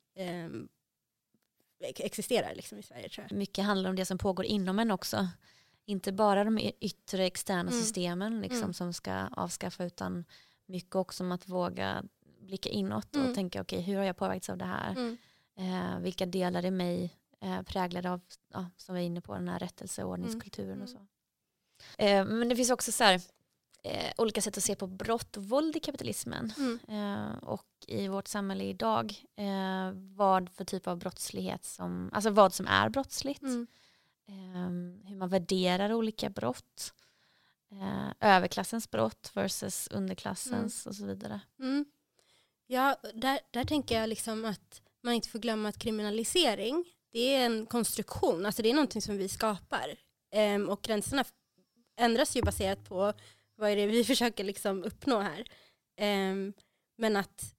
ex- 1.83 1.99
existerar 1.99 2.55
liksom 2.55 2.77
i 2.79 2.83
Sverige 2.83 3.09
tror 3.09 3.27
jag. 3.29 3.37
Mycket 3.37 3.65
handlar 3.65 3.89
om 3.89 3.95
det 3.95 4.05
som 4.05 4.17
pågår 4.17 4.45
inom 4.45 4.79
en 4.79 4.91
också. 4.91 5.27
Inte 5.85 6.11
bara 6.11 6.43
de 6.43 6.57
yttre 6.79 7.25
externa 7.25 7.59
Mm. 7.71 7.73
systemen 7.73 8.41
liksom, 8.41 8.57
Mm. 8.61 8.73
som 8.73 8.93
ska 8.93 9.27
avskaffa 9.31 9.83
utan 9.85 10.25
mycket 10.65 10.95
också 10.95 11.23
om 11.23 11.31
att 11.31 11.49
våga 11.49 12.03
blicka 12.41 12.69
inåt 12.69 13.15
och 13.15 13.21
Mm. 13.21 13.35
tänka 13.35 13.61
okej 13.61 13.81
hur 13.81 13.97
har 13.97 14.03
jag 14.03 14.17
påverkats 14.17 14.49
av 14.49 14.57
det 14.57 14.65
här? 14.65 15.17
Eh, 15.55 15.99
vilka 15.99 16.25
delar 16.25 16.65
i 16.65 16.71
mig 16.71 17.17
eh, 17.39 17.61
präglade 17.61 18.11
av, 18.11 18.21
ja, 18.53 18.65
som 18.77 18.95
vi 18.95 19.01
är 19.01 19.05
inne 19.05 19.21
på, 19.21 19.33
den 19.33 19.47
här 19.49 19.59
rättelse 19.59 20.03
och 20.03 20.09
ordningskulturen 20.11 20.81
och 20.81 20.89
så. 20.89 20.97
Eh, 21.97 22.25
men 22.25 22.49
det 22.49 22.55
finns 22.55 22.69
också 22.71 22.91
så 22.91 23.03
här, 23.03 23.21
eh, 23.83 24.11
olika 24.17 24.41
sätt 24.41 24.57
att 24.57 24.63
se 24.63 24.75
på 24.75 24.87
brott 24.87 25.37
och 25.37 25.43
våld 25.45 25.75
i 25.75 25.79
kapitalismen. 25.79 26.53
Mm. 26.57 26.79
Eh, 26.87 27.37
och 27.43 27.65
i 27.87 28.07
vårt 28.07 28.27
samhälle 28.27 28.63
idag, 28.63 29.15
eh, 29.35 29.91
vad 29.93 30.49
för 30.49 30.65
typ 30.65 30.87
av 30.87 30.97
brottslighet 30.97 31.65
som, 31.65 32.09
alltså 32.13 32.29
vad 32.29 32.53
som 32.53 32.67
är 32.67 32.89
brottsligt. 32.89 33.41
Mm. 33.41 33.67
Eh, 34.31 34.69
hur 35.09 35.15
man 35.15 35.29
värderar 35.29 35.93
olika 35.93 36.29
brott. 36.29 36.93
Eh, 37.71 38.29
överklassens 38.35 38.91
brott 38.91 39.31
versus 39.33 39.87
underklassens 39.91 40.85
och 40.85 40.95
så 40.95 41.05
vidare. 41.05 41.41
Mm. 41.59 41.85
Ja, 42.67 42.97
där, 43.13 43.39
där 43.51 43.65
tänker 43.65 43.99
jag 43.99 44.09
liksom 44.09 44.45
att 44.45 44.81
man 45.03 45.13
inte 45.13 45.29
får 45.29 45.39
glömma 45.39 45.69
att 45.69 45.77
kriminalisering, 45.77 46.85
det 47.11 47.35
är 47.35 47.45
en 47.45 47.65
konstruktion, 47.65 48.45
alltså 48.45 48.61
det 48.61 48.69
är 48.69 48.73
någonting 48.73 49.01
som 49.01 49.17
vi 49.17 49.29
skapar. 49.29 49.95
Ehm, 50.31 50.69
och 50.69 50.81
gränserna 50.81 51.23
ändras 51.97 52.35
ju 52.35 52.41
baserat 52.41 52.85
på 52.85 53.13
vad 53.55 53.69
är 53.69 53.75
det 53.75 53.85
vi 53.85 54.03
försöker 54.05 54.43
liksom 54.43 54.83
uppnå 54.83 55.19
här. 55.19 55.47
Ehm, 55.97 56.53
men 56.97 57.15
att 57.15 57.55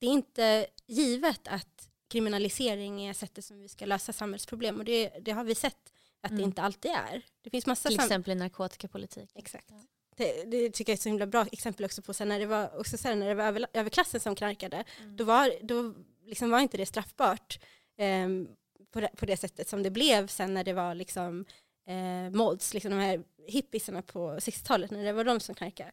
det 0.00 0.06
är 0.06 0.10
inte 0.10 0.66
givet 0.86 1.48
att 1.48 1.90
kriminalisering 2.08 3.04
är 3.04 3.12
sättet 3.12 3.44
som 3.44 3.58
vi 3.58 3.68
ska 3.68 3.86
lösa 3.86 4.12
samhällsproblem 4.12 4.78
och 4.78 4.84
det, 4.84 5.08
det 5.20 5.30
har 5.30 5.44
vi 5.44 5.54
sett 5.54 5.92
att 6.22 6.30
det 6.30 6.34
Mm. 6.34 6.44
inte 6.44 6.62
alltid 6.62 6.90
är. 6.90 7.22
Det 7.42 7.50
finns 7.50 7.66
massa 7.66 7.88
Till 7.88 8.00
exempel 8.00 8.32
i 8.32 8.34
narkotikapolitik. 8.34 9.30
Exakt. 9.34 9.66
Ja. 9.70 9.76
Det, 10.16 10.44
det 10.44 10.70
tycker 10.70 10.90
jag 10.90 10.94
är 10.94 10.98
ett 10.98 11.02
så 11.02 11.08
himla 11.08 11.26
bra 11.26 11.46
exempel 11.52 11.84
också 11.84 12.02
på 12.02 12.24
när 12.24 12.38
det 12.38 12.46
var, 12.46 12.80
också 12.80 12.96
sen 12.98 13.18
när 13.20 13.28
det 13.28 13.34
var 13.34 13.44
över, 13.44 13.66
överklassen 13.72 14.20
som 14.20 14.34
knarkade. 14.34 14.84
Mm. 15.00 15.16
Då 15.16 15.24
var, 15.24 15.52
då 15.62 15.94
liksom 16.26 16.50
var 16.50 16.60
inte 16.60 16.76
det 16.76 16.86
straffbart 16.86 17.58
ehm, 17.98 18.48
på, 18.92 19.00
det, 19.00 19.08
på 19.16 19.26
det 19.26 19.36
sättet 19.36 19.68
som 19.68 19.82
det 19.82 19.90
blev 19.90 20.26
sen 20.26 20.54
när 20.54 20.64
det 20.64 20.72
var 20.72 20.94
liksom, 20.94 21.44
eh, 21.88 22.30
mods, 22.36 22.74
liksom 22.74 22.90
de 22.90 22.96
här 22.98 23.22
hippiesarna 23.46 24.02
på 24.02 24.30
60-talet 24.38 24.90
när 24.90 25.04
det 25.04 25.12
var 25.12 25.24
de 25.24 25.40
som 25.40 25.54
knarkade. 25.54 25.92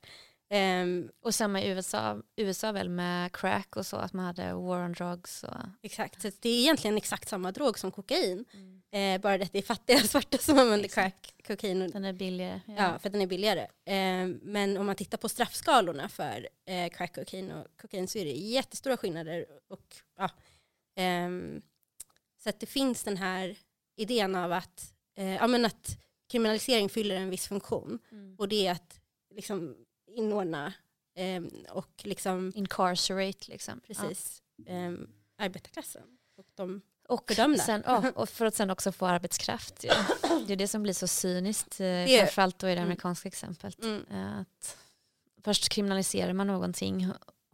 Ehm, 0.50 1.10
Och 1.22 1.36
samma 1.36 1.62
i 1.62 1.70
USA, 1.70 2.22
USA 2.36 2.72
väl 2.72 2.90
med 2.90 3.32
crack 3.32 3.76
och 3.76 3.86
så, 3.86 3.98
att 3.98 4.14
man 4.14 4.26
hade 4.26 4.54
war 4.54 4.86
on 4.86 4.94
drugs. 4.94 5.44
Och, 5.44 5.56
exakt, 5.82 6.22
så 6.22 6.32
det 6.40 6.50
är 6.50 6.60
egentligen 6.60 6.98
exakt 6.98 7.30
samma 7.30 7.52
drog 7.52 7.80
som 7.80 7.92
kokain. 7.92 8.46
Eh, 8.96 9.22
bara 9.22 9.38
det 9.38 9.44
att 9.44 9.52
det 9.54 9.58
är 9.58 9.64
fattiga 9.64 10.00
svarta 10.00 10.38
som 10.38 10.60
använder 10.60 10.88
crack, 10.88 11.34
kokain 11.48 11.82
och 11.82 11.92
Den 11.92 12.06
är 12.06 12.14
billigare. 12.14 12.62
Ja, 12.68 13.00
för 13.00 13.10
att 13.10 13.14
den 13.14 13.22
är 13.22 13.28
billigare. 13.28 13.62
Eh, 13.86 14.28
men 14.42 14.78
om 14.78 14.86
man 14.86 14.96
tittar 14.96 15.18
på 15.18 15.30
straffskalorna 15.30 16.10
för 16.10 16.50
eh, 16.66 16.90
crack 16.90 17.16
kokain 17.16 17.52
och 17.52 17.68
kokain 17.82 18.08
så 18.08 18.18
är 18.18 18.26
det 18.26 18.32
jättestora 18.32 18.98
skillnader. 18.98 19.46
Och, 19.68 19.96
ja, 20.18 20.30
ehm, 20.96 21.62
så 22.44 22.50
att 22.50 22.60
det 22.60 22.66
finns 22.66 23.04
den 23.04 23.18
här 23.18 23.58
idén 23.96 24.36
av 24.36 24.52
att, 24.52 24.94
eh, 25.16 25.36
ja, 25.36 25.48
men 25.48 25.66
att 25.66 25.98
kriminalisering 26.30 26.90
fyller 26.90 27.16
en 27.16 27.30
viss 27.30 27.48
funktion. 27.48 28.00
Mm. 28.12 28.36
Och 28.38 28.48
det 28.48 28.68
är 28.68 28.72
att 28.72 29.02
liksom, 29.30 29.76
inordna 30.08 30.74
ehm, 31.16 31.50
och 31.70 32.02
liksom, 32.04 32.52
Incarcerate 32.56 33.52
liksom. 33.52 33.82
Ja. 33.88 33.88
precis 33.88 34.44
ehm, 34.68 35.10
arbetarklassen. 35.38 36.18
Och 36.38 36.48
de, 36.56 36.82
Och, 37.08 37.24
Bedömda. 37.28 37.64
sen, 37.64 37.84
ja, 37.86 38.12
och 38.16 38.30
för 38.30 38.46
att 38.46 38.56
sen 38.56 38.70
också 38.70 38.92
få 38.92 39.06
arbetskraft. 39.06 39.84
Ja. 39.84 40.06
Det 40.48 40.54
är 40.54 40.58
det 40.58 40.68
som 40.68 40.84
blir 40.84 40.94
så 40.94 41.08
cyniskt, 41.08 41.80
eh, 41.80 41.86
är- 41.88 42.18
framförallt 42.18 42.60
då 42.60 42.68
i 42.68 42.70
det 42.70 42.76
Mm. 42.78 42.84
amerikanska 42.84 43.28
exemplet. 43.28 43.84
mm, 43.84 44.06
Eh, 44.12 44.40
Att 44.40 44.78
först 45.44 45.70
kriminaliserar 45.70 46.34
man 46.34 46.48
någonting 46.48 47.08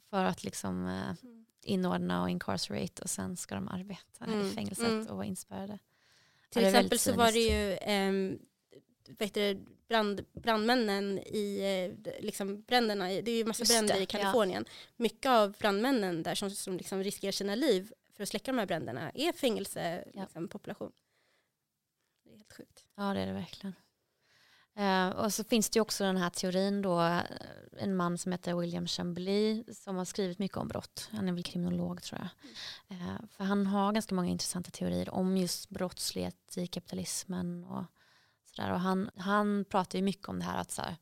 för 0.09 0.23
att 0.25 0.43
liksom 0.43 0.87
eh, 0.87 1.29
inordna 1.63 2.21
och 2.21 2.29
incarcerate 2.29 3.01
och 3.01 3.09
sen 3.09 3.37
ska 3.37 3.55
de 3.55 3.67
arbeta 3.67 4.25
i 4.27 4.33
Mm, 4.33 4.51
fängelset 4.51 4.87
mm. 4.87 5.07
och 5.07 5.15
vara 5.15 5.25
inspärrade. 5.25 5.79
Till 6.49 6.65
exempel 6.65 6.99
så 6.99 7.13
var 7.13 7.31
det 7.31 7.39
ju 7.39 7.73
du, 9.33 9.65
brand, 9.87 10.25
brandmännen 10.33 11.19
i 11.19 11.59
eh, 12.05 12.13
liksom 12.23 12.61
bränderna, 12.61 13.11
i- 13.13 13.21
det 13.21 13.31
är 13.31 13.35
ju 13.35 13.45
massa 13.45 13.61
Just 13.61 13.71
bränder 13.71 13.93
det, 13.95 13.99
i 13.99 14.03
ja. 14.03 14.07
Kalifornien. 14.19 14.65
Mycket 14.97 15.29
av 15.29 15.51
brandmännen 15.59 16.23
där 16.23 16.35
som, 16.35 16.49
som 16.51 16.77
liksom 16.77 17.03
riskerar 17.03 17.31
sina 17.31 17.55
liv 17.55 17.93
för 18.16 18.24
att 18.24 18.30
släcka 18.30 18.51
de 18.51 18.57
här 18.57 18.66
bränderna 18.66 19.12
är 19.14 19.34
fängelsepopulation. 19.34 20.12
Ja. 20.14 20.22
Liksom, 20.22 20.47
population. 20.47 20.91
det 22.24 22.30
är 22.30 22.38
helt 22.38 22.53
sjukt. 22.53 22.86
Ja 22.95 23.14
det 23.14 23.20
är 23.20 23.28
det 23.28 23.34
verkligen. 23.34 23.76
Eh, 24.76 25.09
och 25.09 25.34
så 25.34 25.43
finns 25.43 25.70
det 25.70 25.78
ju 25.78 25.82
också 25.82 26.03
den 26.03 26.18
här 26.18 26.30
teorin 26.30 26.82
då, 26.82 27.01
eh, 27.01 27.22
en 27.78 27.95
man 27.95 28.18
som 28.18 28.32
heter 28.32 28.55
William 28.55 28.88
Chambly 28.88 29.64
som 29.74 29.95
har 29.95 30.05
skrivit 30.05 30.39
mycket 30.39 30.57
om 30.57 30.68
brott. 30.68 31.09
Han 31.12 31.30
är 31.30 31.34
väl 31.34 31.43
kriminolog 31.43 32.03
tror 32.03 32.20
jag. 32.20 32.30
Eh, 32.97 33.16
för 33.30 33.43
han 33.43 33.68
har 33.68 33.93
ganska 33.93 34.16
många 34.16 34.30
intressanta 34.30 34.72
teorier 34.72 35.09
om 35.09 35.38
just 35.38 35.70
brottslighet 35.70 36.57
i 36.57 36.68
kapitalismen 36.68 37.64
och 37.64 37.84
sådär. 38.55 38.72
Och 38.72 38.80
han, 38.80 39.09
han 39.16 39.66
pratar 39.66 39.99
ju 39.99 40.03
mycket 40.03 40.28
om 40.28 40.39
det 40.39 40.45
här 40.45 40.62
att 40.62 40.72
så 40.72 40.82
här, 40.82 40.95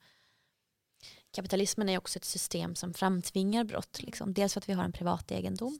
kapitalismen 1.31 1.89
är 1.89 1.97
också 1.97 2.19
ett 2.19 2.25
system 2.25 2.75
som 2.75 2.93
framtvingar 2.93 3.63
brott. 3.63 4.01
Liksom. 4.01 4.33
Dels 4.33 4.53
för 4.53 4.61
att 4.61 4.69
vi 4.69 4.73
har 4.73 4.83
en 4.83 4.91
privat 4.91 5.31
egendom. 5.31 5.79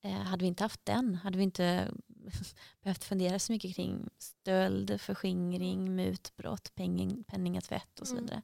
Eh, 0.00 0.12
hade 0.12 0.42
vi 0.42 0.48
inte 0.48 0.64
haft 0.64 0.84
den 0.84 1.14
hade 1.14 1.38
vi 1.38 1.44
inte 1.44 1.92
behövt 2.82 3.04
fundera 3.04 3.38
så 3.38 3.52
mycket 3.52 3.76
kring 3.76 4.08
stöld, 4.18 5.00
förskingring, 5.00 5.96
mutbrott, 5.96 6.74
penning, 6.74 7.24
penningtvätt 7.24 8.00
och 8.00 8.06
så 8.06 8.12
Mm. 8.14 8.24
vidare. 8.24 8.42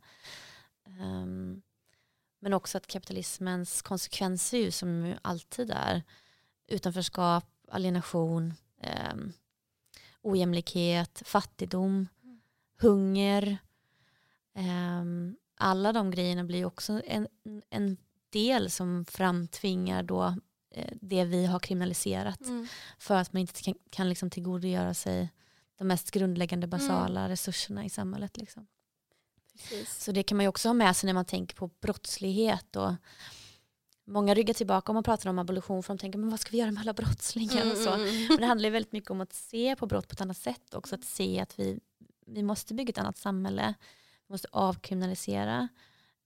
Ehm, 0.87 1.63
men 2.41 2.53
också 2.55 2.79
att 2.79 2.87
kapitalismens 2.87 3.83
konsekvenser 3.83 4.59
ju 4.59 4.71
som 4.71 5.07
ju 5.07 5.17
alltid 5.23 5.71
är 5.71 6.03
utanförskap, 6.67 7.45
alienation, 7.69 8.55
um, 9.13 9.33
ojämlikhet, 10.23 11.23
fattigdom, 11.27 12.09
Mm. 12.23 12.41
hunger. 12.81 13.59
Ehm, 14.55 15.37
alla 15.57 15.93
de 15.93 16.11
grejerna 16.11 16.45
blir 16.45 16.65
också 16.65 17.03
en, 17.05 17.29
en 17.71 17.97
del 18.31 18.71
som 18.71 19.05
framtvingar 19.05 20.03
då 20.03 20.37
det 21.01 21.25
vi 21.25 21.47
har 21.47 21.59
kriminaliserat 21.59 22.41
för 22.99 23.15
att 23.15 23.33
man 23.33 23.41
inte 23.41 23.63
kan, 23.63 23.75
kan 23.91 24.09
liksom 24.09 24.31
tillgodogöra 24.31 24.95
sig 24.95 25.31
de 25.79 25.85
mest 25.89 26.11
grundläggande 26.11 26.67
basala 26.67 27.29
resurserna 27.29 27.85
i 27.85 27.91
samhället. 27.91 28.37
Liksom. 28.37 28.67
Precis. 29.53 30.05
Så 30.05 30.13
det 30.13 30.23
kan 30.23 30.37
man 30.37 30.45
ju 30.45 30.49
också 30.49 30.69
ha 30.69 30.75
med 30.75 30.97
sig 30.97 31.07
när 31.07 31.15
man 31.15 31.25
tänker 31.25 31.57
på 31.57 31.71
brottslighet. 31.81 32.77
Och 32.77 32.93
många 34.05 34.35
ryggar 34.35 34.55
tillbaka 34.55 34.93
om 34.93 34.95
man 34.95 35.03
pratar 35.05 35.31
om 35.31 35.39
abolition 35.39 35.83
för 35.83 35.95
de 35.95 35.99
tänker 35.99 36.19
men 36.19 36.31
vad 36.31 36.41
ska 36.41 36.51
vi 36.51 36.59
göra 36.59 36.71
med 36.71 36.81
alla 36.81 36.93
brottslingar 36.93 37.71
och 37.73 37.77
så. 37.79 37.93
Mm, 37.95 38.27
Men 38.29 38.37
det 38.37 38.47
handlar 38.47 38.69
ju 38.69 38.73
väldigt 38.73 38.93
mycket 38.93 39.11
om 39.11 39.21
att 39.21 39.33
se 39.33 39.77
på 39.77 39.87
brott 39.87 40.09
på 40.09 40.13
ett 40.13 40.21
annat 40.21 40.37
sätt 40.37 40.75
också. 40.75 40.95
Att 40.95 41.05
se 41.05 41.41
att 41.41 41.59
vi, 41.59 41.81
vi 42.27 42.43
måste 42.43 42.75
bygga 42.75 42.91
ett 42.91 42.99
annat 42.99 43.17
samhälle. 43.19 43.75
Vi 44.29 44.33
måste 44.33 44.49
avkriminalisera. 44.53 45.69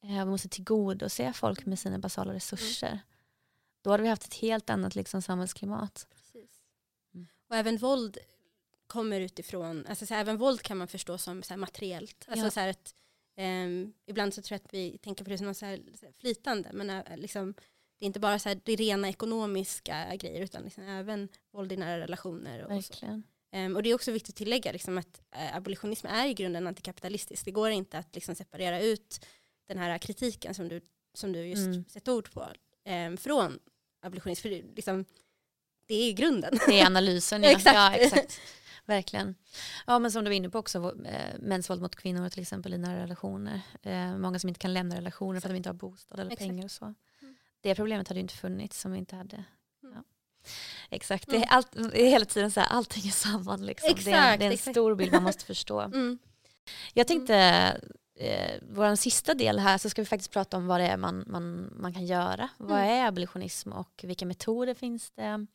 Eh, 0.03 0.09
Vi 0.19 0.25
måste 0.25 0.49
tillgodose 0.49 1.33
folk 1.33 1.67
med 1.67 1.79
sina 1.79 1.99
basala 1.99 2.35
resurser. 2.35 3.01
Då 3.89 3.93
hade 3.93 4.03
vi 4.03 4.09
haft 4.09 4.24
ett 4.24 4.34
helt 4.34 4.70
annat 4.70 4.95
liksom, 4.95 5.22
samhällsklimat. 5.22 6.07
Precis. 6.11 6.51
Mm. 7.14 7.26
Och 7.49 7.57
även 7.57 7.76
våld 7.76 8.18
kommer 8.86 9.20
utifrån, 9.20 9.86
alltså 9.89 10.07
så 10.07 10.14
här, 10.14 10.20
även 10.20 10.36
våld 10.36 10.62
kan 10.62 10.76
man 10.76 10.89
förstå 10.89 11.18
som 11.18 11.43
så 11.43 11.55
här, 11.55 11.59
materiellt. 11.59 12.24
Alltså 12.28 12.47
Ja. 12.47 12.51
så 12.51 12.61
här 12.61 12.68
att, 12.68 12.95
ehm, 13.36 13.93
ibland 14.07 14.34
så 14.34 14.43
tror 14.43 14.55
jag 14.55 14.64
att 14.66 14.74
vi 14.74 14.99
tänker 14.99 15.24
på 15.24 15.30
det 15.30 15.39
som 15.39 15.47
något 15.47 15.57
så 15.57 15.66
här, 15.66 15.80
flytande, 16.20 16.70
men 16.72 16.91
äh, 16.91 17.16
liksom, 17.16 17.55
det 17.99 18.05
är 18.05 18.07
inte 18.07 18.20
bara 18.20 18.39
så 18.39 18.49
här, 18.49 18.61
det 18.64 18.76
rena 18.76 19.09
ekonomiska 19.09 20.16
grejer 20.16 20.43
utan 20.43 20.62
liksom 20.62 20.84
även 20.84 21.28
våld 21.53 21.72
i 21.72 21.76
nära 21.76 22.01
relationer. 22.01 22.61
Och, 22.64 22.68
så. 22.68 22.74
Verkligen. 22.74 23.22
Ehm, 23.53 23.76
och 23.76 23.82
det 23.82 23.91
är 23.91 23.95
också 23.95 24.12
viktigt 24.12 24.32
att 24.32 24.36
tillägga 24.36 24.72
liksom, 24.72 24.99
att 24.99 25.22
äh, 25.34 25.57
abolitionism 25.57 26.07
är 26.07 26.26
i 26.26 26.34
grunden 26.34 26.66
antikapitalistisk. 26.66 27.45
Det 27.45 27.51
går 27.51 27.70
inte 27.70 27.99
att 27.99 28.14
liksom, 28.14 28.34
separera 28.34 28.80
ut 28.80 29.24
den 29.68 29.78
här 29.78 29.99
kritiken 29.99 30.55
som 30.55 30.68
du, 30.68 30.80
som 31.14 31.32
du 31.32 31.47
just 31.47 31.66
Mm. 31.66 31.84
sätter 31.89 32.12
ord 32.12 32.30
på 32.32 32.49
eh, 32.84 33.16
från 33.16 33.59
abolitionism. 34.03 34.43
För 34.43 34.49
det, 34.51 34.63
liksom, 34.77 35.05
det 35.87 35.95
är 35.95 36.13
grunden. 36.13 36.59
Det 36.67 36.81
är 36.81 36.87
analysen. 36.87 37.43
Ja. 37.45 37.51
Exakt. 37.51 37.75
Ja, 37.77 37.95
exakt. 37.95 38.41
Verkligen. 38.87 39.35
Ja, 39.87 39.99
men 39.99 40.13
som 40.13 40.25
du 40.25 40.31
var 40.31 40.35
inne 40.35 40.51
på 40.51 40.59
också, 40.59 40.95
eh, 41.07 41.39
mäns 41.39 41.71
våld 41.71 41.83
mot 41.83 41.97
kvinnor 41.97 42.29
till 42.29 42.43
exempel 42.43 42.75
i 42.75 42.79
nära 42.79 43.03
relationer. 43.03 43.61
Eh, 43.83 44.17
många 44.19 44.39
som 44.39 44.49
inte 44.49 44.61
kan 44.61 44.73
lämna 44.75 44.97
relationer 44.97 45.41
för 45.41 45.49
att 45.49 45.53
de 45.53 45.57
inte 45.57 45.69
har 45.69 45.75
bostad 45.75 46.21
eller 46.21 46.31
Exakt. 46.33 46.49
pengar 46.49 46.65
och 46.65 46.71
så. 46.71 46.85
Mm. 46.85 47.37
Det 47.61 47.75
problemet 47.75 48.09
hade 48.09 48.19
ju 48.19 48.23
inte 48.23 48.35
funnits 48.35 48.85
om 48.85 48.93
vi 48.93 48.99
inte 48.99 49.17
hade 49.17 49.45
Mm. 49.83 49.95
ja. 49.97 50.03
Exakt, 50.91 51.29
Mm. 51.29 51.41
det, 51.41 51.47
är 51.47 51.51
allt, 51.51 51.73
det 51.73 52.01
är 52.03 52.09
hela 52.11 52.25
tiden 52.25 52.51
så 52.51 52.61
här, 52.61 52.69
allting 52.69 53.07
är 53.07 53.11
samman. 53.11 53.67
Liksom. 53.67 53.87
det, 53.87 53.93
är, 53.93 53.97
Exakt, 53.99 54.39
det 54.39 54.45
är 54.45 54.47
en 54.47 54.53
exakt. 54.53 54.75
stor 54.75 54.95
bild 54.95 55.13
man 55.13 55.23
måste 55.23 55.45
förstå. 55.45 55.81
Mm. 55.95 56.19
Jag 56.95 57.07
tänkte, 57.07 57.81
eh, 58.21 58.61
vår 58.71 58.95
sista 58.97 59.35
del 59.35 59.59
här 59.59 59.79
så 59.79 59.91
ska 59.91 60.03
vi 60.03 60.07
faktiskt 60.07 60.31
prata 60.33 60.57
om 60.57 60.66
vad 60.66 60.81
det 60.81 60.87
är 60.87 60.97
man, 60.97 61.25
man, 61.27 61.73
man 61.77 61.93
kan 61.95 62.07
göra. 62.07 62.49
Vad 62.57 62.79
Mm. 62.79 62.91
är 62.91 63.07
abolitionism 63.09 63.73
och 63.73 64.01
vilka 64.05 64.27
metoder 64.27 64.75
finns 64.75 65.11
det? 65.11 65.47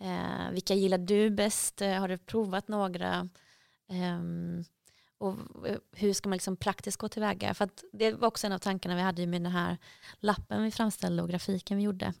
Eh, 0.00 0.50
vilka 0.52 0.74
gillar 0.74 0.98
du 0.98 1.30
bäst? 1.30 1.82
Eh, 1.82 1.92
har 1.92 2.08
du 2.08 2.18
provat 2.18 2.68
några? 2.68 3.28
Ehm, 3.88 4.64
och 5.18 5.36
hur 5.92 6.12
ska 6.12 6.28
man 6.28 6.36
liksom 6.36 6.56
praktiskt 6.56 6.96
gå 6.96 7.08
tillväga? 7.08 7.54
För 7.54 7.64
att 7.64 7.84
det 7.92 8.12
var 8.12 8.28
också 8.28 8.46
en 8.46 8.52
av 8.52 8.58
tankarna 8.58 8.94
vi 8.94 9.02
hade 9.02 9.26
med 9.26 9.42
den 9.42 9.52
här 9.52 9.78
lappen 10.18 10.62
vi 10.62 10.70
framställde 10.70 11.22
och 11.22 11.28
grafiken 11.28 11.76
vi 11.76 11.82
gjorde. 11.82 12.14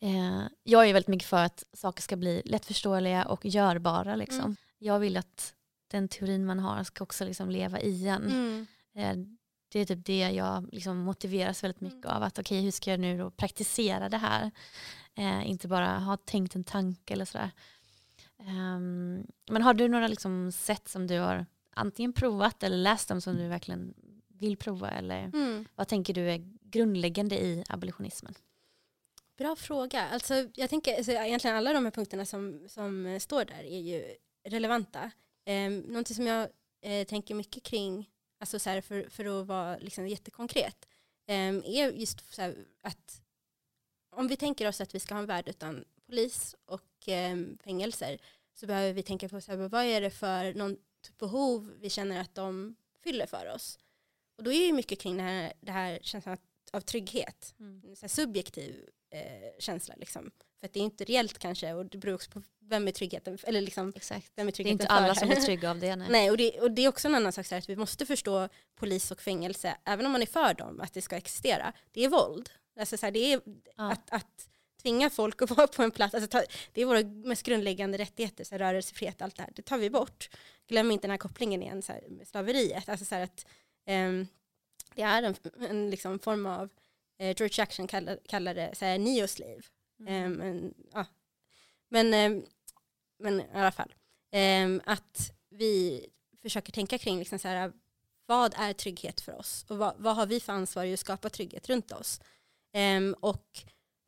Eh, 0.00 0.42
jag 0.62 0.88
är 0.88 0.92
väldigt 0.92 1.08
mycket 1.08 1.28
för 1.28 1.44
att 1.44 1.64
saker 1.72 2.02
ska 2.02 2.16
bli 2.16 2.42
lättförståeliga 2.44 3.24
och 3.24 3.46
görbara. 3.46 4.16
Liksom. 4.16 4.40
Mm. 4.40 4.56
Jag 4.78 4.98
vill 4.98 5.16
att 5.16 5.54
den 5.92 6.08
teorin 6.08 6.44
man 6.46 6.58
har 6.58 6.84
ska 6.84 7.04
också 7.04 7.24
liksom 7.24 7.50
leva 7.50 7.80
igen. 7.80 8.22
Mm. 8.26 8.66
Eh, 8.94 9.26
Det 9.68 9.78
är 9.78 9.84
typ 9.84 10.04
det 10.06 10.18
jag 10.30 10.68
liksom 10.72 10.98
motiveras 10.98 11.64
väldigt 11.64 11.80
mycket 11.80 12.04
Mm. 12.04 12.16
av. 12.16 12.22
Att 12.22 12.38
okej, 12.38 12.60
hur 12.62 12.70
ska 12.70 12.90
jag 12.90 13.00
nu 13.00 13.18
då 13.18 13.30
praktisera 13.30 14.08
det 14.08 14.16
här? 14.18 14.50
Eh, 15.14 15.50
inte 15.50 15.68
bara 15.68 15.98
ha 15.98 16.16
tänkt 16.16 16.54
en 16.56 16.64
tanke 16.64 17.12
eller 17.14 17.24
sådär. 17.24 17.50
Ehm, 18.38 19.26
men 19.50 19.62
har 19.62 19.74
du 19.74 19.88
några 19.88 20.08
liksom 20.08 20.52
sätt 20.52 20.88
som 20.88 21.06
du 21.06 21.18
har 21.18 21.46
antingen 21.74 22.12
provat 22.12 22.62
eller 22.62 22.76
läst 22.76 23.10
om 23.10 23.20
som 23.20 23.36
du 23.36 23.48
verkligen 23.48 23.94
vill 24.28 24.56
prova? 24.56 24.90
Eller 24.90 25.24
Mm. 25.24 25.64
vad 25.74 25.88
tänker 25.88 26.14
du 26.14 26.30
är 26.30 26.38
grundläggande 26.62 27.42
i 27.44 27.64
abolitionismen? 27.68 28.34
Bra 29.38 29.56
fråga. 29.56 30.08
Alltså, 30.08 30.34
jag 30.54 30.70
tänker, 30.70 30.96
alltså, 30.96 31.12
egentligen 31.12 31.56
alla 31.56 31.72
de 31.72 31.84
här 31.84 31.90
punkterna 31.92 32.24
som, 32.26 32.64
som 32.68 33.18
står 33.20 33.44
där 33.44 33.62
är 33.64 33.80
ju 33.80 34.04
relevanta. 34.48 35.10
Eh, 35.44 35.70
någonting 35.70 36.16
som 36.16 36.26
jag 36.26 36.48
eh, 36.80 37.06
tänker 37.06 37.34
mycket 37.34 37.62
kring, 37.62 38.10
alltså, 38.38 38.58
så 38.58 38.70
här, 38.70 38.80
för, 38.80 39.08
för 39.10 39.40
att 39.40 39.46
vara 39.46 39.78
liksom, 39.78 40.08
jättekonkret, 40.08 40.88
eh, 41.26 41.48
är 41.48 41.92
just 41.92 42.34
så 42.34 42.42
här, 42.42 42.66
att 42.80 43.22
om 44.10 44.28
vi 44.28 44.36
tänker 44.36 44.68
oss 44.68 44.80
att 44.80 44.94
vi 44.94 45.00
ska 45.00 45.14
ha 45.14 45.20
en 45.20 45.26
värld 45.26 45.48
utan 45.48 45.84
polis 46.06 46.54
och 46.64 47.08
eh, 47.08 47.36
fängelser 47.64 48.18
så 48.54 48.66
behöver 48.66 48.92
vi 48.92 49.02
tänka 49.02 49.28
på 49.28 49.40
så 49.40 49.52
här, 49.52 49.68
vad 49.68 49.84
är 49.84 50.00
det 50.00 50.10
för 50.10 50.54
någon 50.54 50.76
typ 51.00 51.18
behov 51.18 51.72
vi 51.80 51.90
känner 51.90 52.20
att 52.20 52.34
de 52.34 52.76
fyller 53.02 53.26
för 53.26 53.54
oss. 53.54 53.78
Och 54.36 54.44
då 54.44 54.52
är 54.52 54.66
det 54.66 54.72
mycket 54.72 55.00
kring 55.00 55.16
det 55.16 55.22
här, 55.22 55.52
det 55.60 55.72
här 55.72 55.98
känslan 56.02 56.38
av 56.72 56.80
trygghet 56.80 57.54
en 57.58 57.96
så 57.96 58.08
subjektiv 58.08 58.88
eh, 59.10 59.58
känsla. 59.58 59.94
Liksom. 59.96 60.30
För 60.62 60.66
att 60.66 60.72
det 60.72 60.80
är 60.80 60.84
inte 60.84 61.04
reellt 61.04 61.38
kanske 61.38 61.72
och 61.72 61.86
det 61.86 61.98
beror 61.98 62.14
också 62.14 62.30
på 62.30 62.42
vem 62.60 62.88
är 62.88 62.92
tryggheten, 62.92 63.38
eller 63.42 63.60
liksom, 63.60 63.92
Exakt. 63.96 64.32
vem 64.34 64.48
är 64.48 64.52
Det 64.52 64.54
är 64.54 64.56
tryggheten 64.56 64.80
inte 64.80 64.86
alla 64.86 65.14
som 65.14 65.30
är 65.30 65.36
trygga 65.46 65.70
av 65.70 65.78
det. 65.78 65.96
Nej. 65.96 66.08
Nej, 66.10 66.30
och 66.30 66.36
det, 66.36 66.60
och 66.60 66.70
det 66.70 66.84
är 66.84 66.88
också 66.88 67.08
en 67.08 67.14
annan 67.14 67.32
sak 67.32 67.46
så 67.46 67.54
här, 67.54 67.62
att 67.62 67.68
vi 67.68 67.76
måste 67.76 68.06
förstå 68.06 68.48
polis 68.74 69.10
och 69.10 69.20
fängelse, 69.20 69.76
även 69.84 70.06
om 70.06 70.12
man 70.12 70.22
är 70.22 70.26
för 70.26 70.54
dem, 70.54 70.80
att 70.80 70.92
det 70.92 71.02
ska 71.02 71.16
existera. 71.16 71.72
Det 71.92 72.04
är 72.04 72.08
våld. 72.08 72.50
Alltså 72.80 72.96
så 72.96 73.06
här, 73.06 73.10
det 73.10 73.32
är 73.32 73.40
Ja. 73.76 73.92
att, 73.92 74.10
att 74.10 74.48
tvinga 74.82 75.10
folk 75.10 75.42
att 75.42 75.50
vara 75.56 75.66
på 75.66 75.82
en 75.82 75.90
plats, 75.90 76.14
alltså 76.14 76.28
ta, 76.30 76.42
det 76.72 76.82
är 76.82 76.86
våra 76.86 77.02
mest 77.02 77.42
grundläggande 77.42 77.98
rättigheter, 77.98 78.44
så 78.44 78.54
här, 78.54 78.58
rörelsefrihet, 78.58 79.22
allt 79.22 79.36
det 79.36 79.42
här. 79.42 79.52
Det 79.54 79.62
tar 79.62 79.78
vi 79.78 79.90
bort. 79.90 80.30
Glöm 80.68 80.90
inte 80.90 81.02
den 81.06 81.10
här 81.10 81.18
kopplingen 81.18 81.62
igen 81.62 81.82
så 81.82 81.92
här, 81.92 82.04
med 82.08 82.28
slaveriet. 82.28 82.88
Alltså 82.88 83.04
så 83.04 83.14
här, 83.14 83.22
att 83.22 83.46
ehm, 83.86 84.26
det 84.94 85.02
är 85.02 85.22
en, 85.22 85.34
en 85.68 85.90
liksom, 85.90 86.18
form 86.18 86.46
av, 86.46 86.68
eh, 87.18 87.26
George 87.26 87.50
Jackson 87.52 87.86
kallar, 87.86 88.18
kallar 88.28 88.54
det 88.54 88.70
så 88.74 88.84
här, 88.84 88.98
neoslave. 88.98 89.62
Mm. 90.06 90.32
Eh, 90.32 90.38
men, 90.38 90.74
ja. 90.92 91.06
men, 91.88 92.14
eh, 92.14 92.42
men 93.18 93.40
i 93.40 93.46
alla 93.54 93.72
fall. 93.72 93.94
Eh, 94.30 94.92
att 94.92 95.32
vi 95.50 96.06
försöker 96.42 96.72
tänka 96.72 96.98
kring 96.98 97.18
liksom 97.18 97.38
så 97.38 97.48
här, 97.48 97.72
vad 98.26 98.54
är 98.56 98.72
trygghet 98.72 99.20
för 99.20 99.38
oss 99.38 99.64
och 99.68 99.78
vad, 99.78 99.94
vad 99.98 100.16
har 100.16 100.26
vi 100.26 100.40
för 100.40 100.52
ansvar 100.52 100.84
i 100.84 100.92
att 100.92 101.00
skapa 101.00 101.28
trygghet 101.28 101.68
runt 101.68 101.92
oss. 101.92 102.20
Eh, 102.72 103.10
och 103.20 103.46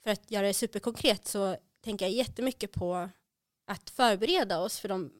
för 0.02 0.10
att 0.10 0.30
göra 0.30 0.46
det 0.46 0.54
superkonkret 0.54 1.26
så 1.26 1.56
tänker 1.80 2.04
jag 2.04 2.12
jättemycket 2.12 2.72
på 2.72 3.08
att 3.66 3.90
förbereda 3.90 4.60
oss 4.60 4.78
för 4.78 4.88
de 4.88 5.12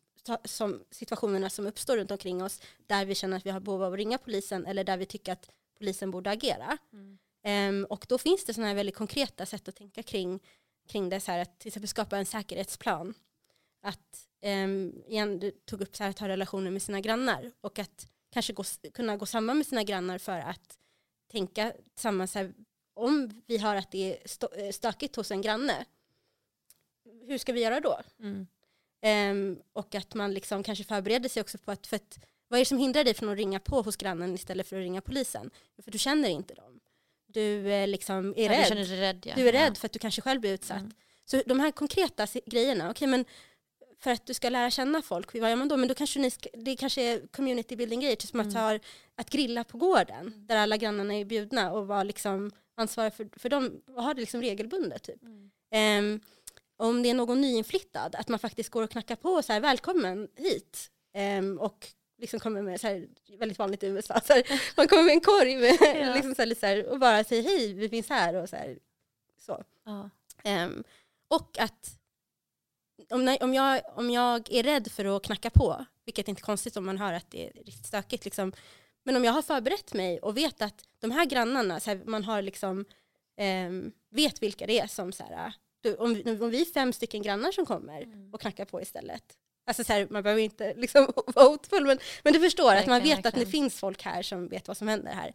som, 0.44 0.84
situationerna 0.90 1.50
som 1.50 1.66
uppstår 1.66 1.96
runt 1.96 2.10
omkring 2.10 2.42
oss 2.42 2.60
där 2.86 3.04
vi 3.04 3.14
känner 3.14 3.36
att 3.36 3.46
vi 3.46 3.50
har 3.50 3.60
behov 3.60 3.82
av 3.82 3.92
att 3.92 3.98
ringa 3.98 4.18
polisen 4.18 4.66
eller 4.66 4.84
där 4.84 4.96
vi 4.96 5.06
tycker 5.06 5.32
att 5.32 5.50
polisen 5.78 6.10
borde 6.10 6.30
agera. 6.30 6.78
Mm. 6.92 7.18
Ehm, 7.42 7.86
och 7.90 8.06
då 8.08 8.18
finns 8.18 8.44
det 8.44 8.54
sådana 8.54 8.68
här 8.68 8.74
väldigt 8.74 8.96
konkreta 8.96 9.46
sätt 9.46 9.68
att 9.68 9.76
tänka 9.76 10.02
kring, 10.02 10.40
kring 10.88 11.08
det, 11.08 11.20
så 11.20 11.32
här, 11.32 11.38
att 11.38 11.58
till 11.58 11.68
exempel 11.68 11.88
skapa 11.88 12.18
en 12.18 12.26
säkerhetsplan. 12.26 13.14
Att, 13.82 14.28
um, 14.42 15.02
igen, 15.06 15.38
du 15.38 15.50
tog 15.50 15.80
upp 15.80 15.96
så 15.96 16.02
här, 16.02 16.10
att 16.10 16.18
ha 16.18 16.28
relationer 16.28 16.70
med 16.70 16.82
sina 16.82 17.00
grannar 17.00 17.52
och 17.60 17.78
att 17.78 18.08
kanske 18.30 18.52
gå, 18.52 18.64
kunna 18.94 19.16
gå 19.16 19.26
samman 19.26 19.56
med 19.56 19.66
sina 19.66 19.82
grannar 19.82 20.18
för 20.18 20.38
att 20.38 20.78
tänka 21.30 21.72
tillsammans, 21.94 22.32
så 22.32 22.38
här, 22.38 22.52
om 22.94 23.42
vi 23.46 23.58
har 23.58 23.76
att 23.76 23.90
det 23.90 24.12
är 24.12 24.64
eh, 24.64 24.70
stökigt 24.70 25.16
hos 25.16 25.30
en 25.30 25.42
granne, 25.42 25.84
hur 27.26 27.38
ska 27.38 27.52
vi 27.52 27.62
göra 27.62 27.80
då? 27.80 28.00
Mm. 28.18 28.46
Ehm, 29.00 29.58
och 29.72 29.94
att 29.94 30.14
man 30.14 30.34
liksom 30.34 30.62
kanske 30.62 30.84
förbereder 30.84 31.28
sig 31.28 31.40
också 31.40 31.58
på 31.58 31.70
att, 31.70 31.86
för 31.86 31.96
att 31.96 32.18
vad 32.48 32.58
är 32.58 32.60
det 32.60 32.68
som 32.68 32.78
hindrar 32.78 33.04
dig 33.04 33.14
från 33.14 33.28
att 33.28 33.36
ringa 33.36 33.60
på 33.60 33.82
hos 33.82 33.96
grannen 33.96 34.34
istället 34.34 34.68
för 34.68 34.76
att 34.76 34.82
ringa 34.82 35.00
polisen? 35.00 35.50
För 35.82 35.90
du 35.90 35.98
känner 35.98 36.28
inte 36.28 36.54
dem. 36.54 36.73
Du 37.34 37.72
eh, 37.72 37.88
liksom 37.88 38.34
är 38.36 38.42
Ja, 38.52 38.70
rädd. 38.70 38.86
du 38.86 38.96
rädd. 38.96 39.22
Ja. 39.26 39.34
Du 39.36 39.48
är 39.48 39.52
rädd 39.52 39.76
för 39.78 39.86
att 39.86 39.92
du 39.92 39.98
kanske 39.98 40.22
själv 40.22 40.40
blir 40.40 40.52
utsatt. 40.54 40.80
Mm. 40.80 40.92
Så 41.24 41.42
de 41.46 41.60
här 41.60 41.70
konkreta 41.70 42.26
grejerna, 42.46 42.90
okej 42.90 43.08
men 43.08 43.24
för 44.00 44.10
att 44.10 44.26
du 44.26 44.34
ska 44.34 44.48
lära 44.48 44.70
känna 44.70 45.02
folk, 45.02 45.34
vad 45.34 45.50
gör 45.50 45.56
man 45.56 45.68
då? 45.68 45.76
Men 45.76 45.88
då 45.88 45.94
kanske 45.94 46.20
ni 46.20 46.30
ska, 46.30 46.48
det 46.54 46.76
kanske 46.76 47.02
är 47.02 47.26
community 47.26 47.76
building 47.76 48.00
grejer, 48.00 48.16
typ 48.16 48.30
som 48.30 48.40
att, 48.40 48.46
Mm. 48.46 48.56
ha, 48.62 48.78
att 49.16 49.30
grilla 49.30 49.64
på 49.64 49.78
gården, 49.78 50.46
där 50.46 50.56
alla 50.56 50.76
grannarna 50.76 51.14
är 51.14 51.24
bjudna 51.24 51.72
och 51.72 51.86
vara 51.86 52.02
liksom 52.02 52.50
ansvarig 52.76 53.14
för, 53.14 53.28
för 53.36 53.48
dem, 53.48 53.80
och 53.96 54.02
ha 54.02 54.14
det 54.14 54.20
liksom 54.20 54.40
regelbundet. 54.40 55.02
Typ. 55.02 55.22
Mm. 55.22 55.50
Ehm, 55.70 56.20
om 56.76 57.02
det 57.02 57.10
är 57.10 57.14
någon 57.14 57.40
nyinflyttad, 57.40 58.14
att 58.14 58.28
man 58.28 58.38
faktiskt 58.38 58.70
går 58.70 58.82
och 58.82 58.90
knackar 58.90 59.16
på 59.16 59.28
och 59.28 59.44
så 59.44 59.52
här, 59.52 59.60
välkommen 59.60 60.28
hit. 60.36 60.90
Ehm, 61.14 61.58
och 61.58 61.86
liksom 62.24 62.40
kommer 62.40 62.62
med, 62.62 62.80
så 62.80 62.86
här, 62.86 63.06
väldigt 63.38 63.58
vanligt 63.58 63.82
i 63.82 63.86
USA, 63.86 64.20
så 64.24 64.32
här, 64.32 64.60
man 64.76 64.88
kommer 64.88 65.02
med 65.02 65.12
en 65.12 65.20
korg 65.20 65.56
med, 65.56 65.76
Ja. 66.08 66.14
liksom 66.14 66.34
så 66.34 66.42
här, 66.42 66.46
lite 66.46 66.84
så 66.84 66.90
och 66.92 66.98
bara 66.98 67.24
säger 67.24 67.42
hej, 67.42 67.72
vi 67.74 67.88
finns 67.88 68.08
här. 68.08 68.34
Och 68.34 68.48
så 68.48 68.56
här, 68.56 68.78
så. 69.38 69.64
Ja. 69.84 70.10
Ehm, 70.44 70.84
och 71.28 71.58
att 71.58 71.98
om, 73.10 73.36
om, 73.40 73.54
jag, 73.54 73.80
om 73.94 74.10
jag 74.10 74.52
är 74.52 74.62
rädd 74.62 74.92
för 74.92 75.16
att 75.16 75.22
knacka 75.22 75.50
på, 75.50 75.84
vilket 76.04 76.28
är 76.28 76.30
inte 76.30 76.42
konstigt 76.42 76.76
om 76.76 76.84
man 76.86 76.98
hör 76.98 77.12
att 77.12 77.30
det 77.30 77.46
är 77.48 77.52
riktigt 77.52 77.86
stökigt, 77.86 78.24
liksom, 78.24 78.52
men 79.02 79.16
om 79.16 79.24
jag 79.24 79.32
har 79.32 79.42
förberett 79.42 79.94
mig 79.94 80.18
och 80.20 80.36
vet 80.36 80.62
att 80.62 80.84
de 81.00 81.10
här 81.10 81.24
grannarna, 81.24 81.80
så 81.80 81.98
man 82.04 82.24
har 82.24 82.42
liksom, 82.42 82.84
ehm, 83.36 83.92
vet 84.10 84.42
vilka 84.42 84.66
det 84.66 84.80
är 84.80 84.86
som, 84.86 85.12
så 85.12 85.22
här, 85.24 85.52
du, 85.80 85.94
om, 85.96 86.10
om 86.40 86.50
vi 86.50 86.60
är 86.60 86.64
fem 86.64 86.92
stycken 86.92 87.22
grannar 87.22 87.52
som 87.52 87.66
kommer 87.66 88.02
Mm. 88.02 88.34
och 88.34 88.40
knackar 88.40 88.64
på 88.64 88.82
istället, 88.82 89.38
Alltså 89.66 89.84
så 89.84 89.92
här, 89.92 90.06
man 90.10 90.22
behöver 90.22 90.42
inte 90.42 90.74
liksom 90.74 91.12
vara 91.34 91.48
hotfull, 91.48 91.86
men, 91.86 91.98
men 92.22 92.32
du 92.32 92.40
förstår 92.40 92.74
att 92.74 92.86
man 92.86 92.94
Verkligen, 92.98 93.16
vet 93.16 93.26
att 93.26 93.34
det 93.34 93.40
verkligen. 93.40 93.62
finns 93.62 93.80
folk 93.80 94.02
här 94.02 94.22
som 94.22 94.48
vet 94.48 94.68
vad 94.68 94.76
som 94.76 94.88
händer 94.88 95.12
här. 95.12 95.32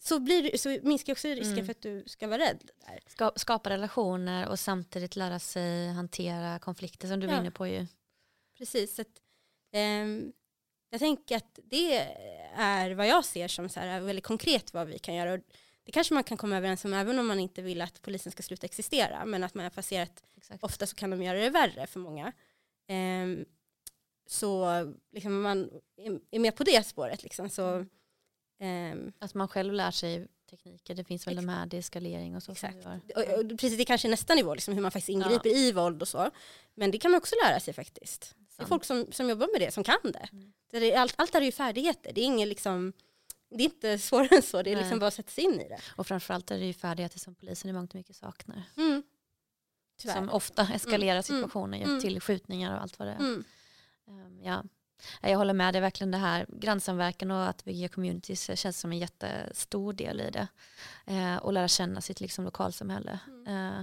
Så, 0.00 0.18
blir, 0.20 0.56
så 0.56 0.78
minskar 0.82 1.12
också 1.12 1.28
risken 1.28 1.52
Mm. 1.52 1.64
för 1.66 1.70
att 1.70 1.82
du 1.82 2.04
ska 2.06 2.26
vara 2.28 2.38
rädd. 2.42 2.70
Där. 2.86 2.98
Ska, 3.06 3.32
skapa 3.36 3.70
relationer 3.70 4.48
och 4.48 4.58
samtidigt 4.58 5.16
lära 5.16 5.38
sig 5.38 5.88
hantera 5.88 6.58
konflikter 6.58 7.08
som 7.08 7.20
du 7.20 7.26
var 7.26 7.34
Ja. 7.34 7.40
inne 7.40 7.50
på 7.50 7.66
ju. 7.66 7.86
Precis. 8.58 8.98
Att, 8.98 9.06
ehm, 9.72 10.32
jag 10.90 11.00
tänker 11.00 11.36
att 11.36 11.58
det 11.64 11.94
är 12.54 12.90
vad 12.94 13.06
jag 13.06 13.24
ser 13.24 13.48
som 13.48 13.68
så 13.68 13.80
här, 13.80 14.00
väldigt 14.00 14.24
konkret 14.24 14.74
vad 14.74 14.86
vi 14.86 14.98
kan 14.98 15.14
göra. 15.14 15.32
Och 15.32 15.40
det 15.84 15.92
kanske 15.92 16.14
man 16.14 16.24
kan 16.24 16.36
komma 16.36 16.56
överens 16.56 16.84
om 16.84 16.94
även 16.94 17.18
om 17.18 17.26
man 17.26 17.40
inte 17.40 17.62
vill 17.62 17.80
att 17.82 18.02
polisen 18.02 18.32
ska 18.32 18.42
sluta 18.42 18.64
existera. 18.66 19.24
Men 19.24 19.44
att 19.44 19.54
man 19.54 19.70
har 19.74 19.82
ser 19.82 20.02
att 20.02 20.24
Exakt. 20.36 20.64
ofta 20.64 20.86
så 20.86 20.96
kan 20.96 21.10
de 21.10 21.22
göra 21.22 21.38
det 21.38 21.50
värre 21.50 21.86
för 21.86 22.00
många. 22.00 22.32
Ehm, 22.88 23.44
så 24.30 24.66
liksom 25.12 25.32
om 25.32 25.42
man 25.42 25.70
är- 25.96 26.20
är 26.30 26.38
med 26.38 26.56
på 26.56 26.64
det 26.64 26.86
spåret 26.86 27.22
liksom, 27.22 27.48
så 27.50 27.86
ehm, 28.60 29.12
Att 29.18 29.34
man 29.34 29.48
själv 29.48 29.72
lär 29.72 29.90
sig 29.90 30.26
tekniker. 30.50 30.94
Det 30.94 31.04
finns 31.04 31.26
väl 31.26 31.36
de 31.36 31.48
här 31.48 31.66
deeskalering 31.66 32.36
och 32.36 32.42
så. 32.42 32.52
Exakt. 32.52 32.76
och, 33.16 33.22
och 33.22 33.48
precis, 33.50 33.78
det 33.78 33.84
kanske 33.84 34.08
är 34.08 34.10
nästa 34.10 34.34
nivå, 34.34 34.54
liksom, 34.54 34.74
hur 34.74 34.80
man 34.82 34.90
faktiskt 34.90 35.08
ingriper 35.08 35.56
i 35.56 35.72
våld 35.72 36.02
och 36.02 36.08
så. 36.08 36.30
Men 36.74 36.90
det 36.90 36.98
kan 36.98 37.10
man 37.10 37.18
också 37.18 37.34
lära 37.44 37.60
sig 37.60 37.74
faktiskt. 37.74 38.34
Det 38.56 38.62
är 38.62 38.66
folk 38.66 38.84
som, 38.84 39.06
som 39.12 39.28
jobbar 39.28 39.48
med 39.52 39.60
det, 39.68 39.70
som 39.74 39.84
kan 39.84 39.98
det. 40.02 40.28
Mm. 40.32 40.52
Det 40.70 40.92
är, 40.92 40.98
allt, 41.00 41.14
allt 41.16 41.34
är 41.34 41.40
ju 41.40 41.52
färdigheter. 41.52 42.12
Det 42.12 42.20
är 42.20 42.24
inget 42.24 42.48
liksom, 42.48 42.92
det 43.50 43.62
är 43.62 43.64
inte 43.64 43.98
svårare 44.08 44.36
än 44.36 44.42
så, 44.42 44.62
det 44.62 44.70
är 44.72 44.76
liksom 44.76 44.90
Nej. 44.90 45.00
bara 45.00 45.06
att 45.06 45.14
sätta 45.14 45.30
sig 45.30 45.44
in 45.44 45.60
i 45.60 45.68
det. 45.68 45.80
Och 45.96 46.06
framförallt 46.06 46.50
är 46.50 46.58
det 46.58 46.66
ju 46.66 46.72
färdigheter 46.72 47.18
som 47.18 47.34
polisen 47.34 47.70
i 47.70 47.72
mångt 47.72 47.90
och 47.90 47.94
mycket 47.96 48.16
saknar. 48.16 48.62
Mm. 48.76 49.02
Som 50.02 50.28
ofta 50.30 50.68
eskalerar 50.74 51.10
Mm. 51.12 51.22
situationer 51.22 51.82
Mm. 51.82 52.00
till 52.00 52.20
skjutningar 52.20 52.74
och 52.76 52.82
allt 52.82 52.98
vad 52.98 53.08
det 53.08 53.12
är. 53.12 53.18
Mm. 54.08 54.26
Ehm, 54.26 54.38
Ja. 54.44 54.64
Jag 55.22 55.38
håller 55.38 55.54
med, 55.54 55.74
det 55.74 55.78
är 55.78 55.80
verkligen 55.80 56.10
det 56.10 56.18
här 56.18 56.46
grannsamverkan 56.48 57.30
och 57.30 57.48
att 57.48 57.64
bygga 57.64 57.88
communities 57.88 58.58
känns 58.60 58.80
som 58.80 58.92
en 58.92 58.98
jättestor 58.98 59.92
del 59.92 60.20
i 60.20 60.30
det. 60.30 60.48
Eh, 61.06 61.36
och 61.36 61.52
lära 61.52 61.68
känna 61.68 62.00
sitt 62.00 62.20
liksom, 62.20 62.44
lokalsamhälle. 62.44 63.18
Eh, 63.46 63.82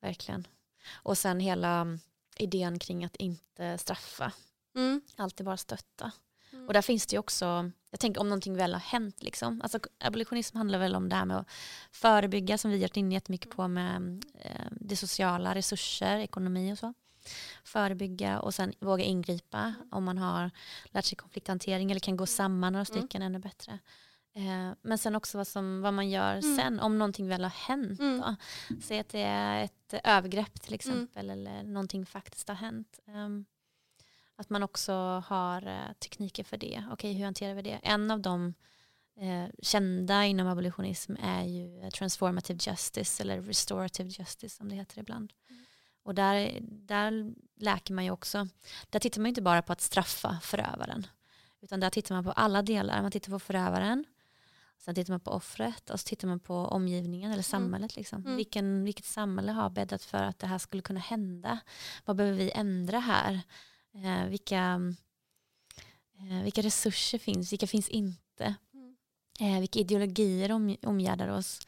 verkligen. 0.00 0.46
Och 0.92 1.18
sen 1.18 1.40
hela 1.40 1.80
mm, 1.80 1.98
idén 2.36 2.78
kring 2.78 3.04
att 3.04 3.16
inte 3.16 3.78
straffa, 3.78 4.32
Mm. 4.74 5.00
alltid 5.16 5.46
bara 5.46 5.56
stötta. 5.56 6.12
Mm. 6.52 6.66
Och 6.66 6.72
där 6.72 6.82
finns 6.82 7.06
det 7.06 7.14
ju 7.14 7.18
också, 7.20 7.70
jag 7.90 8.00
tänker 8.00 8.20
om 8.20 8.28
någonting 8.28 8.56
väl 8.56 8.72
har 8.72 8.80
hänt, 8.80 9.22
liksom. 9.22 9.62
alltså, 9.62 9.78
abolitionism 9.98 10.56
handlar 10.56 10.78
väl 10.78 10.94
om 10.96 11.08
det 11.08 11.16
här 11.16 11.24
med 11.24 11.36
att 11.36 11.48
förebygga 11.90 12.58
som 12.58 12.70
vi 12.70 12.76
har 12.76 12.82
gjort 12.82 12.96
in 12.96 13.12
jättemycket 13.12 13.50
på 13.50 13.68
med 13.68 14.24
eh, 14.34 14.66
det 14.70 14.96
sociala, 14.96 15.54
resurser, 15.54 16.18
ekonomi 16.18 16.72
och 16.72 16.78
så. 16.78 16.94
Förebygga 17.64 18.40
och 18.40 18.54
sen 18.54 18.72
våga 18.80 19.04
ingripa 19.04 19.74
om 19.90 20.04
man 20.04 20.18
har 20.18 20.50
lärt 20.84 21.04
sig 21.04 21.16
konflikthantering 21.16 21.90
eller 21.90 22.00
kan 22.00 22.16
gå 22.16 22.26
samman 22.26 22.72
några 22.72 22.84
Mm. 22.90 22.98
stycken 23.00 23.22
ännu 23.22 23.38
bättre. 23.38 23.78
Eh, 24.34 24.72
men 24.82 24.98
sen 24.98 25.14
också 25.16 25.38
vad, 25.38 25.46
som, 25.46 25.80
vad 25.80 25.94
man 25.94 26.10
gör 26.10 26.32
Mm. 26.36 26.56
sen 26.56 26.80
om 26.80 26.98
någonting 26.98 27.28
väl 27.28 27.42
har 27.42 27.50
hänt. 27.50 28.00
Mm. 28.00 28.22
Säg 28.82 28.98
att 28.98 29.08
det 29.08 29.20
är 29.22 29.64
ett 29.64 29.94
övergrepp 30.04 30.60
till 30.62 30.74
exempel 30.74 31.30
eller 31.30 31.62
någonting 31.62 32.06
faktiskt 32.06 32.48
har 32.48 32.54
hänt. 32.54 32.98
Ehm, 33.06 33.44
att 34.36 34.50
man 34.50 34.62
också 34.62 34.92
har 35.26 35.66
eh, 35.66 35.92
tekniker 35.98 36.44
för 36.44 36.56
det. 36.56 36.84
Okej, 36.92 37.12
hur 37.12 37.24
hanterar 37.24 37.54
vi 37.54 37.62
det? 37.62 37.80
En 37.82 38.10
av 38.10 38.20
de 38.20 38.54
eh, 39.20 39.44
kända 39.62 40.24
inom 40.24 40.46
abolitionism 40.46 41.14
är 41.22 41.42
ju 41.44 41.90
transformative 41.90 42.58
justice 42.62 43.22
eller 43.22 43.42
restorative 43.42 44.08
justice 44.10 44.56
som 44.56 44.68
det 44.68 44.74
heter 44.74 44.98
ibland. 44.98 45.32
Och 46.06 46.14
där, 46.14 46.58
där 46.62 47.34
läker 47.56 47.94
man 47.94 48.04
ju 48.04 48.10
också. 48.10 48.48
Där 48.90 48.98
tittar 48.98 49.20
man 49.20 49.28
inte 49.28 49.42
bara 49.42 49.62
på 49.62 49.72
att 49.72 49.80
straffa 49.80 50.38
förövaren. 50.42 51.06
Utan 51.60 51.80
där 51.80 51.90
tittar 51.90 52.14
man 52.14 52.24
på 52.24 52.32
alla 52.32 52.62
delar. 52.62 53.02
Man 53.02 53.10
tittar 53.10 53.32
på 53.32 53.38
förövaren. 53.38 54.04
Sen 54.78 54.94
tittar 54.94 55.12
man 55.12 55.20
på 55.20 55.30
offret 55.30 55.90
och 55.90 56.00
så 56.00 56.04
tittar 56.04 56.28
man 56.28 56.40
på 56.40 56.54
omgivningen 56.54 57.32
eller 57.32 57.42
samhället. 57.42 57.96
Liksom. 57.96 58.22
Mm. 58.22 58.36
Vilken, 58.36 58.84
vilket 58.84 59.04
samhälle 59.04 59.52
har 59.52 59.70
bäddat 59.70 60.02
för 60.02 60.22
att 60.22 60.38
det 60.38 60.46
här 60.46 60.58
skulle 60.58 60.82
kunna 60.82 61.00
hända? 61.00 61.58
Vad 62.04 62.16
behöver 62.16 62.38
vi 62.38 62.50
ändra 62.50 62.98
här? 62.98 63.40
Eh, 63.94 64.26
vilka, 64.26 64.80
eh, 66.18 66.42
vilka 66.42 66.62
resurser 66.62 67.18
finns? 67.18 67.52
Vilka 67.52 67.66
finns 67.66 67.88
inte? 67.88 68.54
Mm. 68.74 68.96
Eh, 69.40 69.60
vilka 69.60 69.78
ideologier 69.78 70.52
om, 70.52 70.76
omgärdar 70.82 71.28
oss? 71.28 71.66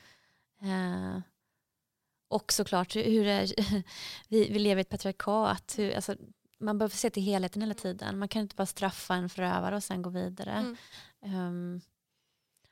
Och 2.29 2.53
såklart 2.53 2.97
hur 2.97 3.27
är, 3.27 3.47
vi, 4.29 4.49
vi 4.53 4.59
lever 4.59 4.79
i 4.79 4.81
ett 4.81 4.89
patriarkat. 4.89 5.75
Hur, 5.79 5.95
alltså, 5.95 6.17
man 6.61 6.79
behöver 6.79 6.97
se 6.97 7.11
till 7.11 7.23
helheten 7.23 7.63
hela 7.63 7.75
tiden. 7.75 8.19
Man 8.19 8.29
kan 8.29 8.43
inte 8.43 8.57
bara 8.57 8.67
straffa 8.67 9.15
en 9.15 9.29
förövare 9.29 9.77
och 9.77 9.85
sen 9.85 10.03
gå 10.03 10.11
vidare. 10.11 10.53
Mm. 10.53 10.77
Ehm, 11.23 11.81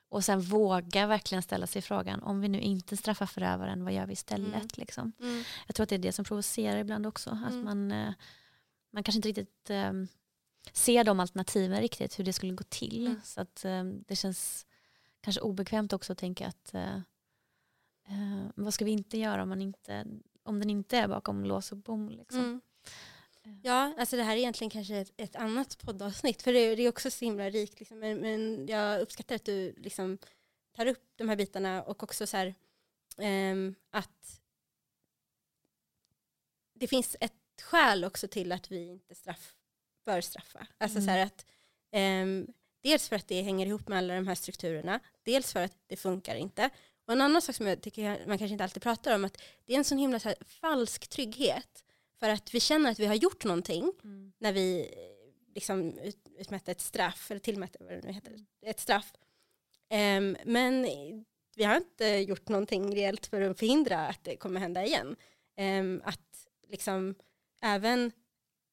och 0.08 0.24
sen 0.24 0.40
våga 0.40 1.06
verkligen 1.06 1.42
ställa 1.42 1.66
sig 1.66 1.82
frågan 1.82 2.22
om 2.22 2.40
vi 2.40 2.48
nu 2.48 2.60
inte 2.60 2.96
straffar 2.96 3.26
förövaren, 3.26 3.84
vad 3.84 3.92
gör 3.92 4.06
vi 4.06 4.12
istället? 4.12 4.54
Mm. 4.54 4.68
Liksom? 4.74 5.12
Mm. 5.20 5.44
Jag 5.66 5.74
tror 5.74 5.84
att 5.84 5.88
det 5.88 5.94
är 5.96 5.98
det 5.98 6.12
som 6.12 6.24
provocerar 6.24 6.76
ibland 6.78 7.06
också. 7.06 7.30
Att 7.30 7.52
Mm. 7.52 7.64
man, 7.64 7.92
eh, 7.92 8.12
man 8.92 9.02
kanske 9.02 9.18
inte 9.18 9.28
riktigt 9.28 9.70
eh, 9.70 9.92
ser 10.72 11.04
de 11.04 11.20
alternativen 11.20 11.80
riktigt, 11.80 12.18
hur 12.18 12.24
det 12.24 12.32
skulle 12.32 12.52
gå 12.52 12.64
till. 12.64 13.06
Mm. 13.06 13.20
Så 13.24 13.40
att 13.40 13.64
eh, 13.64 13.84
det 13.84 14.16
känns 14.16 14.66
kanske 15.20 15.40
obekvämt 15.40 15.92
också 15.92 16.12
att 16.12 16.18
tänka 16.18 16.46
att 16.48 16.74
eh, 16.74 17.00
eh, 18.06 18.46
vad 18.54 18.74
ska 18.74 18.84
vi 18.84 18.90
inte 18.90 19.18
göra 19.18 19.42
om, 19.42 19.48
man 19.48 19.62
inte, 19.62 20.06
om 20.42 20.60
den 20.60 20.70
inte 20.70 20.96
är 20.96 21.08
bakom 21.08 21.44
lås 21.44 21.72
och 21.72 21.78
bom? 21.78 22.08
Liksom. 22.08 22.40
Mm. 22.40 22.60
Ja, 23.62 23.94
alltså 23.98 24.16
det 24.16 24.22
här 24.22 24.32
är 24.32 24.38
egentligen 24.38 24.70
kanske 24.70 24.96
ett, 24.96 25.12
ett 25.16 25.36
annat 25.36 25.78
poddavsnitt, 25.78 26.42
för 26.42 26.52
det, 26.52 26.74
det 26.74 26.82
är 26.82 26.88
också 26.88 27.10
så 27.10 27.24
himla 27.24 27.50
rikt. 27.50 27.78
Liksom. 27.78 27.98
Men, 27.98 28.18
men 28.18 28.66
jag 28.66 29.00
uppskattar 29.00 29.34
att 29.34 29.44
du 29.44 29.74
liksom 29.76 30.18
tar 30.76 30.86
upp 30.86 31.12
de 31.16 31.28
här 31.28 31.36
bitarna 31.36 31.82
och 31.82 32.02
också 32.02 32.26
så 32.26 32.36
här, 32.36 32.54
ehm, 33.18 33.74
att 33.90 34.40
det 36.74 36.86
finns 36.86 37.16
ett 37.20 37.32
skäl 37.62 38.04
också 38.04 38.28
till 38.28 38.52
att 38.52 38.70
vi 38.70 38.88
inte 38.88 39.14
straff, 39.14 39.54
bör 40.04 40.20
straffa. 40.20 40.66
Alltså 40.78 41.00
så 41.00 41.10
här 41.10 41.26
att, 41.26 41.46
ehm, 41.90 42.46
dels 42.80 43.08
för 43.08 43.16
att 43.16 43.28
det 43.28 43.42
hänger 43.42 43.66
ihop 43.66 43.88
med 43.88 43.98
alla 43.98 44.14
de 44.14 44.26
här 44.26 44.34
strukturerna, 44.34 45.00
dels 45.22 45.52
för 45.52 45.64
att 45.64 45.78
det 45.86 45.96
funkar 45.96 46.34
inte. 46.34 46.70
Och 47.06 47.12
en 47.12 47.20
annan 47.20 47.42
sak 47.42 47.54
som 47.54 47.66
jag 47.66 47.82
tycker 47.82 48.26
man 48.26 48.38
kanske 48.38 48.52
inte 48.52 48.64
alltid 48.64 48.82
pratar 48.82 49.14
om, 49.14 49.24
att 49.24 49.42
det 49.64 49.72
är 49.72 49.78
en 49.78 49.84
sån 49.84 49.98
himla 49.98 50.18
så 50.18 50.28
här, 50.28 50.38
falsk 50.46 51.08
trygghet. 51.08 51.84
För 52.20 52.28
att 52.28 52.54
vi 52.54 52.60
känner 52.60 52.90
att 52.90 52.98
vi 52.98 53.06
har 53.06 53.14
gjort 53.14 53.44
någonting 53.44 53.92
Mm. 54.04 54.32
när 54.38 54.52
vi 54.52 54.94
liksom 55.54 55.98
ut, 55.98 56.28
utmätte 56.38 56.70
ett 56.70 56.80
straff, 56.80 57.30
eller 57.30 57.40
tillmätte 57.40 57.78
vad 57.80 57.92
det 57.92 58.02
nu 58.02 58.12
heter, 58.12 58.46
ett 58.66 58.80
straff. 58.80 59.12
Ehm, 59.88 60.36
men 60.44 60.86
vi 61.56 61.64
har 61.64 61.76
inte 61.76 62.06
gjort 62.06 62.48
någonting 62.48 62.94
reellt 62.96 63.26
för 63.26 63.40
att 63.40 63.58
förhindra 63.58 64.06
att 64.06 64.24
det 64.24 64.36
kommer 64.36 64.60
hända 64.60 64.84
igen. 64.84 65.16
Ehm, 65.56 66.02
att 66.04 66.46
liksom 66.68 67.14
även 67.62 68.12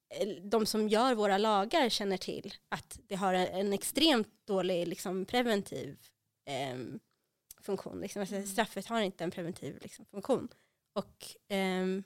eh, 0.10 0.28
de 0.44 0.66
som 0.66 0.90
gör 0.90 1.16
våra 1.16 1.38
lagar 1.38 1.90
känner 1.90 2.18
till 2.18 2.54
att 2.70 3.00
det 3.08 3.16
har 3.16 3.34
en, 3.34 3.48
en 3.48 3.74
extremt 3.74 4.48
dålig 4.48 4.88
liksom, 4.88 5.26
preventiv 5.26 5.98
ehm, 6.46 7.00
funktion. 7.64 8.02
Liksom. 8.02 8.20
Alltså, 8.20 8.36
Mm. 8.36 8.48
Straffet 8.48 8.86
har 8.88 9.02
inte 9.02 9.24
en 9.24 9.32
preventiv 9.32 9.78
liksom, 9.82 10.06
funktion. 10.06 10.48
Och 10.94 11.26
ehm, 11.50 12.04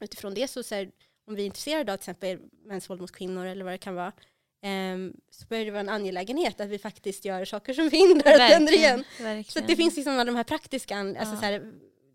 utifrån 0.00 0.34
det 0.34 0.48
så, 0.48 0.62
så 0.62 0.74
här, 0.74 0.90
om 1.26 1.34
vi 1.34 1.42
är 1.42 1.46
intresserade 1.46 1.92
av 1.92 1.96
till 1.96 2.00
exempel 2.10 2.38
mäns 2.64 2.90
våld 2.90 3.00
mot 3.00 3.12
kvinnor 3.12 3.46
eller 3.46 3.64
vad 3.64 3.72
det 3.74 3.78
kan 3.78 3.94
vara, 3.94 4.12
ehm, 4.62 5.16
så 5.30 5.46
börjar 5.46 5.64
det 5.64 5.70
vara 5.70 5.80
en 5.80 5.88
angelägenhet 5.88 6.60
att 6.60 6.68
vi 6.68 6.78
faktiskt 6.78 7.24
gör 7.24 7.44
saker 7.44 7.74
som 7.74 7.90
förhindrar 7.90 8.30
att 8.32 8.38
det 8.38 8.42
händer 8.44 8.72
igen. 8.72 9.04
Så 9.16 9.22
verkligen. 9.22 9.64
att 9.64 9.68
det 9.68 9.76
finns 9.76 9.96
liksom 9.96 10.12
alla 10.12 10.24
de 10.24 10.36
här 10.36 10.44
praktiska, 10.44 10.98
alltså 10.98 11.34
Ja. 11.34 11.40
så 11.40 11.44
här, 11.46 11.72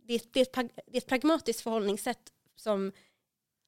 det, 0.07 0.13
är- 0.13 0.21
det, 0.31 0.39
är 0.39 0.41
ett, 0.63 0.71
det 0.85 0.93
är 0.93 0.97
ett 0.97 1.07
pragmatiskt 1.07 1.61
förhållningssätt 1.61 2.31
som 2.55 2.91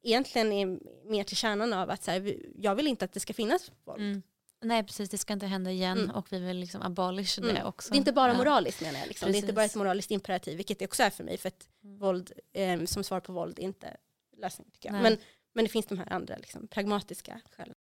egentligen 0.03 0.51
är 0.53 0.65
mer 1.09 1.23
till 1.23 1.37
kärnan 1.37 1.73
av 1.73 1.89
att 1.89 2.03
så 2.03 2.11
här, 2.11 2.37
jag 2.55 2.75
vill 2.75 2.87
inte 2.87 3.05
att 3.05 3.13
det 3.13 3.19
ska 3.19 3.33
finnas 3.33 3.71
våld. 3.85 4.01
Mm. 4.01 4.21
Nej 4.61 4.83
precis, 4.83 5.09
det 5.09 5.17
ska 5.17 5.33
inte 5.33 5.45
hända 5.45 5.71
igen 5.71 5.97
Mm. 5.97 6.15
och 6.15 6.27
vi 6.33 6.39
vill 6.39 6.57
liksom 6.57 6.81
abolish 6.81 7.39
det 7.41 7.49
Mm. 7.51 7.65
också. 7.67 7.89
Det 7.91 7.95
är 7.95 7.97
inte 7.99 8.11
bara 8.13 8.31
Ja. 8.31 8.37
moraliskt 8.37 8.81
menar 8.81 8.99
jag. 8.99 9.07
Liksom. 9.07 9.31
Det 9.31 9.37
är 9.37 9.39
inte 9.41 9.53
bara 9.53 9.65
ett 9.65 9.75
moraliskt 9.75 10.11
imperativ, 10.11 10.57
vilket 10.57 10.79
det 10.79 10.85
också 10.85 11.03
är 11.03 11.09
för 11.09 11.23
mig. 11.23 11.37
För 11.37 11.47
att 11.47 11.67
Mm. 11.83 11.99
våld 11.99 12.31
eh, 12.53 12.83
som 12.85 13.03
svar 13.03 13.19
på 13.19 13.33
våld 13.33 13.59
är 13.59 13.63
inte 13.63 13.97
lösningen 14.37 14.71
tycker 14.71 14.89
jag. 14.89 14.93
Nej. 14.93 15.01
Men, 15.03 15.17
men 15.53 15.65
det 15.65 15.69
finns 15.69 15.85
de 15.85 15.97
här 15.97 16.13
andra 16.13 16.37
liksom, 16.37 16.67
pragmatiska 16.67 17.41
skälen. 17.51 17.75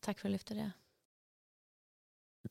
Tack 0.00 0.18
för 0.18 0.28
att 0.28 0.30
du 0.30 0.32
lyfte 0.32 0.54
det. 0.54 0.70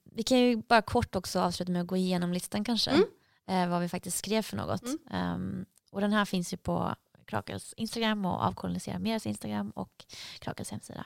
Vi 0.04 0.24
kan 0.24 0.38
ju 0.40 0.56
bara 0.58 0.82
kort 0.82 1.16
också 1.16 1.40
avsluta 1.40 1.72
med 1.72 1.82
att 1.82 1.88
gå 1.88 1.98
igenom 1.98 2.34
listan 2.34 2.64
kanske. 2.64 2.92
Mm. 2.92 3.06
Eh, 3.48 3.70
vad 3.70 3.82
vi 3.82 3.90
faktiskt 3.90 4.18
skrev 4.18 4.42
för 4.42 4.58
något. 4.58 4.84
Ehm, 5.12 5.66
och 5.92 6.02
den 6.02 6.14
här 6.14 6.26
finns 6.26 6.54
ju 6.54 6.58
på 6.58 6.96
Krakels 7.26 7.74
Instagram 7.78 8.26
och 8.26 8.42
Avkolonisera 8.42 9.00
Meras 9.00 9.26
Instagram 9.26 9.70
och 9.70 10.06
Krakels 10.40 10.72
hemsida. 10.72 11.06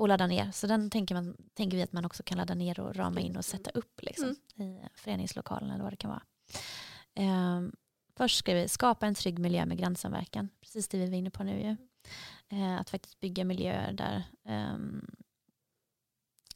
Och 0.00 0.08
ladda 0.08 0.26
ner. 0.26 0.50
Så 0.52 0.66
den 0.66 0.90
tänker, 0.90 1.14
man, 1.14 1.36
tänker 1.54 1.76
vi 1.76 1.82
att 1.82 1.92
man 1.92 2.04
också 2.04 2.22
kan 2.22 2.38
ladda 2.38 2.54
ner 2.54 2.80
och 2.80 2.96
rama 2.96 3.20
in 3.20 3.36
och 3.36 3.44
sätta 3.44 3.70
upp 3.70 4.02
liksom, 4.02 4.36
Mm. 4.56 4.72
i 4.76 4.88
föreningslokalen 4.94 5.70
eller 5.70 5.82
vad 5.84 5.92
det 5.92 5.96
kan 5.96 6.10
vara. 6.10 6.22
Ehm, 7.14 7.72
först 8.16 8.38
ska 8.38 8.54
vi 8.54 8.68
skapa 8.68 9.06
en 9.06 9.14
trygg 9.14 9.38
miljö 9.38 9.66
med 9.66 9.78
grannsamverkan. 9.78 10.48
Precis 10.60 10.88
det 10.88 10.98
vi 10.98 11.06
var 11.10 11.16
inne 11.16 11.30
på 11.30 11.42
nu 11.44 11.60
ju. 11.60 11.76
Eh, 12.58 12.80
att 12.80 12.90
faktiskt 12.90 13.20
bygga 13.20 13.44
miljöer 13.44 13.92
där 13.92 14.22
ehm, 14.44 15.06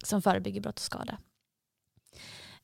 som 0.04 0.22
förebygger 0.22 0.60
brott 0.60 0.78
och 0.78 0.84
skada. 0.84 1.18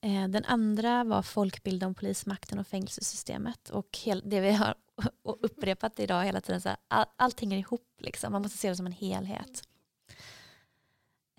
Eh, 0.01 0.29
Den 0.29 0.45
andra 0.45 1.05
var 1.05 1.23
folkbilda 1.23 1.87
om 1.87 1.95
polismakten 1.95 2.59
och 2.59 2.67
fängelsesystemet. 2.67 3.71
Och 3.71 3.99
hel, 4.05 4.23
det 4.25 4.41
vi 4.41 4.53
har 4.53 4.75
upprepat 5.25 6.01
idag 6.01 6.25
hela 6.25 6.41
tiden, 6.41 6.61
så 6.61 6.69
här, 6.69 6.79
all, 6.89 7.07
allt 7.17 7.41
hänger 7.41 7.59
ihop. 7.59 7.89
Liksom. 7.99 8.33
Man 8.33 8.43
måste 8.43 8.59
se 8.59 8.69
det 8.69 8.77
som 8.77 8.87
en 8.87 8.93
helhet. 8.93 9.63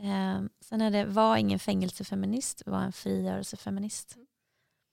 Eh, 0.02 0.41
sen 0.60 0.82
är 0.82 0.91
det 0.91 1.06
var 1.06 1.38
ingen 1.38 1.60
fängelsefeminist, 1.60 2.64
var 2.66 2.82
en 2.82 2.93
frigörelsefeminist. 2.93 4.18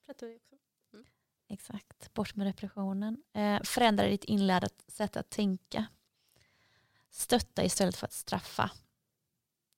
Pratar 0.07 0.27
vi 0.27 0.37
också. 0.37 0.57
Exakt, 1.49 2.15
bort 2.15 2.37
med 2.37 2.47
repressionen. 2.47 3.23
Eh, 3.33 3.63
förändra 3.63 4.07
ditt 4.07 4.25
inlärda 4.25 4.69
sätt 4.89 5.17
att 5.17 5.31
tänka. 5.31 5.87
Stötta 7.11 7.65
istället 7.65 7.97
för 7.97 8.07
att 8.07 8.13
straffa. 8.13 8.71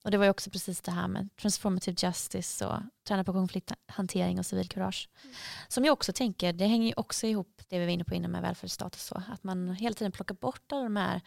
Och 0.03 0.11
det 0.11 0.17
var 0.17 0.25
ju 0.25 0.31
också 0.31 0.49
precis 0.49 0.81
det 0.81 0.91
här 0.91 1.07
med 1.07 1.29
transformative 1.35 1.95
justice 1.99 2.65
och 2.65 2.79
träna 3.03 3.23
på 3.23 3.33
konflikthantering 3.33 4.39
och 4.39 4.45
civilkurage. 4.45 5.09
Mm. 5.23 5.35
Som 5.67 5.85
jag 5.85 5.93
också 5.93 6.13
tänker, 6.13 6.53
det 6.53 6.65
hänger 6.65 6.87
ju 6.87 6.93
också 6.97 7.27
ihop 7.27 7.61
det 7.67 7.79
vi 7.79 7.85
var 7.85 7.91
inne 7.91 8.03
på 8.03 8.15
innan 8.15 8.31
med 8.31 8.41
välfärdsstat 8.41 8.95
och 8.95 9.01
så. 9.01 9.23
Att 9.27 9.43
man 9.43 9.69
hela 9.69 9.93
tiden 9.93 10.11
plockar 10.11 10.35
bort 10.35 10.71
alla 10.71 10.83
de 10.83 10.95
här 10.95 11.21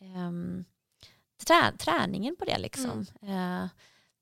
ehm, 0.00 0.64
trä, 1.46 1.72
träningen 1.78 2.36
på 2.36 2.44
det 2.44 2.58
liksom. 2.58 3.06
Eh, 3.22 3.66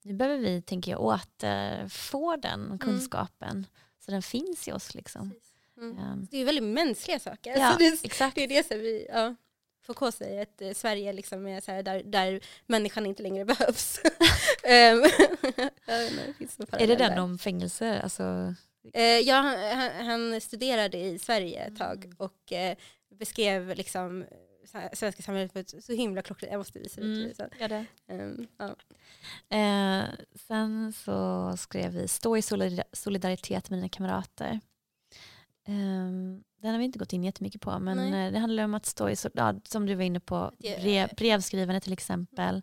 nu 0.03 0.13
behöver 0.13 0.37
vi, 0.37 0.61
tänker 0.61 0.91
jag, 0.91 1.01
återfå 1.01 2.35
den 2.35 2.79
kunskapen. 2.79 3.65
Så 4.05 4.11
den 4.11 4.21
finns 4.21 4.67
i 4.67 4.71
oss 4.71 4.95
liksom. 4.95 5.31
Mm. 5.77 5.97
Ehm, 5.97 6.27
Det 6.31 6.37
är 6.37 6.45
väldigt 6.45 6.63
mänskliga 6.63 7.19
saker. 7.19 7.57
Ja, 7.57 7.71
så 7.71 7.77
det, 7.77 7.99
exakt. 8.03 8.35
det 8.35 8.43
är 8.43 8.47
det 8.47 8.67
som 8.67 8.77
vi, 8.79 9.07
ja. 9.09 9.35
Foucault 9.85 10.15
säger 10.15 10.41
att 10.41 10.61
eh, 10.61 10.71
Sverige 10.73 11.13
liksom 11.13 11.47
är 11.47 11.61
så 11.61 11.81
där, 11.81 12.03
där 12.03 12.39
människan 12.65 13.05
inte 13.05 13.23
längre 13.23 13.45
behövs. 13.55 13.99
Ehm, 14.63 15.03
inte, 16.39 16.65
Är 16.83 16.87
det 16.87 16.95
den 16.95 17.19
om 17.19 17.37
fängelse? 17.37 18.01
Alltså, 18.01 18.55
Eh, 18.93 19.03
ja, 19.03 19.35
han, 19.73 20.05
han, 20.05 20.41
studerade 20.41 20.97
i 20.97 21.19
Sverige 21.19 21.63
ett 21.63 21.77
tag 21.77 22.05
Mm. 22.05 22.15
och 22.17 22.51
eh, 22.53 22.77
beskrev 23.19 23.75
liksom 23.75 24.25
svenska 24.93 25.21
samhället 25.23 25.53
på 25.53 25.59
ett 25.59 25.83
så 25.83 25.93
himla 25.93 26.21
klockrent 26.21 26.51
Jag 26.51 26.57
måste 26.59 26.79
visa 26.79 27.01
det 27.01 27.07
till 27.07 27.13
Mm. 27.15 27.23
dig 27.27 27.35
sen. 27.35 27.49
ja, 27.59 27.67
det. 27.67 27.85
Ehm, 28.07 28.47
ja. 28.57 28.75
Eh, 29.57 30.09
sen 30.47 30.93
så 30.93 31.53
skrev 31.57 31.91
vi 31.91 32.07
stå 32.07 32.37
i 32.37 32.41
solidar- 32.41 32.83
solidaritet 32.93 33.69
med 33.69 33.79
dina 33.79 33.89
kamrater. 33.89 34.59
Ehm, 35.67 36.43
den 36.61 36.71
har 36.71 36.77
vi 36.77 36.85
inte 36.85 36.99
gått 36.99 37.13
in 37.13 37.23
jättemycket 37.23 37.61
på 37.61 37.79
men 37.79 37.97
Nej. 37.97 38.25
eh, 38.27 38.31
det 38.33 38.39
handlar 38.39 38.63
om 38.63 38.73
att 38.73 38.85
stå 38.85 39.09
i, 39.09 39.15
ja, 39.33 39.55
som 39.63 39.85
du 39.85 39.95
var 39.95 40.03
inne 40.03 40.19
på, 40.19 40.51
brev, 40.59 41.09
brevskrivande 41.17 41.79
till 41.81 41.93
exempel. 41.93 42.61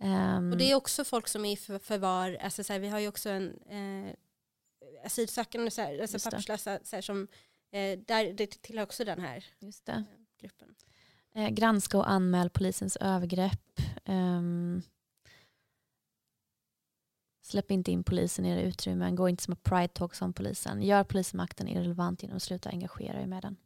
Ehm, 0.00 0.52
Och 0.52 0.58
det 0.58 0.70
är 0.70 0.74
också 0.74 1.04
folk 1.04 1.28
som 1.28 1.44
är 1.44 1.52
i 1.52 1.56
för, 1.56 1.78
förvar, 1.78 2.38
alltså 2.42 2.64
så 2.64 2.72
här, 2.72 2.80
vi 2.80 2.88
har 2.88 2.98
ju 2.98 3.08
också 3.08 3.30
en 3.30 3.58
eh, 3.68 4.14
asylsökande, 5.04 5.70
så 5.70 5.82
här, 5.82 5.98
alltså 6.00 6.30
papperslösa, 6.30 6.78
så 6.82 6.96
här, 6.96 7.02
som, 7.02 7.28
eh, 7.72 7.98
där, 7.98 8.32
det 8.32 8.62
tillhör 8.62 8.82
också 8.84 9.04
den 9.04 9.20
här 9.20 9.44
gruppen. 10.40 10.74
Eh, 11.36 11.48
granska 11.48 11.98
och 11.98 12.10
anmäl 12.10 12.50
polisens 12.50 12.96
övergrepp. 12.96 13.80
Ehm, 14.04 14.82
släpp 17.42 17.70
inte 17.70 17.92
in 17.92 18.04
polisen 18.04 18.44
i 18.44 18.50
era 18.50 18.60
utrymmen. 18.60 19.16
Gå 19.16 19.28
inte 19.28 19.42
som 19.42 19.56
pride 19.56 19.88
talks 19.88 20.22
om 20.22 20.32
polisen. 20.32 20.82
Gör 20.82 21.04
polismakten 21.04 21.68
irrelevant 21.68 22.22
genom 22.22 22.36
att 22.36 22.42
sluta 22.42 22.70
engagera 22.70 23.20
er 23.22 23.26
med 23.26 23.42
den. 23.42 23.56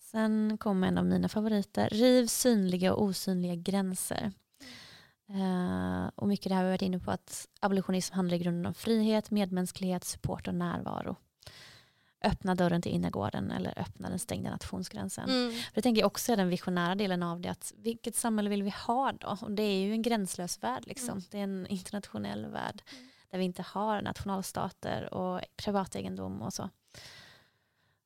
Sen 0.00 0.58
kommer 0.58 0.88
en 0.88 0.98
av 0.98 1.04
mina 1.04 1.28
favoriter. 1.28 1.88
Riv 1.88 2.26
synliga 2.26 2.94
och 2.94 3.02
osynliga 3.02 3.54
gränser. 3.54 4.32
Eh, 5.28 6.10
och 6.14 6.28
mycket 6.28 6.48
det 6.48 6.54
här 6.54 6.62
har 6.62 6.68
vi 6.68 6.72
varit 6.72 6.82
inne 6.82 6.98
på 6.98 7.10
att 7.10 7.48
abolitionism 7.60 8.14
handlar 8.14 8.36
i 8.36 8.40
grunden 8.40 8.66
om 8.66 8.74
frihet, 8.74 9.30
medmänsklighet, 9.30 10.04
support 10.04 10.48
och 10.48 10.54
närvaro. 10.54 11.16
Öppna 12.24 12.54
dörren 12.54 12.82
till 12.82 12.92
innergården 12.92 13.50
eller 13.50 13.78
öppna 13.78 14.08
den 14.08 14.18
stängda 14.18 14.50
nationsgränsen. 14.50 15.28
Mm. 15.28 15.50
För 15.52 15.74
det 15.74 15.82
tänker 15.82 16.00
jag 16.00 16.06
också 16.06 16.32
är 16.32 16.36
den 16.36 16.48
visionära 16.48 16.94
delen 16.94 17.22
av 17.22 17.40
det. 17.40 17.48
Att 17.48 17.72
vilket 17.76 18.16
samhälle 18.16 18.50
vill 18.50 18.62
vi 18.62 18.72
ha 18.86 19.12
då? 19.12 19.38
Och 19.42 19.50
det 19.50 19.62
är 19.62 19.80
ju 19.80 19.92
en 19.92 20.02
gränslös 20.02 20.62
värld. 20.62 20.82
Liksom. 20.86 21.10
Mm. 21.10 21.24
Det 21.30 21.38
är 21.38 21.42
en 21.42 21.66
internationell 21.66 22.46
värld. 22.46 22.82
Mm. 22.92 23.08
Där 23.30 23.38
vi 23.38 23.44
inte 23.44 23.62
har 23.62 24.02
nationalstater 24.02 25.14
och 25.14 25.40
privategendom 25.56 26.42
och 26.42 26.52
så. 26.52 26.70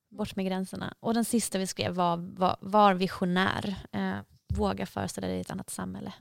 Bort 0.09 0.35
med 0.35 0.45
gränserna. 0.45 0.93
Och 0.99 1.13
den 1.13 1.25
sista 1.25 1.57
vi 1.57 1.67
skrev 1.67 1.93
var, 1.93 2.17
var, 2.17 2.57
var 2.61 2.93
visionär. 2.93 3.75
Eh, 3.91 4.17
våga 4.53 4.85
föreställa 4.85 5.27
dig 5.27 5.41
ett 5.41 5.51
annat 5.51 5.69
samhälle. 5.69 6.13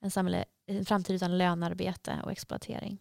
En, 0.00 0.10
samhälle, 0.10 0.44
en 0.66 0.84
framtid 0.84 1.16
utan 1.16 1.38
lönearbete 1.38 2.20
och 2.24 2.32
exploatering. 2.32 2.98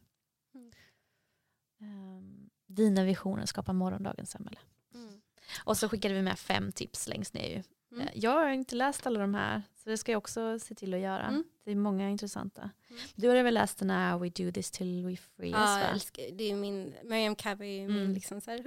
Mm. 2.79 2.93
Dina 2.95 3.03
visioner 3.03 3.45
skapar 3.45 3.73
morgondagens 3.73 4.31
samhälle. 4.31 4.59
Mm. 4.93 5.21
Och 5.63 5.77
så 5.77 5.89
skickade 5.89 6.13
vi 6.13 6.21
med 6.21 6.39
fem 6.39 6.71
tips 6.71 7.07
längst 7.07 7.33
ner. 7.33 7.63
Mm. 7.91 8.07
Eh, 8.07 8.11
Jag 8.15 8.31
har 8.31 8.49
inte 8.49 8.75
läst 8.75 9.07
alla 9.07 9.19
de 9.19 9.33
här, 9.33 9.61
så 9.83 9.89
det 9.89 9.97
ska 9.97 10.11
jag 10.11 10.17
också 10.17 10.59
se 10.59 10.75
till 10.75 10.93
att 10.93 10.99
göra. 10.99 11.27
Mm. 11.27 11.43
Det 11.65 11.71
är 11.71 11.75
många 11.75 12.09
intressanta. 12.09 12.61
Mm. 12.89 13.01
Du 13.15 13.27
har 13.29 13.43
väl 13.43 13.53
läst 13.53 13.77
den 13.79 13.89
här 13.89 14.17
We 14.17 14.29
do 14.29 14.51
this 14.51 14.71
till 14.71 15.05
we 15.05 15.15
free 15.15 15.51
Ja, 15.51 15.79
jag 15.81 15.91
älskar, 15.91 16.23
det 16.31 16.43
är 16.51 16.55
min, 16.55 16.93
Mariam 17.03 17.35
Cabby 17.35 17.65
är 17.65 17.79
ju 17.79 17.85
Mm. 17.85 17.95
min 17.95 18.13
liksom 18.13 18.41
så 18.41 18.57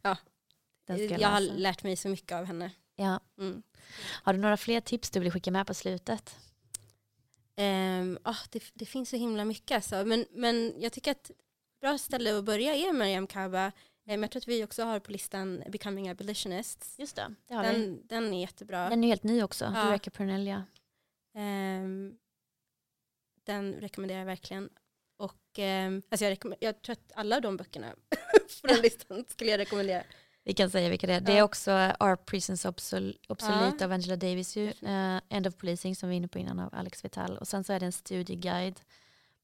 ska 0.00 0.96
jag, 0.96 1.20
jag 1.20 1.28
har 1.28 1.40
lärt 1.40 1.82
mig 1.82 1.96
så 1.96 2.08
mycket 2.08 2.32
av 2.32 2.44
henne. 2.44 2.70
Ja. 2.96 3.20
Mm. 3.38 3.62
Har 4.22 4.32
du 4.32 4.38
några 4.38 4.56
fler 4.56 4.80
tips 4.80 5.10
du 5.10 5.20
vill 5.20 5.32
skicka 5.32 5.50
med 5.50 5.66
på 5.66 5.74
slutet? 5.74 6.36
Ehm, 7.56 8.18
ah, 8.22 8.36
det, 8.50 8.62
det 8.74 8.86
finns 8.86 9.10
så 9.10 9.16
himla 9.16 9.44
mycket 9.44 9.74
alltså. 9.74 10.04
men, 10.04 10.26
men 10.30 10.74
jag 10.78 10.92
tycker 10.92 11.10
att 11.10 11.30
bra 11.80 11.98
ställe 11.98 12.38
att 12.38 12.44
börja 12.44 12.74
är 12.74 12.92
Mariam 12.92 13.26
Kaba. 13.26 13.72
Ehm, 14.06 14.22
jag 14.22 14.30
tror 14.30 14.40
att 14.40 14.48
vi 14.48 14.64
också 14.64 14.82
har 14.84 15.00
på 15.00 15.12
listan 15.12 15.62
Becoming 15.68 16.08
Abolitionists. 16.08 16.98
Just 16.98 17.16
det, 17.16 17.34
det 17.46 17.54
har 17.54 17.62
vi. 17.64 17.68
Den, 17.72 18.06
den 18.06 18.34
är 18.34 18.40
jättebra. 18.40 18.88
Den 18.88 19.04
är 19.04 19.08
helt 19.08 19.22
ny 19.22 19.42
också. 19.42 19.64
Ja. 19.64 19.84
Du 19.84 19.90
verkar 19.90 20.10
Pernilla. 20.10 20.64
Ehm, 21.34 22.16
den 23.46 23.74
rekommenderar 23.74 24.18
jag 24.18 24.26
verkligen. 24.26 24.68
Och 25.18 25.58
ehm, 25.58 26.02
alltså 26.08 26.24
jag, 26.24 26.38
jag 26.60 26.82
tror 26.82 26.92
att 26.92 27.12
alla 27.14 27.40
de 27.40 27.56
böckerna 27.56 27.94
på 28.60 28.66
den 28.66 28.80
listan 28.80 29.24
skulle 29.28 29.50
jag 29.50 29.58
rekommendera. 29.58 30.02
Vi 30.44 30.54
kan 30.54 30.70
säga 30.70 30.88
vilka 30.88 31.06
det 31.06 31.14
är. 31.14 31.20
Det 31.20 31.32
Ja. 31.32 31.38
är 31.38 31.42
också 31.42 31.70
Our 32.00 32.16
Prisons 32.16 32.64
Obsol- 32.66 33.16
Obsolete 33.28 33.76
Ja. 33.78 33.84
av 33.84 33.92
Angela 33.92 34.16
Davis. 34.16 34.56
Ju. 34.56 34.68
Eh, 34.68 35.20
End 35.28 35.46
of 35.46 35.56
Policing 35.56 35.96
som 35.96 36.08
vi 36.08 36.12
var 36.14 36.16
inne 36.16 36.28
på 36.28 36.38
innan 36.38 36.58
av 36.58 36.74
Alex 36.74 37.04
Vital. 37.04 37.38
Och 37.38 37.48
sen 37.48 37.64
så 37.64 37.72
är 37.72 37.80
det 37.80 37.86
en 37.86 37.92
studieguide 37.92 38.80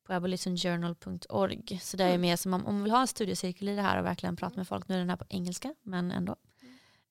på 0.07 0.13
abolitionjournal.org. 0.13 1.81
Så 1.83 1.97
det 1.97 2.05
är 2.05 2.09
Mm. 2.09 2.21
mer 2.21 2.37
som 2.37 2.55
om, 2.55 2.67
om 2.67 2.75
man 2.75 2.83
vill 2.83 2.93
ha 2.93 3.01
en 3.01 3.07
studiecirkel 3.07 3.69
i 3.69 3.77
det 3.77 3.83
här 3.83 3.99
och 3.99 4.05
verkligen 4.05 4.37
prata 4.37 4.57
med 4.57 4.69
folk. 4.69 4.89
Nu 4.89 4.95
är 4.95 4.99
den 4.99 5.11
här 5.11 5.17
på 5.17 5.25
engelska, 5.29 5.75
men 5.83 6.11
ändå. 6.11 6.37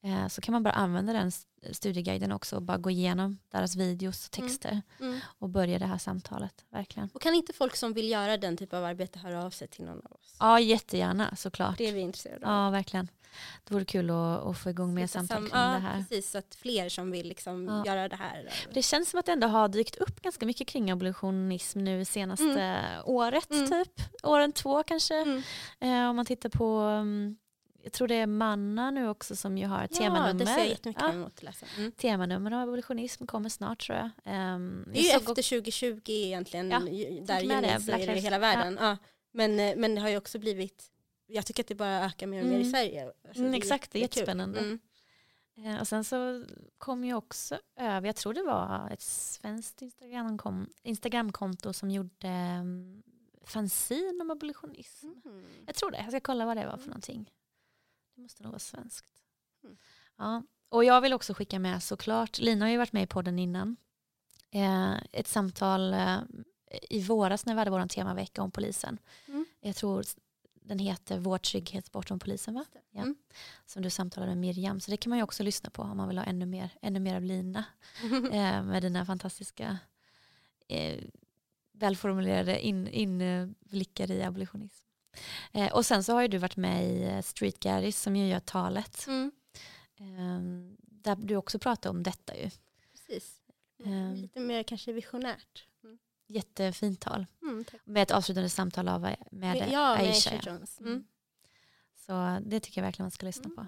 Eh, 0.04 0.28
så 0.28 0.42
kan 0.42 0.52
man 0.54 0.64
bara 0.64 0.74
använda 0.74 1.14
den 1.14 1.28
st- 1.28 1.74
studieguiden 1.74 2.32
också 2.32 2.56
och 2.56 2.62
bara 2.62 2.78
gå 2.78 2.90
igenom 2.90 3.38
deras 3.50 3.76
videos 3.76 4.28
och 4.30 4.38
Mm. 4.40 4.50
texter 4.50 4.82
Mm. 5.00 5.20
och 5.40 5.50
börja 5.50 5.80
det 5.80 5.86
här 5.86 5.98
samtalet. 5.98 6.66
Verkligen. 6.70 7.10
Och 7.14 7.22
kan 7.22 7.34
inte 7.34 7.54
folk 7.54 7.76
som 7.76 7.94
vill 7.94 8.10
göra 8.10 8.38
den 8.38 8.58
typ 8.58 8.74
av 8.74 8.86
arbete 8.86 9.20
höra 9.20 9.44
av 9.46 9.50
sig 9.50 9.68
till 9.68 9.86
någon 9.86 9.98
av 10.06 10.12
oss? 10.12 10.36
Ja, 10.40 10.60
jättegärna 10.60 11.36
såklart. 11.36 11.78
Det 11.78 11.88
är 11.90 11.94
vi 11.94 12.00
intresserade 12.00 12.46
av. 12.48 12.52
Ja, 12.54 12.70
verkligen. 12.70 13.08
Det 13.64 13.74
vore 13.74 13.86
kul 13.86 14.10
att, 14.10 14.16
att 14.46 14.58
få 14.58 14.70
igång 14.70 14.94
mer 14.94 15.08
samtal 15.08 15.38
sam- 15.38 15.50
kring 15.50 15.60
ja, 15.62 15.68
det 15.68 15.80
här. 15.80 15.98
Precis, 16.10 16.32
så 16.32 16.38
att 16.38 16.56
fler 16.56 16.90
som 16.90 17.12
vill 17.12 17.28
liksom 17.28 17.68
Ja. 17.68 17.86
göra 17.86 18.10
det 18.10 18.16
här. 18.16 18.50
Det 18.74 18.82
känns 18.82 19.10
som 19.10 19.20
att 19.20 19.26
det 19.26 19.32
ändå 19.32 19.48
har 19.48 19.68
dykt 19.68 19.96
upp 19.96 20.22
ganska 20.22 20.46
mycket 20.46 20.68
kring 20.68 20.92
abolitionism 20.92 21.80
nu 21.84 22.06
senaste 22.06 22.82
året, 23.06 23.52
Mm. 23.52 23.70
typ. 23.72 23.92
Åren 24.24 24.52
två 24.52 24.84
kanske. 24.84 25.16
Mm. 25.16 25.44
Eh, 25.80 26.10
om 26.10 26.16
man 26.16 26.26
tittar 26.26 26.50
på, 26.50 26.80
um, 26.80 27.38
jag 27.84 27.92
tror 27.94 28.08
det 28.08 28.16
är 28.16 28.28
Manna 28.28 28.92
nu 28.92 29.10
också 29.10 29.36
som 29.36 29.58
ju 29.58 29.66
har 29.66 29.84
ett 29.84 29.92
Ja, 29.94 29.98
temanummer. 30.00 30.34
det 30.46 30.46
ser 30.46 30.58
jag 30.58 30.68
jättemycket 30.68 31.02
Ja, 31.02 31.08
fram 31.10 31.18
emot 31.20 31.34
att 31.38 31.44
läsa. 31.44 31.66
Mm. 31.78 31.92
temanummer 31.92 32.52
av 32.52 32.62
abolitionism 32.62 33.26
kommer 33.26 33.50
snart 33.50 33.86
tror 33.86 33.98
jag. 33.98 34.10
Ehm, 34.26 34.86
Det 34.94 35.00
är 35.00 35.04
ju 35.04 35.10
efter 35.10 35.26
såg- 35.26 35.44
2020 35.44 36.02
egentligen, 36.12 36.72
Ja, 36.72 36.80
där 36.80 37.52
är 38.00 38.16
i 38.16 38.20
hela 38.20 38.40
världen. 38.40 38.78
Ja. 38.82 38.98
Men, 39.34 39.60
eh, 39.60 39.74
men 39.78 39.96
det 39.96 40.02
har 40.02 40.10
ju 40.10 40.18
också 40.18 40.40
blivit, 40.40 40.84
jag 41.26 41.46
tycker 41.46 41.64
att 41.64 41.68
det 41.68 41.76
bara 41.76 42.06
ökar 42.06 42.28
mer 42.28 42.42
och 42.42 42.48
mer 42.48 42.54
i 42.58 42.62
Mm. 42.62 42.72
Sverige. 42.72 43.12
Alltså, 43.28 43.42
Mm, 43.44 43.54
exakt, 43.54 43.92
det 43.92 44.00
är 44.00 44.02
jättespännande. 44.02 44.60
Mm. 44.60 44.80
Eh, 45.58 45.80
och 45.82 45.88
sen 45.88 46.04
så 46.04 46.46
kom 46.78 47.04
ju 47.06 47.14
också 47.14 47.60
över, 47.76 48.08
jag 48.08 48.16
tror 48.16 48.34
det 48.34 48.44
var 48.44 48.90
ett 48.92 49.02
svenskt 49.02 49.82
Instagram- 49.82 50.70
Instagramkonto 50.84 51.74
som 51.74 51.92
gjorde 51.92 52.58
um, 52.62 53.04
fanzine 53.44 54.22
om 54.22 54.32
abolitionism. 54.32 55.08
Mm. 55.26 55.46
Jag 55.66 55.76
tror 55.76 55.92
det. 55.92 55.98
Jag 55.98 56.08
ska 56.10 56.20
kolla 56.20 56.46
vad 56.46 56.58
det 56.58 56.66
var 56.66 56.72
för 56.72 56.78
Mm. 56.78 56.88
någonting. 56.90 57.32
Det 58.16 58.22
måste 58.22 58.44
nog 58.44 58.52
vara 58.52 58.60
svenskt. 58.60 59.08
Mm. 59.64 59.78
Ja. 60.18 60.44
Och 60.70 60.84
jag 60.84 61.02
vill 61.02 61.14
också 61.14 61.34
skicka 61.34 61.60
med 61.60 61.84
såklart, 61.84 62.40
Lina 62.40 62.66
har 62.66 62.70
ju 62.72 62.78
varit 62.78 62.94
med 62.94 63.04
i 63.04 63.08
podden 63.08 63.40
innan, 63.40 63.76
eh, 64.52 64.94
ett 65.12 65.28
samtal 65.28 65.94
eh, 65.94 66.18
i 66.90 67.02
våras 67.04 67.46
när 67.46 67.54
vi 67.54 67.60
hade 67.60 67.72
vår 67.72 67.88
temavecka 67.88 68.42
om 68.42 68.52
polisen. 68.52 69.00
Mm. 69.28 69.46
Jag 69.60 69.76
tror 69.76 70.04
den 70.68 70.80
heter 70.80 71.20
Vår 71.20 71.38
trygghet 71.38 71.92
bortom 71.92 72.20
polisen 72.20 72.54
va? 72.54 72.66
Ja. 72.92 73.02
Mm. 73.02 73.16
Som 73.66 73.82
du 73.82 73.90
samtalade 73.90 74.32
med 74.32 74.38
Miriam. 74.38 74.80
Så 74.80 74.92
det 74.92 74.98
kan 74.98 75.10
man 75.10 75.20
ju 75.20 75.24
också 75.24 75.44
lyssna 75.44 75.70
på 75.70 75.82
om 75.82 75.98
man 75.98 76.08
vill 76.08 76.18
ha 76.18 76.26
ännu 76.26 76.46
mer, 76.46 76.70
ännu 76.82 77.00
mer 77.00 77.16
av 77.16 77.24
Lina 77.24 77.66
eh, 78.32 78.64
med 78.64 78.82
dina 78.82 79.06
fantastiska 79.06 79.78
eh, 80.68 81.04
välformulerade 81.72 82.60
in, 82.62 82.88
inblickar 82.88 84.12
i 84.12 84.24
abolitionism. 84.24 84.86
Eh, 85.52 85.74
och 85.74 85.86
sen 85.86 86.04
så 86.04 86.14
har 86.14 86.22
ju 86.22 86.28
du 86.28 86.38
varit 86.38 86.58
med 86.58 86.86
i 86.86 87.04
eh, 87.04 87.22
Street 87.22 87.60
Garris 87.60 88.02
som 88.02 88.16
ju 88.16 88.28
gör 88.28 88.40
talet. 88.40 89.06
Mm. 89.08 89.32
Eh, 90.00 90.76
där 90.80 91.16
du 91.16 91.36
också 91.36 91.60
pratar 91.60 91.90
om 91.90 92.04
detta 92.04 92.38
ju. 92.38 92.50
Precis. 92.92 93.42
Ehm. 93.84 94.14
Lite 94.14 94.40
mer 94.40 94.64
kanske 94.64 94.92
visionärt. 94.92 95.68
Mm. 96.30 96.36
Jättefint 96.38 97.02
tal. 97.02 97.26
Mm. 97.42 97.66
Med 97.84 98.04
ett 98.04 98.12
avslutande 98.12 98.50
samtal 98.50 98.88
av, 98.88 99.02
med 99.02 99.18
ja, 99.22 99.26
med 99.32 99.52
Aisha. 99.64 99.96
Aisha 99.96 100.32
ja. 100.44 100.52
Jones. 100.52 100.80
Mm. 100.80 100.92
Mm. 100.94 101.06
Så 102.06 102.40
det 102.50 102.60
tycker 102.60 102.82
jag 102.82 102.86
verkligen 102.86 103.06
man 103.06 103.12
ska 103.12 103.26
lyssna 103.26 103.44
Mm. 103.46 103.56
på. 103.56 103.66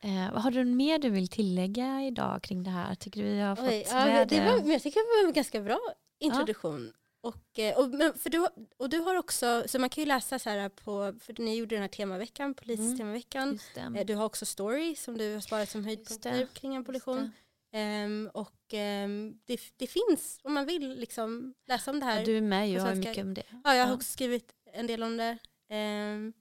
Eh, 0.00 0.32
vad 0.32 0.42
har 0.42 0.50
du 0.50 0.64
mer 0.64 0.98
du 0.98 1.10
vill 1.10 1.28
tillägga 1.28 2.02
idag 2.02 2.42
kring 2.42 2.62
det 2.62 2.70
här? 2.70 2.94
Tycker 2.94 3.22
du 3.22 3.28
vi 3.30 3.40
har 3.40 3.56
fått 3.56 3.64
Oj, 3.68 3.84
ja, 3.90 4.04
med 4.04 4.28
det 4.28 4.40
var, 4.40 4.72
jag 4.72 4.82
tycker 4.82 5.00
det 5.00 5.22
var 5.22 5.28
en 5.28 5.32
ganska 5.34 5.60
bra 5.60 5.80
introduktion. 6.18 6.92
Och, 7.20 7.58
eh, 7.58 7.78
och, 7.78 7.90
för 8.20 8.30
du, 8.30 8.46
och 8.76 8.88
du 8.90 8.98
har 8.98 9.14
också, 9.16 9.64
så 9.66 9.78
man 9.78 9.90
kan 9.90 10.02
ju 10.02 10.08
läsa 10.08 10.38
så 10.38 10.50
här 10.50 10.68
på, 10.68 11.14
för 11.20 11.42
ni 11.42 11.56
gjorde 11.56 11.74
den 11.74 11.82
här 11.82 11.88
temaveckan, 11.88 12.54
polistemaveckan. 12.54 13.58
Det. 13.74 13.80
Eh, 13.80 14.06
Du 14.06 14.14
har 14.14 14.24
också 14.24 14.46
story 14.46 14.94
som 14.96 15.18
du 15.18 15.34
har 15.34 15.40
sparat 15.40 15.68
som 15.68 15.84
höjdpunkter 15.84 16.46
kring 16.54 16.76
abolition. 16.76 17.18
Just 17.22 17.32
Ehm, 17.76 18.30
och 18.34 18.60
ehm, 18.72 19.38
det, 19.44 19.60
det 19.76 19.86
finns, 19.86 20.40
om 20.42 20.54
man 20.54 20.66
vill 20.66 20.98
liksom 20.98 21.54
läsa 21.66 21.90
om 21.90 22.00
det 22.00 22.06
här. 22.06 22.18
Ja, 22.18 22.24
du 22.26 22.36
är 22.36 22.40
med 22.40 22.70
ju 22.70 22.76
och 22.80 22.86
har 22.86 22.94
mycket 22.94 23.24
om 23.24 23.34
det. 23.34 23.42
Ja, 23.64 23.74
jag 23.74 23.84
har 23.84 23.90
Ja. 23.90 23.94
också 23.94 24.12
skrivit 24.12 24.52
en 24.72 24.86
del 24.86 25.02
om 25.02 25.16
det. 25.16 25.38
Ehm, 25.68 26.32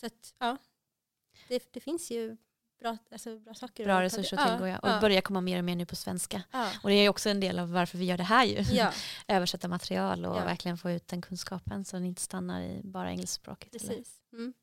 så 0.00 0.06
att, 0.06 0.34
ja, 0.38 0.56
det, 1.48 1.72
det 1.72 1.80
finns 1.80 2.10
ju 2.10 2.36
bra, 2.80 2.98
alltså, 3.12 3.38
bra 3.38 3.54
saker. 3.54 3.84
Bra 3.84 4.02
resurser 4.02 4.36
att 4.38 4.48
tillgå 4.48 4.66
ja. 4.66 4.78
och 4.78 4.88
ja, 4.88 5.00
börjar 5.00 5.20
komma 5.20 5.40
mer 5.40 5.58
och 5.58 5.64
mer 5.64 5.76
nu 5.76 5.86
på 5.86 5.96
svenska. 5.96 6.42
ja, 6.50 6.70
Och 6.82 6.88
det 6.90 6.94
är 6.94 7.08
också 7.08 7.30
en 7.30 7.40
del 7.40 7.58
av 7.58 7.72
varför 7.72 7.98
vi 7.98 8.04
gör 8.04 8.16
det 8.16 8.22
här 8.24 8.44
ju. 8.44 8.62
ja, 8.76 8.92
Översätta 9.28 9.68
material 9.68 10.24
och 10.24 10.36
Ja. 10.36 10.44
verkligen 10.44 10.78
få 10.78 10.90
ut 10.90 11.08
den 11.08 11.22
kunskapen 11.22 11.84
så 11.84 11.96
den 11.96 12.04
inte 12.06 12.22
stannar 12.22 12.62
i 12.62 12.80
bara 12.84 13.10
engelskspråket. 13.10 13.74
eller? 13.74 13.88
precis. 13.88 14.16
Mm. 14.32 14.54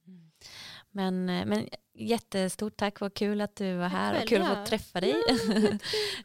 Men, 0.97 1.29
eh, 1.29 1.45
men 1.45 1.69
jättestort 1.93 2.77
tack, 2.77 2.99
vad 2.99 3.13
kul 3.13 3.41
att 3.41 3.55
du 3.55 3.77
var 3.77 3.87
här 3.87 4.21
och 4.21 4.27
kul 4.27 4.41
att 4.41 4.57
få 4.57 4.65
träffa 4.65 5.01
dig. 5.01 5.15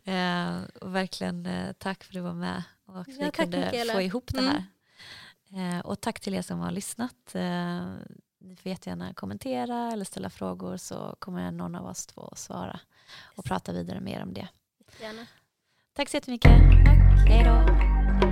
Ja, 0.05 0.13
Eh, 0.13 0.63
och 0.81 0.95
verkligen 0.95 1.47
eh, 1.47 1.73
tack 1.73 2.05
för 2.05 2.11
att 2.11 2.15
du 2.15 2.21
var 2.21 2.35
med 2.35 2.63
och 2.87 2.95
Ja, 2.99 3.05
vi 3.21 3.31
kunde 3.31 3.59
Mikaela. 3.59 3.93
få 3.93 4.01
ihop 4.01 4.25
det 4.35 4.39
Mm. 4.39 4.53
här. 5.51 5.79
Eh, 5.79 5.81
och 5.81 6.01
tack 6.01 6.21
till 6.21 6.35
er 6.35 6.43
som 6.43 6.59
har 6.61 6.71
lyssnat. 6.71 7.35
Ni 8.41 8.57
får 8.57 8.71
jättegärna 8.71 9.15
kommentera 9.15 9.93
eller 9.93 10.05
ställa 10.05 10.31
frågor 10.31 10.77
så 10.77 11.17
kommer 11.19 11.51
någon 11.51 11.75
av 11.75 11.87
oss 11.87 12.07
två 12.07 12.29
att 12.33 12.39
svara 12.39 12.81
och 13.37 13.45
prata 13.45 13.73
vidare 13.73 14.01
mer 14.01 14.23
om 14.23 14.35
det. 14.35 14.49
Gärna. 15.01 15.27
Tack 15.93 16.09
så 16.09 16.17
jättemycket. 16.17 16.51
Tack. 16.51 17.29
Hej 17.29 17.45
då. 17.45 18.32